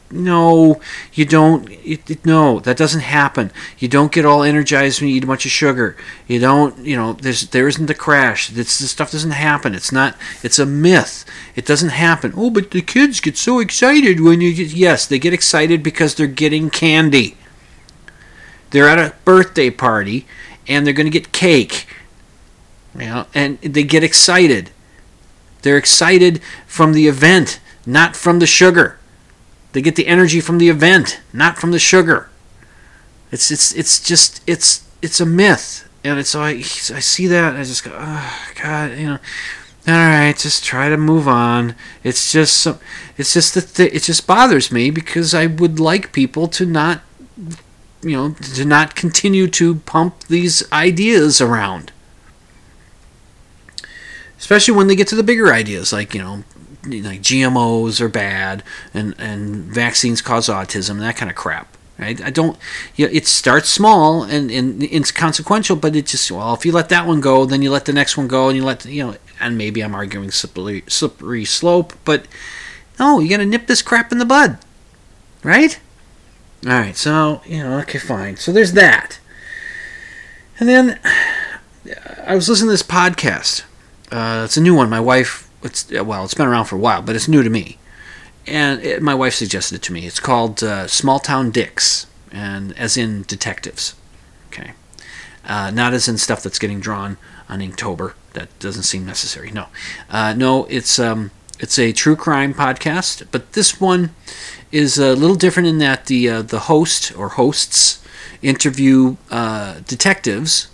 no, 0.10 0.80
you 1.14 1.26
don't. 1.26 1.70
It, 1.70 2.10
it- 2.10 2.26
no, 2.26 2.60
that 2.62 2.78
doesn't 2.78 3.02
happen. 3.02 3.52
You 3.78 3.88
don't 3.88 4.12
get 4.12 4.26
all 4.26 4.44
energized 4.44 5.02
when 5.02 5.10
you 5.10 5.16
eat 5.18 5.24
a 5.24 5.28
bunch 5.28 5.46
of 5.46 5.52
sugar. 5.52 5.98
You 6.28 6.40
don't. 6.40 6.78
You 6.80 6.96
know, 6.96 7.14
there's 7.14 7.48
there 7.50 7.68
isn't 7.68 7.86
the 7.88 7.94
crash. 7.94 8.50
This, 8.50 8.80
this 8.80 8.92
stuff 8.92 9.12
doesn't 9.12 9.32
happen. 9.32 9.76
It's 9.76 9.92
not. 9.92 10.16
It's 10.44 10.60
a 10.60 10.66
myth. 10.66 11.26
It 11.56 11.66
doesn't 11.66 11.90
happen. 11.90 12.34
Oh, 12.36 12.50
but 12.50 12.72
the 12.72 12.82
kids 12.82 13.20
get 13.20 13.38
so 13.38 13.60
excited 13.60 14.20
when 14.22 14.40
you. 14.42 14.54
Get, 14.54 14.70
yes, 14.74 15.06
they 15.06 15.20
get 15.20 15.34
excited 15.34 15.84
because 15.84 16.16
they're 16.16 16.28
getting 16.28 16.70
candy. 16.70 17.38
They're 18.70 18.88
at 18.90 19.00
a 19.00 19.16
birthday 19.26 19.70
party, 19.70 20.26
and 20.68 20.86
they're 20.86 20.94
going 20.94 21.08
to 21.08 21.20
get 21.20 21.32
cake. 21.32 21.88
You 22.94 23.06
know, 23.06 23.26
and 23.34 23.60
they 23.62 23.84
get 23.84 24.04
excited. 24.04 24.72
They're 25.62 25.78
excited 25.78 26.42
from 26.66 26.94
the 26.94 27.08
event, 27.08 27.60
not 27.86 28.16
from 28.16 28.40
the 28.40 28.48
sugar. 28.48 28.97
They 29.74 29.82
get 29.82 29.96
the 29.96 30.08
energy 30.08 30.42
from 30.42 30.58
the 30.58 30.70
event, 30.70 31.22
not 31.34 31.58
from 31.58 31.72
the 31.72 31.80
sugar. 31.80 32.30
It's 33.32 33.52
it's 33.52 33.74
it's 33.74 34.00
just 34.00 34.42
it's 34.48 34.88
it's 35.02 35.20
a 35.20 35.26
myth, 35.26 35.88
and 36.04 36.20
it's 36.20 36.36
I 36.36 36.50
I 36.50 36.62
see 37.00 37.28
that 37.28 37.50
and 37.50 37.58
I 37.58 37.64
just 37.64 37.84
go, 37.84 37.92
oh, 37.94 38.48
God, 38.62 38.98
you 38.98 39.08
know. 39.08 39.20
All 39.88 39.94
right, 39.94 40.38
just 40.38 40.66
try 40.66 40.90
to 40.90 40.98
move 40.98 41.30
on. 41.30 41.74
It's 42.04 42.32
just 42.32 42.58
some, 42.58 42.80
it's 43.18 43.34
just 43.34 43.54
the 43.54 43.62
th- 43.62 43.94
it 43.94 44.04
just 44.04 44.28
bothers 44.28 44.70
me 44.70 44.90
because 44.90 45.34
I 45.34 45.46
would 45.46 45.80
like 45.80 46.12
people 46.12 46.50
to 46.50 46.66
not, 46.66 47.02
you 48.02 48.12
know, 48.18 48.32
to 48.32 48.66
not 48.66 48.96
continue 48.96 49.48
to 49.48 49.76
pump 49.76 50.26
these 50.26 50.70
ideas 50.74 51.40
around 51.40 51.94
especially 54.40 54.76
when 54.76 54.88
they 54.88 54.96
get 54.96 55.08
to 55.08 55.16
the 55.16 55.24
bigger 55.24 55.54
ideas 55.54 55.92
like 55.92 56.14
you 56.14 56.22
know 56.22 56.44
like 56.88 57.22
GMOs 57.22 58.02
are 58.02 58.10
bad 58.10 58.64
and 58.94 59.16
and 59.18 59.64
vaccines 59.66 60.22
cause 60.22 60.48
autism 60.48 61.00
that 61.00 61.16
kind 61.16 61.30
of 61.30 61.36
crap 61.36 61.78
right? 61.98 62.22
I 62.22 62.30
don't 62.30 62.58
yeah 62.96 63.08
it 63.12 63.28
starts 63.28 63.70
small 63.70 64.24
and, 64.24 64.52
and 64.52 64.84
it's 64.84 65.12
consequential 65.12 65.76
but 65.76 65.96
it 65.96 66.08
just 66.08 66.32
well 66.32 66.54
if 66.54 66.66
you 66.66 66.72
let 66.72 66.90
that 66.90 67.08
one 67.08 67.22
go 67.22 67.46
then 67.46 67.62
you 67.62 67.72
let 67.72 67.86
the 67.86 67.94
next 67.94 68.18
one 68.18 68.28
go 68.28 68.50
and 68.50 68.58
you 68.58 68.64
let 68.64 68.86
you 68.86 69.04
know 69.06 69.16
and 69.40 69.58
maybe 69.58 69.82
I'm 69.82 69.96
arguing 69.96 70.32
slippery 70.32 70.84
slippery 70.88 71.46
slope 71.46 71.94
but 72.06 72.28
no 73.00 73.20
you 73.20 73.30
got 73.30 73.38
to 73.38 73.46
nip 73.46 73.68
this 73.68 73.82
crap 73.82 74.12
in 74.12 74.18
the 74.18 74.26
bud 74.26 74.58
right? 75.44 75.80
All 76.66 76.72
right 76.72 76.96
so 76.96 77.42
you 77.46 77.64
know 77.64 77.80
okay 77.80 78.00
fine. 78.00 78.38
So 78.38 78.52
there's 78.52 78.74
that. 78.74 79.20
And 80.60 80.68
then 80.68 81.00
I 82.26 82.36
was 82.36 82.50
listening 82.50 82.68
to 82.68 82.74
this 82.74 82.84
podcast. 82.84 83.64
Uh, 84.12 84.44
it's 84.46 84.58
a 84.58 84.62
new 84.62 84.76
one. 84.76 84.90
My 84.90 85.00
wife, 85.00 85.47
it's 85.68 85.92
well, 85.92 86.24
it's 86.24 86.34
been 86.34 86.48
around 86.48 86.66
for 86.66 86.76
a 86.76 86.80
while, 86.80 87.02
but 87.02 87.16
it's 87.16 87.28
new 87.28 87.44
to 87.44 87.50
me. 87.50 87.78
And 88.48 88.82
it, 88.82 89.02
my 89.02 89.14
wife 89.14 89.36
suggested 89.36 89.76
it 89.76 89.82
to 89.84 89.94
me. 89.94 90.08
It's 90.08 90.20
called 90.20 90.64
uh, 90.64 90.88
Small 90.88 91.20
Town 91.20 91.52
Dicks, 91.52 92.08
and 92.32 92.78
as 92.78 92.98
in 92.98 93.24
detectives. 93.24 93.96
Okay, 94.48 94.72
uh, 95.46 95.70
not 95.72 95.94
as 95.94 96.08
in 96.08 96.18
stuff 96.18 96.42
that's 96.42 96.60
getting 96.60 96.80
drawn 96.80 97.18
on 97.50 97.60
Inktober. 97.60 98.14
That 98.34 98.58
doesn't 98.60 98.84
seem 98.84 99.06
necessary. 99.06 99.52
No, 99.52 99.68
uh, 100.10 100.34
no, 100.36 100.66
it's 100.66 100.98
um, 100.98 101.32
it's 101.60 101.78
a 101.78 101.92
true 101.92 102.16
crime 102.16 102.54
podcast, 102.54 103.28
but 103.32 103.54
this 103.54 103.80
one 103.82 104.12
is 104.72 104.98
a 104.98 105.16
little 105.16 105.36
different 105.36 105.68
in 105.68 105.78
that 105.80 106.06
the 106.06 106.30
uh, 106.30 106.42
the 106.42 106.62
host 106.62 107.16
or 107.18 107.30
hosts 107.30 108.04
interview 108.42 109.18
uh, 109.32 109.80
detectives 109.88 110.70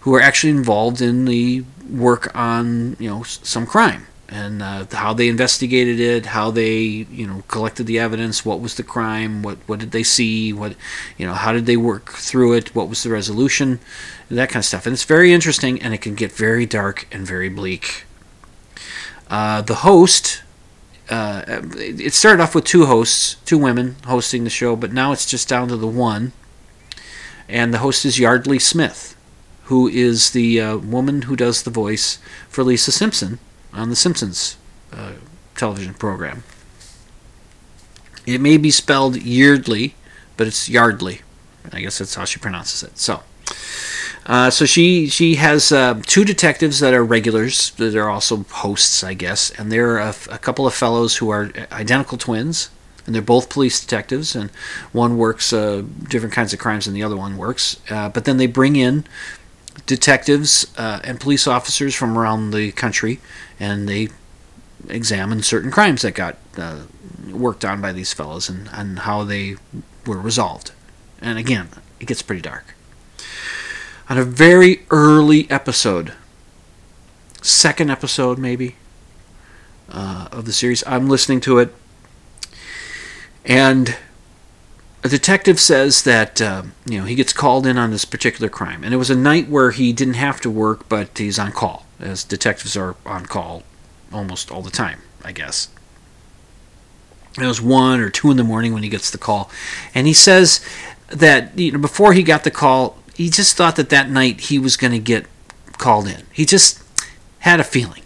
who 0.00 0.14
are 0.14 0.20
actually 0.20 0.50
involved 0.50 1.00
in 1.00 1.24
the 1.24 1.64
work 1.90 2.34
on 2.34 2.96
you 2.98 3.10
know 3.10 3.22
some 3.22 3.66
crime 3.66 4.06
and 4.32 4.62
uh, 4.62 4.86
how 4.92 5.12
they 5.12 5.28
investigated 5.28 6.00
it, 6.00 6.26
how 6.26 6.50
they 6.50 6.74
you 6.78 7.26
know 7.26 7.42
collected 7.48 7.86
the 7.86 7.98
evidence, 7.98 8.46
what 8.46 8.60
was 8.60 8.76
the 8.76 8.82
crime, 8.82 9.42
what 9.42 9.58
what 9.66 9.78
did 9.78 9.90
they 9.90 10.02
see, 10.02 10.52
what 10.52 10.74
you 11.18 11.26
know 11.26 11.34
how 11.34 11.52
did 11.52 11.66
they 11.66 11.76
work 11.76 12.12
through 12.12 12.54
it, 12.54 12.74
what 12.74 12.88
was 12.88 13.02
the 13.02 13.10
resolution, 13.10 13.78
that 14.30 14.48
kind 14.48 14.60
of 14.60 14.64
stuff. 14.64 14.86
And 14.86 14.94
it's 14.94 15.04
very 15.04 15.34
interesting, 15.34 15.80
and 15.82 15.92
it 15.92 15.98
can 15.98 16.14
get 16.14 16.32
very 16.32 16.64
dark 16.64 17.06
and 17.12 17.26
very 17.26 17.48
bleak. 17.48 18.04
Uh, 19.28 19.60
the 19.60 19.76
host. 19.76 20.42
Uh, 21.10 21.42
it 21.76 22.14
started 22.14 22.40
off 22.42 22.54
with 22.54 22.64
two 22.64 22.86
hosts, 22.86 23.34
two 23.44 23.58
women 23.58 23.96
hosting 24.06 24.44
the 24.44 24.50
show, 24.50 24.74
but 24.74 24.94
now 24.94 25.12
it's 25.12 25.26
just 25.26 25.46
down 25.46 25.68
to 25.68 25.76
the 25.76 25.86
one. 25.86 26.32
And 27.50 27.74
the 27.74 27.78
host 27.78 28.06
is 28.06 28.18
Yeardley 28.18 28.58
Smith, 28.58 29.14
who 29.64 29.88
is 29.88 30.30
the 30.30 30.58
uh, 30.58 30.76
woman 30.78 31.22
who 31.22 31.36
does 31.36 31.64
the 31.64 31.70
voice 31.70 32.18
for 32.48 32.64
Lisa 32.64 32.92
Simpson 32.92 33.40
on 33.72 33.90
the 33.90 33.96
Simpsons 33.96 34.56
uh, 34.92 35.12
television 35.56 35.94
program. 35.94 36.44
It 38.26 38.40
may 38.40 38.56
be 38.56 38.70
spelled 38.70 39.16
Yeardley, 39.16 39.94
but 40.36 40.46
it's 40.46 40.68
Yardley. 40.68 41.22
I 41.72 41.80
guess 41.80 41.98
that's 41.98 42.14
how 42.14 42.24
she 42.24 42.38
pronounces 42.38 42.82
it. 42.82 42.98
So, 42.98 43.22
uh, 44.26 44.50
so 44.50 44.64
she 44.64 45.08
she 45.08 45.36
has 45.36 45.72
uh, 45.72 46.00
two 46.06 46.24
detectives 46.24 46.80
that 46.80 46.94
are 46.94 47.04
regulars 47.04 47.70
that 47.72 47.94
are 47.96 48.10
also 48.10 48.44
hosts, 48.50 49.02
I 49.02 49.14
guess, 49.14 49.50
and 49.50 49.70
they're 49.72 49.98
a, 49.98 50.14
a 50.30 50.38
couple 50.38 50.66
of 50.66 50.74
fellows 50.74 51.16
who 51.16 51.30
are 51.30 51.50
identical 51.72 52.18
twins, 52.18 52.70
and 53.06 53.14
they're 53.14 53.22
both 53.22 53.48
police 53.48 53.80
detectives, 53.80 54.36
and 54.36 54.50
one 54.92 55.16
works 55.16 55.52
uh, 55.52 55.82
different 56.08 56.34
kinds 56.34 56.52
of 56.52 56.58
crimes 56.60 56.84
than 56.84 56.94
the 56.94 57.02
other 57.02 57.16
one 57.16 57.36
works. 57.36 57.80
Uh, 57.90 58.08
but 58.08 58.24
then 58.24 58.36
they 58.36 58.46
bring 58.46 58.76
in 58.76 59.04
detectives 59.86 60.66
uh, 60.76 61.00
and 61.04 61.20
police 61.20 61.46
officers 61.46 61.94
from 61.94 62.16
around 62.16 62.50
the 62.50 62.72
country, 62.72 63.20
and 63.58 63.88
they 63.88 64.08
examine 64.88 65.42
certain 65.42 65.70
crimes 65.70 66.02
that 66.02 66.14
got 66.14 66.36
uh, 66.56 66.82
worked 67.30 67.64
on 67.64 67.80
by 67.80 67.92
these 67.92 68.12
fellows 68.12 68.48
and, 68.48 68.68
and 68.72 69.00
how 69.00 69.24
they 69.24 69.56
were 70.06 70.20
resolved. 70.20 70.72
And 71.20 71.38
again, 71.38 71.68
it 72.00 72.06
gets 72.06 72.22
pretty 72.22 72.42
dark. 72.42 72.74
On 74.08 74.18
a 74.18 74.24
very 74.24 74.84
early 74.90 75.48
episode, 75.50 76.12
second 77.40 77.90
episode 77.90 78.38
maybe, 78.38 78.76
uh, 79.88 80.28
of 80.32 80.44
the 80.44 80.52
series, 80.52 80.82
I'm 80.86 81.08
listening 81.08 81.40
to 81.42 81.58
it, 81.58 81.74
and 83.44 83.96
a 85.04 85.08
detective 85.08 85.58
says 85.58 86.02
that 86.04 86.40
uh, 86.40 86.62
you 86.86 86.98
know 86.98 87.04
he 87.04 87.14
gets 87.14 87.32
called 87.32 87.66
in 87.66 87.76
on 87.76 87.90
this 87.90 88.04
particular 88.04 88.48
crime, 88.48 88.84
and 88.84 88.94
it 88.94 88.98
was 88.98 89.10
a 89.10 89.16
night 89.16 89.48
where 89.48 89.72
he 89.72 89.92
didn't 89.92 90.14
have 90.14 90.40
to 90.42 90.50
work, 90.50 90.88
but 90.88 91.18
he's 91.18 91.38
on 91.38 91.52
call, 91.52 91.86
as 91.98 92.24
detectives 92.24 92.76
are 92.76 92.96
on 93.04 93.26
call 93.26 93.64
almost 94.12 94.50
all 94.50 94.62
the 94.62 94.70
time, 94.70 95.00
I 95.24 95.32
guess. 95.32 95.68
It 97.38 97.46
was 97.46 97.60
one 97.60 98.00
or 98.00 98.10
two 98.10 98.30
in 98.30 98.36
the 98.36 98.44
morning 98.44 98.74
when 98.74 98.82
he 98.82 98.88
gets 98.88 99.10
the 99.10 99.18
call, 99.18 99.50
and 99.94 100.06
he 100.06 100.12
says 100.12 100.64
that 101.08 101.58
you 101.58 101.72
know 101.72 101.78
before 101.78 102.12
he 102.12 102.22
got 102.22 102.44
the 102.44 102.50
call, 102.50 102.98
he 103.14 103.28
just 103.28 103.56
thought 103.56 103.76
that 103.76 103.90
that 103.90 104.08
night 104.08 104.42
he 104.42 104.58
was 104.58 104.76
going 104.76 104.92
to 104.92 104.98
get 104.98 105.26
called 105.78 106.06
in. 106.06 106.26
He 106.32 106.44
just 106.44 106.82
had 107.40 107.58
a 107.58 107.64
feeling. 107.64 108.01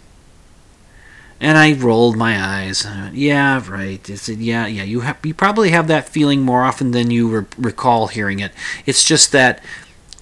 And 1.39 1.57
I 1.57 1.73
rolled 1.73 2.17
my 2.17 2.39
eyes. 2.41 2.87
Yeah, 3.13 3.63
right. 3.69 4.07
It's 4.09 4.27
yeah, 4.27 4.65
yeah. 4.65 4.83
You 4.83 5.01
have 5.01 5.23
you 5.23 5.33
probably 5.33 5.69
have 5.69 5.87
that 5.87 6.09
feeling 6.09 6.41
more 6.41 6.63
often 6.63 6.91
than 6.91 7.11
you 7.11 7.27
re- 7.27 7.45
recall 7.57 8.07
hearing 8.07 8.39
it. 8.39 8.51
It's 8.85 9.03
just 9.03 9.31
that 9.33 9.63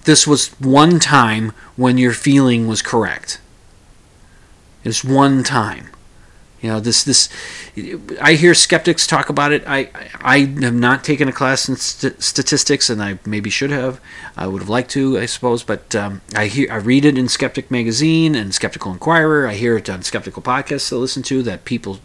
this 0.04 0.26
was 0.26 0.48
one 0.60 1.00
time 1.00 1.52
when 1.74 1.96
your 1.96 2.12
feeling 2.12 2.68
was 2.68 2.82
correct. 2.82 3.40
It's 4.84 5.02
one 5.02 5.42
time. 5.42 5.88
You 6.62 6.70
know, 6.70 6.80
this 6.80 7.04
this 7.04 7.28
I 8.20 8.32
hear 8.32 8.54
skeptics 8.54 9.06
talk 9.06 9.28
about 9.28 9.52
it. 9.52 9.62
I 9.66 9.90
I 10.20 10.38
have 10.62 10.74
not 10.74 11.04
taken 11.04 11.28
a 11.28 11.32
class 11.32 11.68
in 11.68 11.76
st- 11.76 12.22
statistics, 12.22 12.88
and 12.88 13.02
I 13.02 13.18
maybe 13.26 13.50
should 13.50 13.70
have. 13.70 14.00
I 14.36 14.46
would 14.46 14.62
have 14.62 14.68
liked 14.68 14.90
to, 14.92 15.18
I 15.18 15.26
suppose, 15.26 15.62
but 15.62 15.94
um, 15.94 16.22
I 16.34 16.46
hear 16.46 16.72
I 16.72 16.76
read 16.76 17.04
it 17.04 17.18
in 17.18 17.28
Skeptic 17.28 17.70
magazine 17.70 18.34
and 18.34 18.54
Skeptical 18.54 18.90
Inquirer. 18.90 19.46
I 19.46 19.54
hear 19.54 19.76
it 19.76 19.90
on 19.90 20.02
skeptical 20.02 20.42
podcasts 20.42 20.92
I 20.92 20.96
listen 20.96 21.22
to. 21.24 21.42
That 21.42 21.66
people 21.66 22.00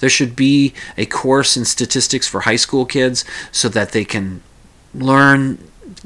there 0.00 0.10
should 0.10 0.36
be 0.36 0.74
a 0.98 1.06
course 1.06 1.56
in 1.56 1.64
statistics 1.64 2.28
for 2.28 2.40
high 2.40 2.56
school 2.56 2.84
kids 2.84 3.24
so 3.52 3.70
that 3.70 3.92
they 3.92 4.04
can 4.04 4.42
learn 4.94 5.58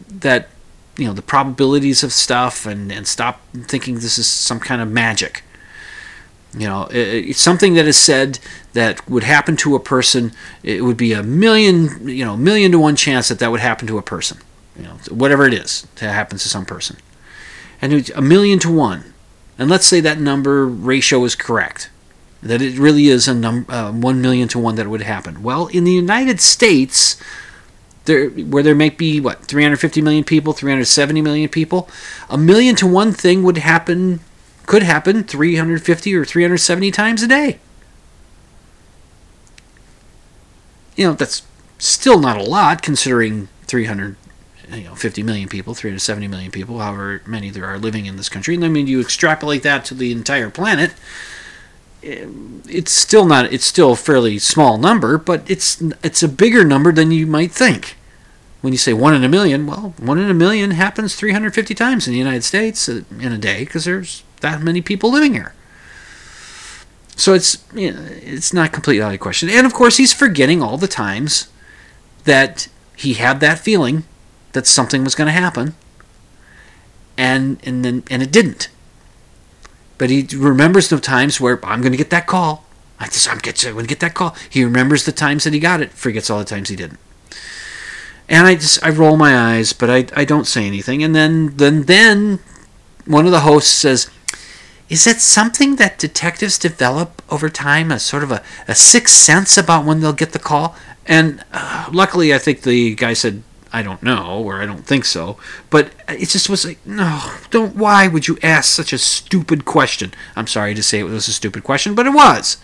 that 0.09 0.49
you 0.97 1.07
know 1.07 1.13
the 1.13 1.23
probabilities 1.23 2.05
of 2.05 2.13
stuff 2.13 2.65
and 2.65 2.93
and 2.93 3.09
stop 3.09 3.41
thinking 3.53 3.97
this 3.97 4.19
is 4.19 4.29
some 4.29 4.61
kind 4.61 4.81
of 4.81 4.89
magic. 4.89 5.43
You 6.59 6.67
know, 6.67 6.89
it's 6.91 7.41
something 7.41 7.75
that 7.75 7.87
is 7.87 7.97
said 7.97 8.41
that 8.73 9.09
would 9.09 9.23
happen 9.23 9.57
to 9.59 9.77
a 9.77 9.81
person. 9.81 10.33
It 10.65 10.83
would 10.83 10.97
be 10.97 11.13
a 11.13 11.23
million, 11.23 12.09
you 12.09 12.25
know, 12.25 12.37
million 12.37 12.73
to 12.73 12.81
one 12.81 12.97
chance 12.97 13.29
that 13.29 13.39
that 13.39 13.53
would 13.53 13.61
happen 13.61 13.87
to 13.87 13.97
a 13.97 14.03
person. 14.03 14.39
You 14.77 14.85
know, 14.85 14.99
whatever 15.11 15.47
it 15.47 15.55
is, 15.55 15.87
that 15.97 16.13
happens 16.13 16.43
to 16.43 16.49
some 16.49 16.65
person, 16.65 16.97
and 17.81 17.93
it's 17.93 18.11
a 18.11 18.21
million 18.21 18.59
to 18.61 18.73
one. 18.73 19.13
And 19.57 19.71
let's 19.71 19.87
say 19.87 20.01
that 20.01 20.19
number 20.19 20.67
ratio 20.67 21.25
is 21.25 21.35
correct, 21.35 21.91
that 22.43 22.61
it 22.61 22.79
really 22.79 23.07
is 23.07 23.29
a 23.29 23.35
num- 23.35 23.67
uh, 23.69 23.93
one 23.93 24.21
million 24.21 24.49
to 24.49 24.59
one 24.59 24.75
that 24.77 24.89
would 24.89 25.03
happen. 25.03 25.43
Well, 25.43 25.69
in 25.69 25.85
the 25.85 25.93
United 25.93 26.41
States, 26.41 27.21
there 28.05 28.31
where 28.31 28.65
there 28.65 28.75
might 28.75 28.99
be 28.99 29.21
what 29.21 29.45
350 29.45 30.01
million 30.03 30.25
people, 30.25 30.53
370 30.53 31.23
million 31.23 31.49
people, 31.49 31.89
a 32.29 32.39
million 32.39 32.75
to 32.77 32.87
one 32.87 33.13
thing 33.13 33.45
would 33.45 33.59
happen 33.59 34.21
could 34.69 34.83
happen 34.83 35.25
350 35.25 36.15
or 36.15 36.27
370 36.27 36.91
times 36.91 37.23
a 37.23 37.27
day. 37.27 37.59
You 40.95 41.07
know, 41.07 41.15
that's 41.15 41.43
still 41.79 42.21
not 42.21 42.37
a 42.37 42.43
lot 42.43 42.83
considering 42.83 43.49
300 43.63 44.17
you 44.71 44.85
know 44.85 44.95
50 44.95 45.23
million 45.23 45.49
people 45.49 45.73
370 45.73 46.29
million 46.29 46.51
people 46.51 46.81
however 46.81 47.23
many 47.25 47.49
there 47.49 47.65
are 47.65 47.79
living 47.79 48.05
in 48.05 48.17
this 48.17 48.29
country 48.29 48.55
and 48.55 48.65
i 48.65 48.69
mean 48.69 48.87
you 48.87 49.01
extrapolate 49.01 49.63
that 49.63 49.85
to 49.87 49.95
the 49.95 50.13
entire 50.13 50.51
planet 50.51 50.93
it's 52.03 52.93
still 52.93 53.25
not 53.25 53.51
it's 53.51 53.65
still 53.65 53.93
a 53.93 53.97
fairly 53.97 54.39
small 54.39 54.77
number 54.77 55.17
but 55.17 55.49
it's 55.49 55.81
it's 56.03 56.23
a 56.23 56.29
bigger 56.29 56.65
number 56.65 56.93
than 56.93 57.11
you 57.11 57.27
might 57.27 57.53
think 57.53 57.97
when 58.61 58.75
you 58.75 58.79
say 58.79 58.93
one 58.93 59.15
in 59.15 59.25
a 59.25 59.29
million 59.29 59.67
well 59.67 59.95
one 59.99 60.19
in 60.19 60.29
a 60.29 60.35
million 60.35 60.73
happens 60.73 61.15
350 61.15 61.75
times 61.75 62.07
in 62.07 62.13
the 62.13 62.19
united 62.19 62.45
states 62.45 62.89
uh, 62.89 63.03
in 63.21 63.33
a 63.33 63.39
day 63.39 63.61
because 63.61 63.85
there's 63.87 64.23
that 64.41 64.63
many 64.63 64.81
people 64.81 65.11
living 65.11 65.35
here 65.35 65.55
so 67.17 67.35
it's 67.35 67.65
you 67.75 67.93
know, 67.93 68.07
it's 68.23 68.53
not 68.53 68.73
completely 68.73 69.03
out 69.03 69.15
of 69.15 69.21
question 69.21 69.49
and 69.49 69.67
of 69.67 69.75
course 69.75 69.97
he's 69.97 70.13
forgetting 70.13 70.63
all 70.63 70.77
the 70.77 70.89
times 70.89 71.49
that 72.25 72.69
he 72.97 73.15
had 73.15 73.41
that 73.41 73.59
feeling 73.59 74.05
that 74.53 74.67
something 74.67 75.05
was 75.05 75.15
going 75.15 75.27
to 75.27 75.33
happen 75.33 75.75
and 77.17 77.59
and 77.65 77.85
then 77.85 78.03
and 78.11 78.23
it 78.23 78.31
didn't 78.31 78.69
but 79.99 80.11
he 80.11 80.27
remembers 80.33 80.89
the 80.89 81.01
times 81.01 81.41
where 81.41 81.59
I'm 81.67 81.81
going 81.81 81.93
to 81.93 81.99
get 81.99 82.11
that 82.11 82.27
call. 82.27 82.65
I 83.01 83.07
just 83.07 83.29
I'm 83.29 83.39
going 83.39 83.55
to 83.55 83.87
get 83.87 84.01
that 84.01 84.15
call. 84.15 84.35
He 84.49 84.65
remembers 84.65 85.05
the 85.05 85.13
times 85.13 85.45
that 85.45 85.53
he 85.53 85.61
got 85.61 85.83
it, 85.83 85.91
forgets 85.91 86.31
all 86.31 86.39
the 86.39 86.45
times 86.45 86.69
he 86.69 86.77
didn't. 86.77 87.01
And 88.29 88.47
I 88.47 88.55
just 88.55 88.83
I 88.85 88.91
roll 88.91 89.17
my 89.17 89.37
eyes, 89.37 89.73
but 89.73 89.91
I, 89.91 90.07
I 90.15 90.25
don't 90.25 90.47
say 90.47 90.67
anything. 90.67 91.03
And 91.03 91.15
then 91.15 91.57
then 91.57 91.83
then 91.83 92.39
one 93.07 93.27
of 93.27 93.33
the 93.33 93.41
hosts 93.41 93.71
says, 93.71 94.11
"Is 94.89 95.07
it 95.07 95.21
something 95.21 95.77
that 95.77 95.99
detectives 95.99 96.59
develop 96.59 97.23
over 97.31 97.49
time, 97.49 97.91
a 97.91 97.99
sort 97.99 98.23
of 98.23 98.33
a, 98.33 98.43
a 98.67 98.75
sixth 98.75 99.15
sense 99.15 99.57
about 99.57 99.85
when 99.85 100.01
they'll 100.01 100.13
get 100.13 100.33
the 100.33 100.39
call?" 100.39 100.77
And 101.07 101.43
uh, 101.53 101.89
luckily, 101.91 102.35
I 102.35 102.39
think 102.39 102.63
the 102.63 102.95
guy 102.95 103.15
said, 103.15 103.43
I 103.73 103.83
don't 103.83 104.03
know, 104.03 104.43
or 104.43 104.63
I 104.63 104.67
don't 104.67 104.87
think 104.87 105.05
so. 105.05 105.37
But 105.71 105.91
it 106.09 106.29
just 106.29 106.49
was 106.49 106.65
like, 106.65 106.79
no, 106.87 107.33
don't. 107.51 107.77
Why 107.77 108.09
would 108.09 108.29
you 108.29 108.39
ask 108.43 108.71
such 108.71 108.93
a 108.93 108.99
stupid 108.99 109.65
question? 109.65 110.15
I'm 110.37 110.47
sorry 110.47 110.75
to 110.75 110.83
say 110.83 111.01
it 111.01 111.05
was 111.05 111.29
a 111.29 111.33
stupid 111.33 111.65
question, 111.65 111.95
but 111.95 112.07
it 112.07 112.13
was. 112.13 112.57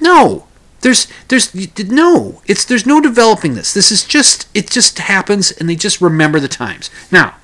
No, 0.00 0.46
there's, 0.80 1.06
there's, 1.28 1.54
no. 1.88 2.42
It's 2.46 2.64
there's 2.64 2.86
no 2.86 3.00
developing 3.00 3.54
this. 3.54 3.72
This 3.72 3.92
is 3.92 4.04
just, 4.04 4.48
it 4.54 4.70
just 4.70 4.98
happens, 4.98 5.52
and 5.52 5.68
they 5.68 5.76
just 5.76 6.00
remember 6.00 6.40
the 6.40 6.48
times. 6.48 6.90
Now, 7.12 7.36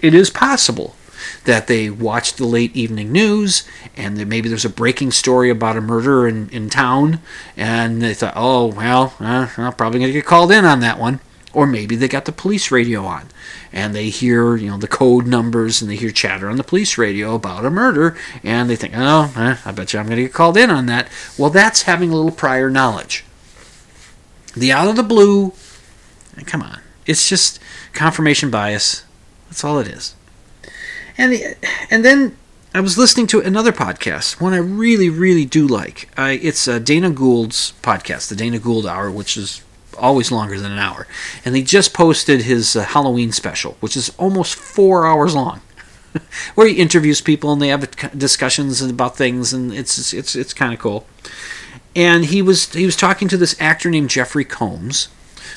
it 0.00 0.14
is 0.14 0.30
possible 0.30 0.96
that 1.44 1.66
they 1.66 1.90
watched 1.90 2.36
the 2.36 2.46
late 2.46 2.74
evening 2.76 3.12
news 3.12 3.66
and 3.96 4.16
that 4.16 4.28
maybe 4.28 4.48
there's 4.48 4.64
a 4.64 4.70
breaking 4.70 5.10
story 5.10 5.50
about 5.50 5.76
a 5.76 5.80
murder 5.80 6.26
in, 6.26 6.48
in 6.50 6.70
town 6.70 7.20
and 7.56 8.00
they 8.02 8.14
thought 8.14 8.34
oh 8.36 8.66
well 8.66 9.14
uh, 9.20 9.48
i'm 9.56 9.72
probably 9.74 10.00
going 10.00 10.08
to 10.08 10.18
get 10.18 10.26
called 10.26 10.52
in 10.52 10.64
on 10.64 10.80
that 10.80 10.98
one. 10.98 11.20
Or 11.54 11.66
maybe 11.66 11.96
they 11.96 12.08
got 12.08 12.24
the 12.24 12.32
police 12.32 12.70
radio 12.70 13.04
on 13.04 13.28
and 13.74 13.94
they 13.94 14.08
hear 14.08 14.56
you 14.56 14.70
know 14.70 14.78
the 14.78 14.88
code 14.88 15.26
numbers 15.26 15.82
and 15.82 15.90
they 15.90 15.96
hear 15.96 16.10
chatter 16.10 16.48
on 16.48 16.56
the 16.56 16.64
police 16.64 16.96
radio 16.96 17.34
about 17.34 17.66
a 17.66 17.70
murder 17.70 18.16
and 18.42 18.70
they 18.70 18.76
think 18.76 18.94
oh 18.96 19.30
eh, 19.36 19.56
i 19.62 19.70
bet 19.70 19.92
you 19.92 19.98
i'm 19.98 20.06
going 20.06 20.16
to 20.16 20.22
get 20.22 20.32
called 20.32 20.56
in 20.56 20.70
on 20.70 20.86
that. 20.86 21.08
Well 21.36 21.50
that's 21.50 21.82
having 21.82 22.10
a 22.10 22.16
little 22.16 22.30
prior 22.30 22.70
knowledge. 22.70 23.26
The 24.54 24.72
out 24.72 24.88
of 24.88 24.96
the 24.96 25.02
blue 25.02 25.52
come 26.46 26.62
on. 26.62 26.80
It's 27.04 27.28
just 27.28 27.58
confirmation 27.92 28.50
bias. 28.50 29.04
That's 29.48 29.62
all 29.62 29.78
it 29.78 29.88
is 29.88 30.14
and 31.18 31.32
the, 31.32 31.56
and 31.90 32.04
then 32.04 32.36
I 32.74 32.80
was 32.80 32.96
listening 32.96 33.26
to 33.28 33.40
another 33.40 33.70
podcast, 33.70 34.40
one 34.40 34.54
I 34.54 34.58
really, 34.58 35.10
really 35.10 35.44
do 35.44 35.66
like. 35.66 36.08
Uh, 36.16 36.36
it's 36.40 36.66
uh, 36.66 36.78
Dana 36.78 37.10
Gould's 37.10 37.74
podcast, 37.82 38.28
the 38.28 38.34
Dana 38.34 38.58
Gould 38.58 38.86
Hour, 38.86 39.10
which 39.10 39.36
is 39.36 39.62
always 39.98 40.32
longer 40.32 40.58
than 40.58 40.72
an 40.72 40.78
hour. 40.78 41.06
And 41.44 41.54
they 41.54 41.62
just 41.62 41.92
posted 41.92 42.42
his 42.42 42.74
uh, 42.74 42.84
Halloween 42.84 43.30
special, 43.30 43.76
which 43.80 43.94
is 43.94 44.08
almost 44.18 44.54
four 44.54 45.06
hours 45.06 45.34
long, 45.34 45.60
where 46.54 46.66
he 46.66 46.76
interviews 46.76 47.20
people 47.20 47.52
and 47.52 47.60
they 47.60 47.68
have 47.68 47.90
discussions 48.16 48.80
about 48.80 49.18
things, 49.18 49.52
and 49.52 49.72
it's 49.72 50.14
it's 50.14 50.34
it's 50.34 50.54
kind 50.54 50.72
of 50.72 50.78
cool. 50.78 51.06
And 51.94 52.24
he 52.24 52.40
was 52.40 52.72
he 52.72 52.86
was 52.86 52.96
talking 52.96 53.28
to 53.28 53.36
this 53.36 53.54
actor 53.60 53.90
named 53.90 54.08
Jeffrey 54.08 54.46
Combs, 54.46 55.08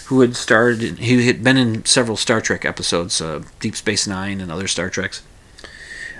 who 0.07 0.19
had 0.19 0.35
starred 0.35 0.81
he 0.81 1.27
had 1.27 1.43
been 1.45 1.55
in 1.55 1.85
several 1.85 2.17
Star 2.17 2.41
Trek 2.41 2.65
episodes, 2.65 3.21
uh, 3.21 3.43
Deep 3.61 3.75
Space 3.75 4.05
Nine 4.05 4.41
and 4.41 4.51
other 4.51 4.67
Star 4.67 4.89
Treks. 4.89 5.21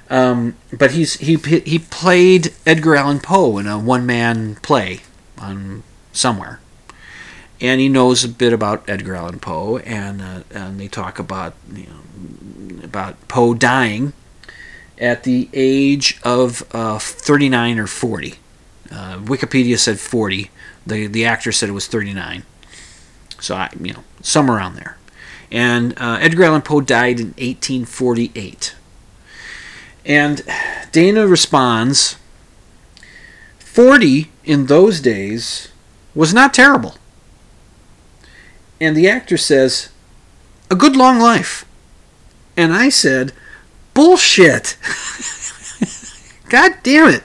Um, 0.09 0.55
but 0.71 0.91
he's 0.91 1.15
he 1.15 1.35
he 1.35 1.79
played 1.79 2.53
Edgar 2.65 2.95
Allan 2.95 3.19
Poe 3.19 3.57
in 3.57 3.67
a 3.67 3.79
one 3.79 4.05
man 4.05 4.55
play 4.55 5.01
on 5.37 5.83
somewhere, 6.11 6.59
and 7.59 7.81
he 7.81 7.89
knows 7.89 8.23
a 8.23 8.29
bit 8.29 8.53
about 8.53 8.87
Edgar 8.87 9.15
Allan 9.15 9.39
Poe, 9.39 9.79
and 9.79 10.21
uh, 10.21 10.43
and 10.51 10.79
they 10.79 10.87
talk 10.87 11.17
about 11.17 11.55
you 11.73 11.87
know 11.87 12.83
about 12.83 13.27
Poe 13.27 13.55
dying 13.55 14.13
at 14.99 15.23
the 15.23 15.49
age 15.53 16.19
of 16.23 16.63
uh, 16.73 16.99
39 16.99 17.79
or 17.79 17.87
40. 17.87 18.35
Uh, 18.91 19.17
Wikipedia 19.17 19.77
said 19.77 19.99
40. 19.99 20.51
The 20.85 21.07
the 21.07 21.25
actor 21.25 21.51
said 21.51 21.69
it 21.69 21.73
was 21.73 21.87
39. 21.87 22.43
So 23.39 23.55
I 23.55 23.69
you 23.81 23.93
know 23.93 24.03
somewhere 24.21 24.57
around 24.57 24.75
there. 24.75 24.97
And 25.51 25.93
uh, 25.97 26.17
Edgar 26.21 26.43
Allan 26.43 26.61
Poe 26.61 26.81
died 26.81 27.19
in 27.19 27.27
1848. 27.27 28.75
And 30.05 30.43
Dana 30.91 31.27
responds 31.27 32.17
40 33.59 34.31
in 34.43 34.67
those 34.67 35.01
days 35.01 35.69
was 36.13 36.33
not 36.33 36.53
terrible. 36.53 36.95
And 38.79 38.95
the 38.95 39.09
actor 39.09 39.37
says, 39.37 39.89
a 40.69 40.75
good 40.75 40.95
long 40.95 41.19
life. 41.19 41.65
And 42.55 42.73
I 42.73 42.89
said, 42.89 43.33
bullshit. 43.93 44.77
God 46.49 46.75
damn 46.83 47.09
it. 47.09 47.23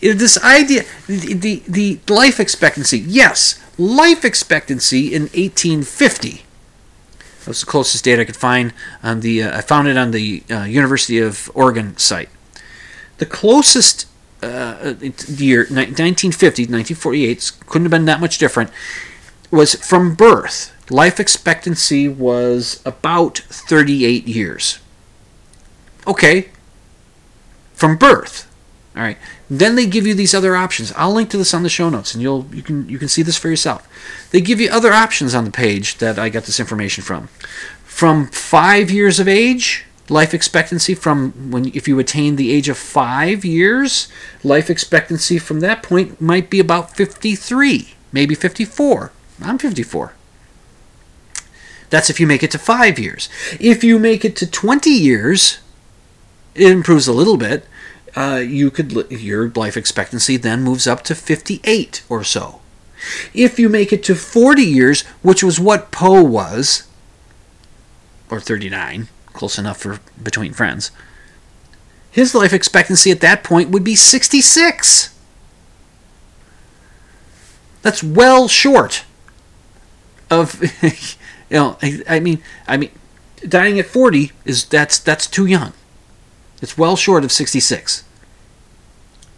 This 0.00 0.42
idea, 0.42 0.84
the, 1.06 1.34
the, 1.34 1.62
the 1.68 2.00
life 2.12 2.38
expectancy, 2.40 2.98
yes, 2.98 3.60
life 3.78 4.24
expectancy 4.24 5.14
in 5.14 5.22
1850 5.22 6.30
that 6.30 6.47
was 7.48 7.60
the 7.60 7.66
closest 7.66 8.04
date 8.04 8.18
I 8.18 8.24
could 8.24 8.36
find 8.36 8.72
on 9.02 9.20
the. 9.20 9.42
Uh, 9.42 9.58
I 9.58 9.60
found 9.60 9.88
it 9.88 9.96
on 9.96 10.10
the 10.10 10.42
uh, 10.50 10.62
University 10.64 11.18
of 11.18 11.50
Oregon 11.54 11.96
site. 11.96 12.28
The 13.18 13.26
closest 13.26 14.06
uh, 14.42 14.94
year, 15.00 15.60
1950, 15.60 16.62
1948, 16.62 17.52
couldn't 17.66 17.86
have 17.86 17.90
been 17.90 18.04
that 18.04 18.20
much 18.20 18.38
different. 18.38 18.70
Was 19.50 19.74
from 19.74 20.14
birth. 20.14 20.74
Life 20.90 21.18
expectancy 21.18 22.08
was 22.08 22.82
about 22.84 23.38
38 23.38 24.26
years. 24.26 24.78
Okay, 26.06 26.50
from 27.74 27.96
birth. 27.96 28.50
All 28.96 29.02
right. 29.02 29.18
Then 29.50 29.76
they 29.76 29.86
give 29.86 30.06
you 30.06 30.14
these 30.14 30.34
other 30.34 30.56
options. 30.56 30.92
I'll 30.92 31.12
link 31.12 31.30
to 31.30 31.38
this 31.38 31.54
on 31.54 31.62
the 31.62 31.68
show 31.68 31.88
notes, 31.88 32.14
and 32.14 32.22
you'll 32.22 32.46
you 32.52 32.62
can 32.62 32.88
you 32.88 32.98
can 32.98 33.08
see 33.08 33.22
this 33.22 33.38
for 33.38 33.48
yourself. 33.48 33.88
They 34.30 34.40
give 34.40 34.60
you 34.60 34.70
other 34.70 34.92
options 34.92 35.34
on 35.34 35.44
the 35.44 35.50
page 35.50 35.98
that 35.98 36.18
I 36.18 36.28
got 36.28 36.44
this 36.44 36.60
information 36.60 37.02
from. 37.02 37.28
From 37.84 38.26
five 38.26 38.90
years 38.90 39.18
of 39.18 39.26
age, 39.26 39.86
life 40.10 40.34
expectancy 40.34 40.94
from 40.94 41.50
when 41.50 41.66
if 41.74 41.88
you 41.88 41.98
attain 41.98 42.36
the 42.36 42.52
age 42.52 42.68
of 42.68 42.76
five 42.76 43.44
years, 43.44 44.08
life 44.44 44.68
expectancy 44.68 45.38
from 45.38 45.60
that 45.60 45.82
point 45.82 46.20
might 46.20 46.50
be 46.50 46.60
about 46.60 46.94
53, 46.94 47.94
maybe 48.12 48.34
54. 48.34 49.12
I'm 49.42 49.58
54. 49.58 50.12
That's 51.90 52.10
if 52.10 52.20
you 52.20 52.26
make 52.26 52.42
it 52.42 52.50
to 52.50 52.58
five 52.58 52.98
years. 52.98 53.28
If 53.58 53.82
you 53.82 53.98
make 53.98 54.24
it 54.24 54.36
to 54.36 54.50
20 54.50 54.90
years, 54.90 55.58
it 56.54 56.70
improves 56.70 57.08
a 57.08 57.12
little 57.12 57.36
bit. 57.36 57.64
Uh, 58.16 58.42
you 58.44 58.70
could 58.70 59.10
your 59.10 59.50
life 59.50 59.76
expectancy 59.76 60.36
then 60.36 60.62
moves 60.62 60.86
up 60.86 61.02
to 61.04 61.14
58 61.14 62.04
or 62.08 62.24
so. 62.24 62.60
If 63.32 63.58
you 63.58 63.68
make 63.68 63.92
it 63.92 64.02
to 64.04 64.14
40 64.14 64.62
years, 64.62 65.02
which 65.22 65.42
was 65.42 65.60
what 65.60 65.90
Poe 65.92 66.22
was, 66.22 66.88
or 68.30 68.40
39, 68.40 69.08
close 69.26 69.58
enough 69.58 69.78
for 69.78 70.00
between 70.20 70.52
friends, 70.52 70.90
his 72.10 72.34
life 72.34 72.52
expectancy 72.52 73.10
at 73.10 73.20
that 73.20 73.44
point 73.44 73.70
would 73.70 73.84
be 73.84 73.94
66. 73.94 75.14
That's 77.82 78.02
well 78.02 78.48
short 78.48 79.04
of 80.30 80.60
you 80.82 81.56
know 81.56 81.78
I, 81.82 82.02
I 82.08 82.20
mean 82.20 82.42
I 82.66 82.76
mean 82.76 82.90
dying 83.46 83.78
at 83.78 83.86
40 83.86 84.32
is 84.44 84.64
that's 84.64 84.98
that's 84.98 85.26
too 85.26 85.46
young. 85.46 85.72
It's 86.60 86.76
well 86.76 86.96
short 86.96 87.24
of 87.24 87.32
66. 87.32 88.04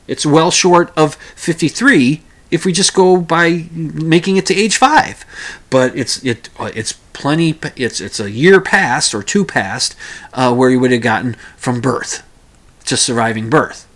It's 0.07 0.27
well 0.27 0.51
short 0.51 0.93
of 0.97 1.15
53 1.15 2.23
if 2.51 2.65
we 2.65 2.73
just 2.73 2.95
go 2.95 3.17
by 3.17 3.67
making 3.73 4.37
it 4.37 4.47
to 4.47 4.55
age 4.55 4.77
5. 4.77 5.25
But 5.71 5.97
it's 5.97 6.25
it 6.25 6.49
it's 6.59 6.95
plenty 7.13 7.59
it's 7.77 8.01
it's 8.01 8.19
a 8.19 8.31
year 8.31 8.61
past 8.61 9.15
or 9.15 9.23
two 9.23 9.45
past 9.45 9.95
uh, 10.33 10.55
where 10.55 10.71
you 10.71 10.81
would 10.81 10.91
have 10.93 11.03
gotten 11.03 11.35
from 11.57 11.81
birth 11.81 12.27
to 12.87 12.97
surviving 12.97 13.49
birth. 13.49 13.87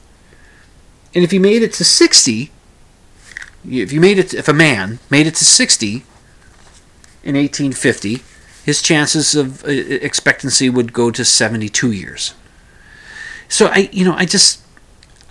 And 1.15 1.25
if 1.25 1.33
you 1.33 1.41
made 1.41 1.63
it 1.63 1.73
to 1.75 1.85
60, 1.85 2.51
if 3.69 3.93
you 3.93 4.01
made 4.01 4.19
it 4.19 4.35
if 4.35 4.49
a 4.49 4.53
man 4.53 4.99
made 5.11 5.27
it 5.27 5.35
to 5.37 5.45
60 5.45 6.05
in 7.25 7.37
1850, 7.37 8.23
his 8.65 8.83
chances 8.83 9.35
of 9.35 9.65
uh, 9.65 9.69
expectancy 9.69 10.71
would 10.71 10.93
go 10.93 11.11
to 11.11 11.25
72 11.25 11.91
years. 11.91 12.35
So 13.55 13.67
I, 13.67 13.89
you 13.93 14.05
know, 14.05 14.15
I 14.15 14.25
just, 14.25 14.61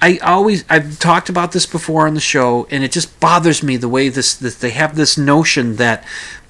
I 0.02 0.18
always, 0.20 0.64
I've 0.70 0.98
talked 0.98 1.28
about 1.28 1.52
this 1.52 1.66
before 1.66 2.08
on 2.08 2.14
the 2.14 2.22
show, 2.22 2.66
and 2.72 2.82
it 2.82 2.94
just 2.94 3.20
bothers 3.20 3.62
me 3.62 3.76
the 3.76 3.90
way 3.90 4.08
this, 4.08 4.34
this 4.34 4.56
they 4.56 4.70
have 4.70 4.96
this 4.96 5.18
notion 5.18 5.76
that 5.76 6.06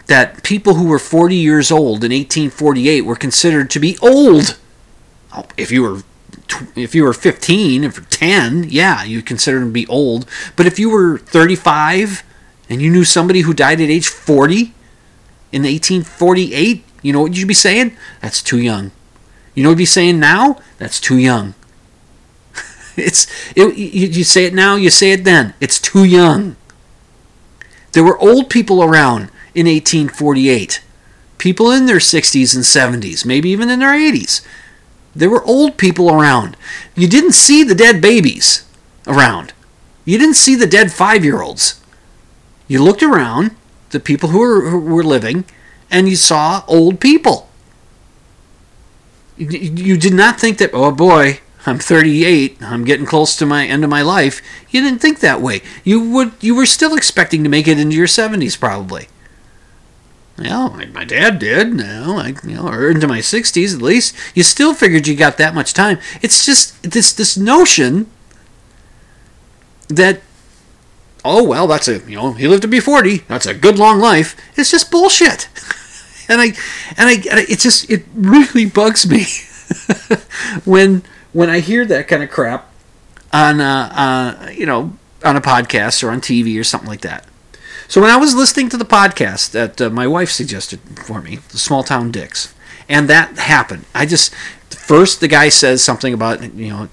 that 0.06 0.44
people 0.44 0.76
who 0.76 0.86
were 0.88 1.00
40 1.00 1.36
years 1.36 1.72
old 1.72 2.04
in 2.04 2.12
1848 2.12 3.02
were 3.02 3.16
considered 3.16 3.72
to 3.72 3.80
be 3.80 3.98
old. 4.04 4.56
Oh, 5.36 5.46
If 5.58 5.72
you 5.72 5.82
were 5.82 6.04
if 6.76 6.94
you 6.94 7.06
were 7.06 7.14
15 7.14 7.84
if 7.84 8.08
10 8.08 8.66
yeah 8.70 9.04
you 9.04 9.24
consider 9.24 9.58
them 9.58 9.70
to 9.70 9.74
be 9.74 9.88
old. 9.88 10.28
But 10.56 10.68
if 10.68 10.78
you 10.78 10.92
were 10.92 11.18
35 11.18 12.24
and 12.70 12.84
you 12.84 12.92
knew 12.92 13.04
somebody 13.04 13.42
who 13.42 13.54
died 13.56 13.82
at 13.82 13.90
age 13.90 14.10
40 14.10 14.76
in 15.52 15.64
1848 15.64 16.84
you 17.02 17.14
know 17.14 17.22
what 17.22 17.36
you'd 17.36 17.48
be 17.48 17.56
saying? 17.56 17.98
That's 18.22 18.44
too 18.44 18.60
young. 18.60 18.92
You 19.56 19.64
know 19.64 19.70
what 19.70 19.80
you'd 19.80 19.80
be 19.80 19.86
saying 19.86 20.20
now? 20.20 20.62
That's 20.78 21.00
too 21.00 21.18
young 21.18 21.56
it's 22.98 23.28
it, 23.56 23.78
you, 23.78 24.08
you 24.08 24.24
say 24.24 24.46
it 24.46 24.54
now 24.54 24.76
you 24.76 24.89
say 24.89 25.12
it 25.12 25.24
then 25.24 25.54
it's 25.60 25.80
too 25.80 26.04
young 26.04 26.56
there 27.94 28.04
were 28.04 28.18
old 28.20 28.50
people 28.50 28.84
around 28.84 29.30
in 29.54 29.68
1848 29.68 30.84
people 31.38 31.72
in 31.72 31.86
their 31.86 31.98
60s 31.98 32.56
and 32.56 32.64
70s 33.04 33.26
maybe 33.26 33.50
even 33.50 33.70
in 33.70 33.80
their 33.80 33.94
80s 33.94 34.46
there 35.16 35.30
were 35.30 35.44
old 35.44 35.78
people 35.78 36.10
around. 36.10 36.58
You 36.96 37.08
didn't 37.08 37.34
see 37.34 37.64
the 37.64 37.76
dead 37.76 38.02
babies 38.02 38.66
around. 39.08 39.54
You 40.06 40.18
didn't 40.18 40.36
see 40.36 40.56
the 40.56 40.68
dead 40.68 40.91
five 40.91 41.24
year 41.24 41.41
olds. 41.41 41.82
You 42.68 42.84
looked 42.84 43.04
around, 43.04 43.56
the 43.91 44.00
people 44.00 44.30
who 44.30 44.39
were, 44.39 44.70
who 44.70 44.80
were 44.80 45.04
living, 45.04 45.46
and 45.91 46.10
you 46.10 46.16
saw 46.16 46.64
old 46.68 47.00
people. 47.00 47.50
You, 49.38 49.48
you 49.48 49.98
did 49.98 50.14
not 50.14 50.39
think 50.39 50.58
that, 50.58 50.72
oh 50.74 50.91
boy, 50.91 51.39
I'm 51.66 51.80
38, 51.80 52.61
I'm 52.61 52.84
getting 52.84 53.05
close 53.05 53.36
to 53.38 53.45
my 53.45 53.66
end 53.66 53.84
of 53.84 53.89
my 53.89 54.01
life. 54.01 54.41
You 54.70 54.82
didn't 54.82 54.99
think 54.99 55.20
that 55.20 55.41
way. 55.41 55.61
You 55.84 56.09
would 56.11 56.34
you 56.41 56.55
were 56.55 56.66
still 56.66 56.95
expecting 56.95 57.43
to 57.43 57.49
make 57.49 57.68
it 57.68 57.80
into 57.80 57.95
your 57.95 58.07
70s 58.07 58.59
probably. 58.59 59.07
Well, 60.38 60.72
my, 60.72 60.86
my 60.88 61.03
dad 61.03 61.39
did. 61.39 61.74
No, 61.74 62.18
I 62.18 62.34
you 62.43 62.55
know, 62.55 62.68
or 62.68 62.89
into 62.89 63.07
my 63.07 63.22
sixties 63.22 63.76
at 63.76 63.82
least. 63.82 64.16
You 64.34 64.43
still 64.43 64.74
figured 64.74 65.07
you 65.07 65.16
got 65.16 65.38
that 65.38 65.53
much 65.53 65.74
time. 65.74 65.99
It's 66.22 66.45
just 66.45 66.82
this 66.84 67.14
this 67.14 67.38
notion 67.38 68.09
that 69.89 70.22
oh 71.24 71.43
well, 71.43 71.68
that's 71.68 71.88
a 71.88 71.99
you 71.99 72.16
know 72.16 72.34
he 72.34 72.47
lived 72.47 72.64
to 72.64 72.68
be 72.68 72.80
forty. 72.80 73.20
That's 73.28 73.45
a 73.45 73.53
good 73.53 73.78
long 73.78 73.99
life. 73.99 74.36
It's 74.57 74.72
just 74.72 74.89
bullshit. 74.89 75.49
and 76.28 76.41
I 76.41 76.45
and 76.97 77.09
I 77.09 77.45
it 77.47 77.59
just 77.59 77.89
it 77.89 78.03
really 78.16 78.66
bugs 78.66 79.07
me 79.07 79.26
when 80.66 81.03
when 81.34 81.50
I 81.50 81.60
hear 81.60 81.86
that 81.86 82.08
kind 82.08 82.24
of 82.24 82.30
crap 82.30 82.72
on 83.32 83.60
uh, 83.60 83.92
uh 84.46 84.50
you 84.52 84.66
know 84.66 84.98
on 85.24 85.36
a 85.36 85.42
podcast 85.42 86.04
or 86.04 86.12
on 86.12 86.22
TV 86.22 86.60
or 86.60 86.64
something 86.64 86.90
like 86.90 87.02
that. 87.02 87.26
So 87.88 88.02
when 88.02 88.10
I 88.10 88.18
was 88.18 88.34
listening 88.34 88.70
to 88.70 88.78
the 88.78 88.86
podcast 88.86 89.52
that 89.52 89.82
uh, 89.82 89.90
my 89.90 90.08
wife 90.08 90.32
suggested 90.32 90.80
for 91.06 91.22
me, 91.22 91.38
the 91.50 91.58
Small 91.58 91.84
Town 91.84 92.12
Dicks, 92.12 92.54
and 92.90 93.10
that 93.10 93.38
happened, 93.38 93.86
I 93.94 94.06
just 94.06 94.34
first 94.70 95.20
the 95.20 95.28
guy 95.28 95.50
says 95.50 95.84
something 95.84 96.14
about 96.14 96.54
you 96.54 96.70
know 96.70 96.90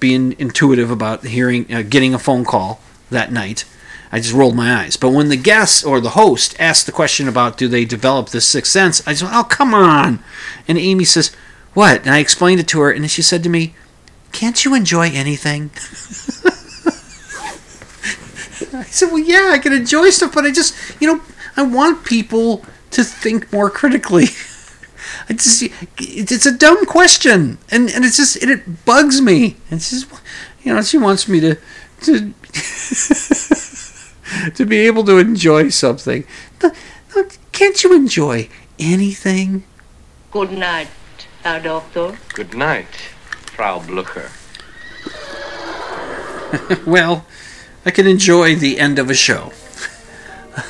being 0.00 0.34
intuitive 0.38 0.90
about 0.90 1.24
hearing 1.24 1.72
uh, 1.72 1.82
getting 1.82 2.14
a 2.14 2.18
phone 2.18 2.44
call 2.44 2.80
that 3.10 3.32
night. 3.32 3.64
I 4.12 4.18
just 4.18 4.32
rolled 4.34 4.54
my 4.54 4.72
eyes. 4.72 4.96
But 4.96 5.10
when 5.10 5.28
the 5.28 5.36
guest 5.36 5.84
or 5.84 6.00
the 6.00 6.10
host 6.10 6.54
asked 6.60 6.86
the 6.86 6.92
question 6.92 7.26
about 7.26 7.58
do 7.58 7.66
they 7.66 7.84
develop 7.84 8.28
this 8.28 8.46
sixth 8.46 8.70
sense, 8.70 9.04
I 9.08 9.10
just 9.10 9.24
went, 9.24 9.34
oh 9.34 9.42
come 9.42 9.74
on. 9.74 10.22
And 10.68 10.78
Amy 10.78 11.04
says, 11.04 11.34
what? 11.74 12.02
And 12.02 12.10
I 12.10 12.18
explained 12.18 12.60
it 12.60 12.68
to 12.68 12.80
her, 12.80 12.90
and 12.90 13.10
she 13.10 13.22
said 13.22 13.42
to 13.42 13.48
me, 13.48 13.74
can't 14.32 14.64
you 14.64 14.74
enjoy 14.74 15.10
anything? 15.12 15.70
I 18.74 18.84
said, 18.84 19.10
well, 19.12 19.18
yeah, 19.18 19.50
I 19.52 19.58
can 19.58 19.72
enjoy 19.72 20.10
stuff, 20.10 20.34
but 20.34 20.44
I 20.44 20.50
just, 20.50 20.74
you 21.00 21.06
know, 21.06 21.22
I 21.56 21.62
want 21.62 22.04
people 22.04 22.64
to 22.90 23.04
think 23.04 23.52
more 23.52 23.70
critically. 23.70 24.24
I 25.28 25.34
just, 25.34 25.62
it's 25.98 26.46
a 26.46 26.56
dumb 26.56 26.84
question, 26.86 27.58
and 27.70 27.88
and 27.90 28.04
it's 28.04 28.16
just, 28.16 28.36
and 28.42 28.50
it 28.50 28.84
bugs 28.84 29.20
me. 29.20 29.56
It's 29.70 29.90
just, 29.90 30.10
you 30.62 30.74
know, 30.74 30.82
she 30.82 30.98
wants 30.98 31.28
me 31.28 31.40
to, 31.40 31.56
to, 32.02 32.34
to 34.54 34.66
be 34.66 34.78
able 34.78 35.04
to 35.04 35.18
enjoy 35.18 35.68
something. 35.68 36.24
Can't 37.52 37.84
you 37.84 37.94
enjoy 37.94 38.48
anything? 38.78 39.62
Good 40.32 40.50
night, 40.52 40.88
Herr 41.44 41.60
Doctor. 41.60 42.16
Good 42.32 42.54
night, 42.54 42.86
Frau 43.52 43.78
Blucher. 43.78 44.30
well, 46.86 47.26
I 47.84 47.90
can 47.90 48.06
enjoy 48.06 48.54
the 48.54 48.80
end 48.80 48.98
of 48.98 49.10
a 49.10 49.14
show. 49.14 49.52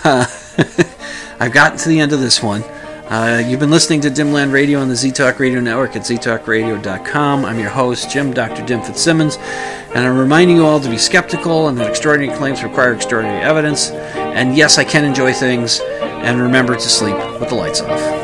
Uh, 0.03 0.27
I've 1.39 1.53
gotten 1.53 1.79
to 1.79 1.89
the 1.89 2.01
end 2.01 2.13
of 2.13 2.19
this 2.19 2.43
one. 2.43 2.65
Uh, 3.05 3.41
you've 3.47 3.61
been 3.61 3.71
listening 3.71 4.01
to 4.01 4.09
Dimland 4.09 4.51
Radio 4.51 4.81
on 4.81 4.89
the 4.89 4.97
Z 4.97 5.13
Talk 5.13 5.39
Radio 5.39 5.61
Network 5.61 5.95
at 5.95 6.03
ztalkradio.com. 6.03 7.45
I'm 7.45 7.59
your 7.61 7.71
host, 7.71 8.11
Jim 8.11 8.33
Dr. 8.33 8.67
Dim 8.67 8.83
Fitzsimmons, 8.83 9.37
and 9.37 10.05
I'm 10.05 10.19
reminding 10.19 10.57
you 10.57 10.67
all 10.67 10.81
to 10.81 10.91
be 10.91 10.99
skeptical 10.99 11.69
and 11.69 11.79
that 11.79 11.89
extraordinary 11.89 12.37
claims 12.37 12.65
require 12.65 12.93
extraordinary 12.95 13.43
evidence. 13.43 13.91
And 13.91 14.57
yes, 14.57 14.77
I 14.79 14.83
can 14.83 15.05
enjoy 15.05 15.33
things, 15.35 15.79
and 15.81 16.43
remember 16.43 16.75
to 16.75 16.81
sleep 16.81 17.17
with 17.39 17.51
the 17.51 17.55
lights 17.55 17.81
off. 17.81 18.24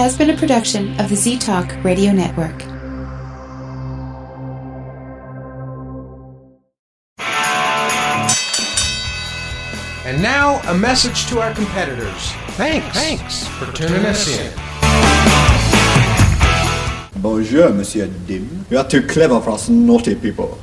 Has 0.00 0.16
been 0.16 0.30
a 0.30 0.36
production 0.36 0.98
of 0.98 1.10
the 1.10 1.14
Z 1.14 1.36
Talk 1.40 1.76
Radio 1.84 2.10
Network. 2.10 2.62
And 10.06 10.22
now, 10.22 10.62
a 10.70 10.74
message 10.74 11.26
to 11.26 11.40
our 11.40 11.52
competitors. 11.52 12.32
Thanks. 12.56 12.96
Thanks 12.96 13.46
for 13.46 13.70
tuning 13.72 14.06
us 14.06 14.26
in. 14.26 14.50
Bonjour, 17.20 17.68
Monsieur 17.68 18.06
Dim. 18.26 18.64
You 18.70 18.78
are 18.78 18.88
too 18.88 19.06
clever 19.06 19.38
for 19.38 19.50
us 19.50 19.68
naughty 19.68 20.14
people. 20.14 20.58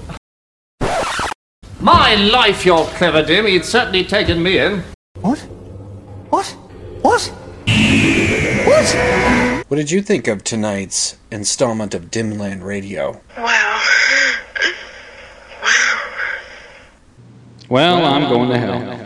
My 1.80 2.16
life, 2.16 2.66
you're 2.66 2.86
clever, 2.98 3.22
Dim. 3.22 3.46
He'd 3.46 3.66
certainly 3.66 4.04
taken 4.04 4.42
me 4.42 4.58
in. 4.58 4.84
What? 9.78 9.84
What 9.84 9.86
did 9.86 9.92
you 9.92 10.02
think 10.02 10.28
of 10.28 10.44
tonight's 10.44 11.18
installment 11.30 11.94
of 11.94 12.10
Dimland 12.10 12.64
Radio? 12.64 13.22
Wow. 13.38 13.84
Well, 17.70 18.04
I'm 18.04 18.28
going 18.28 18.50
to 18.50 18.58
hell. 18.58 18.97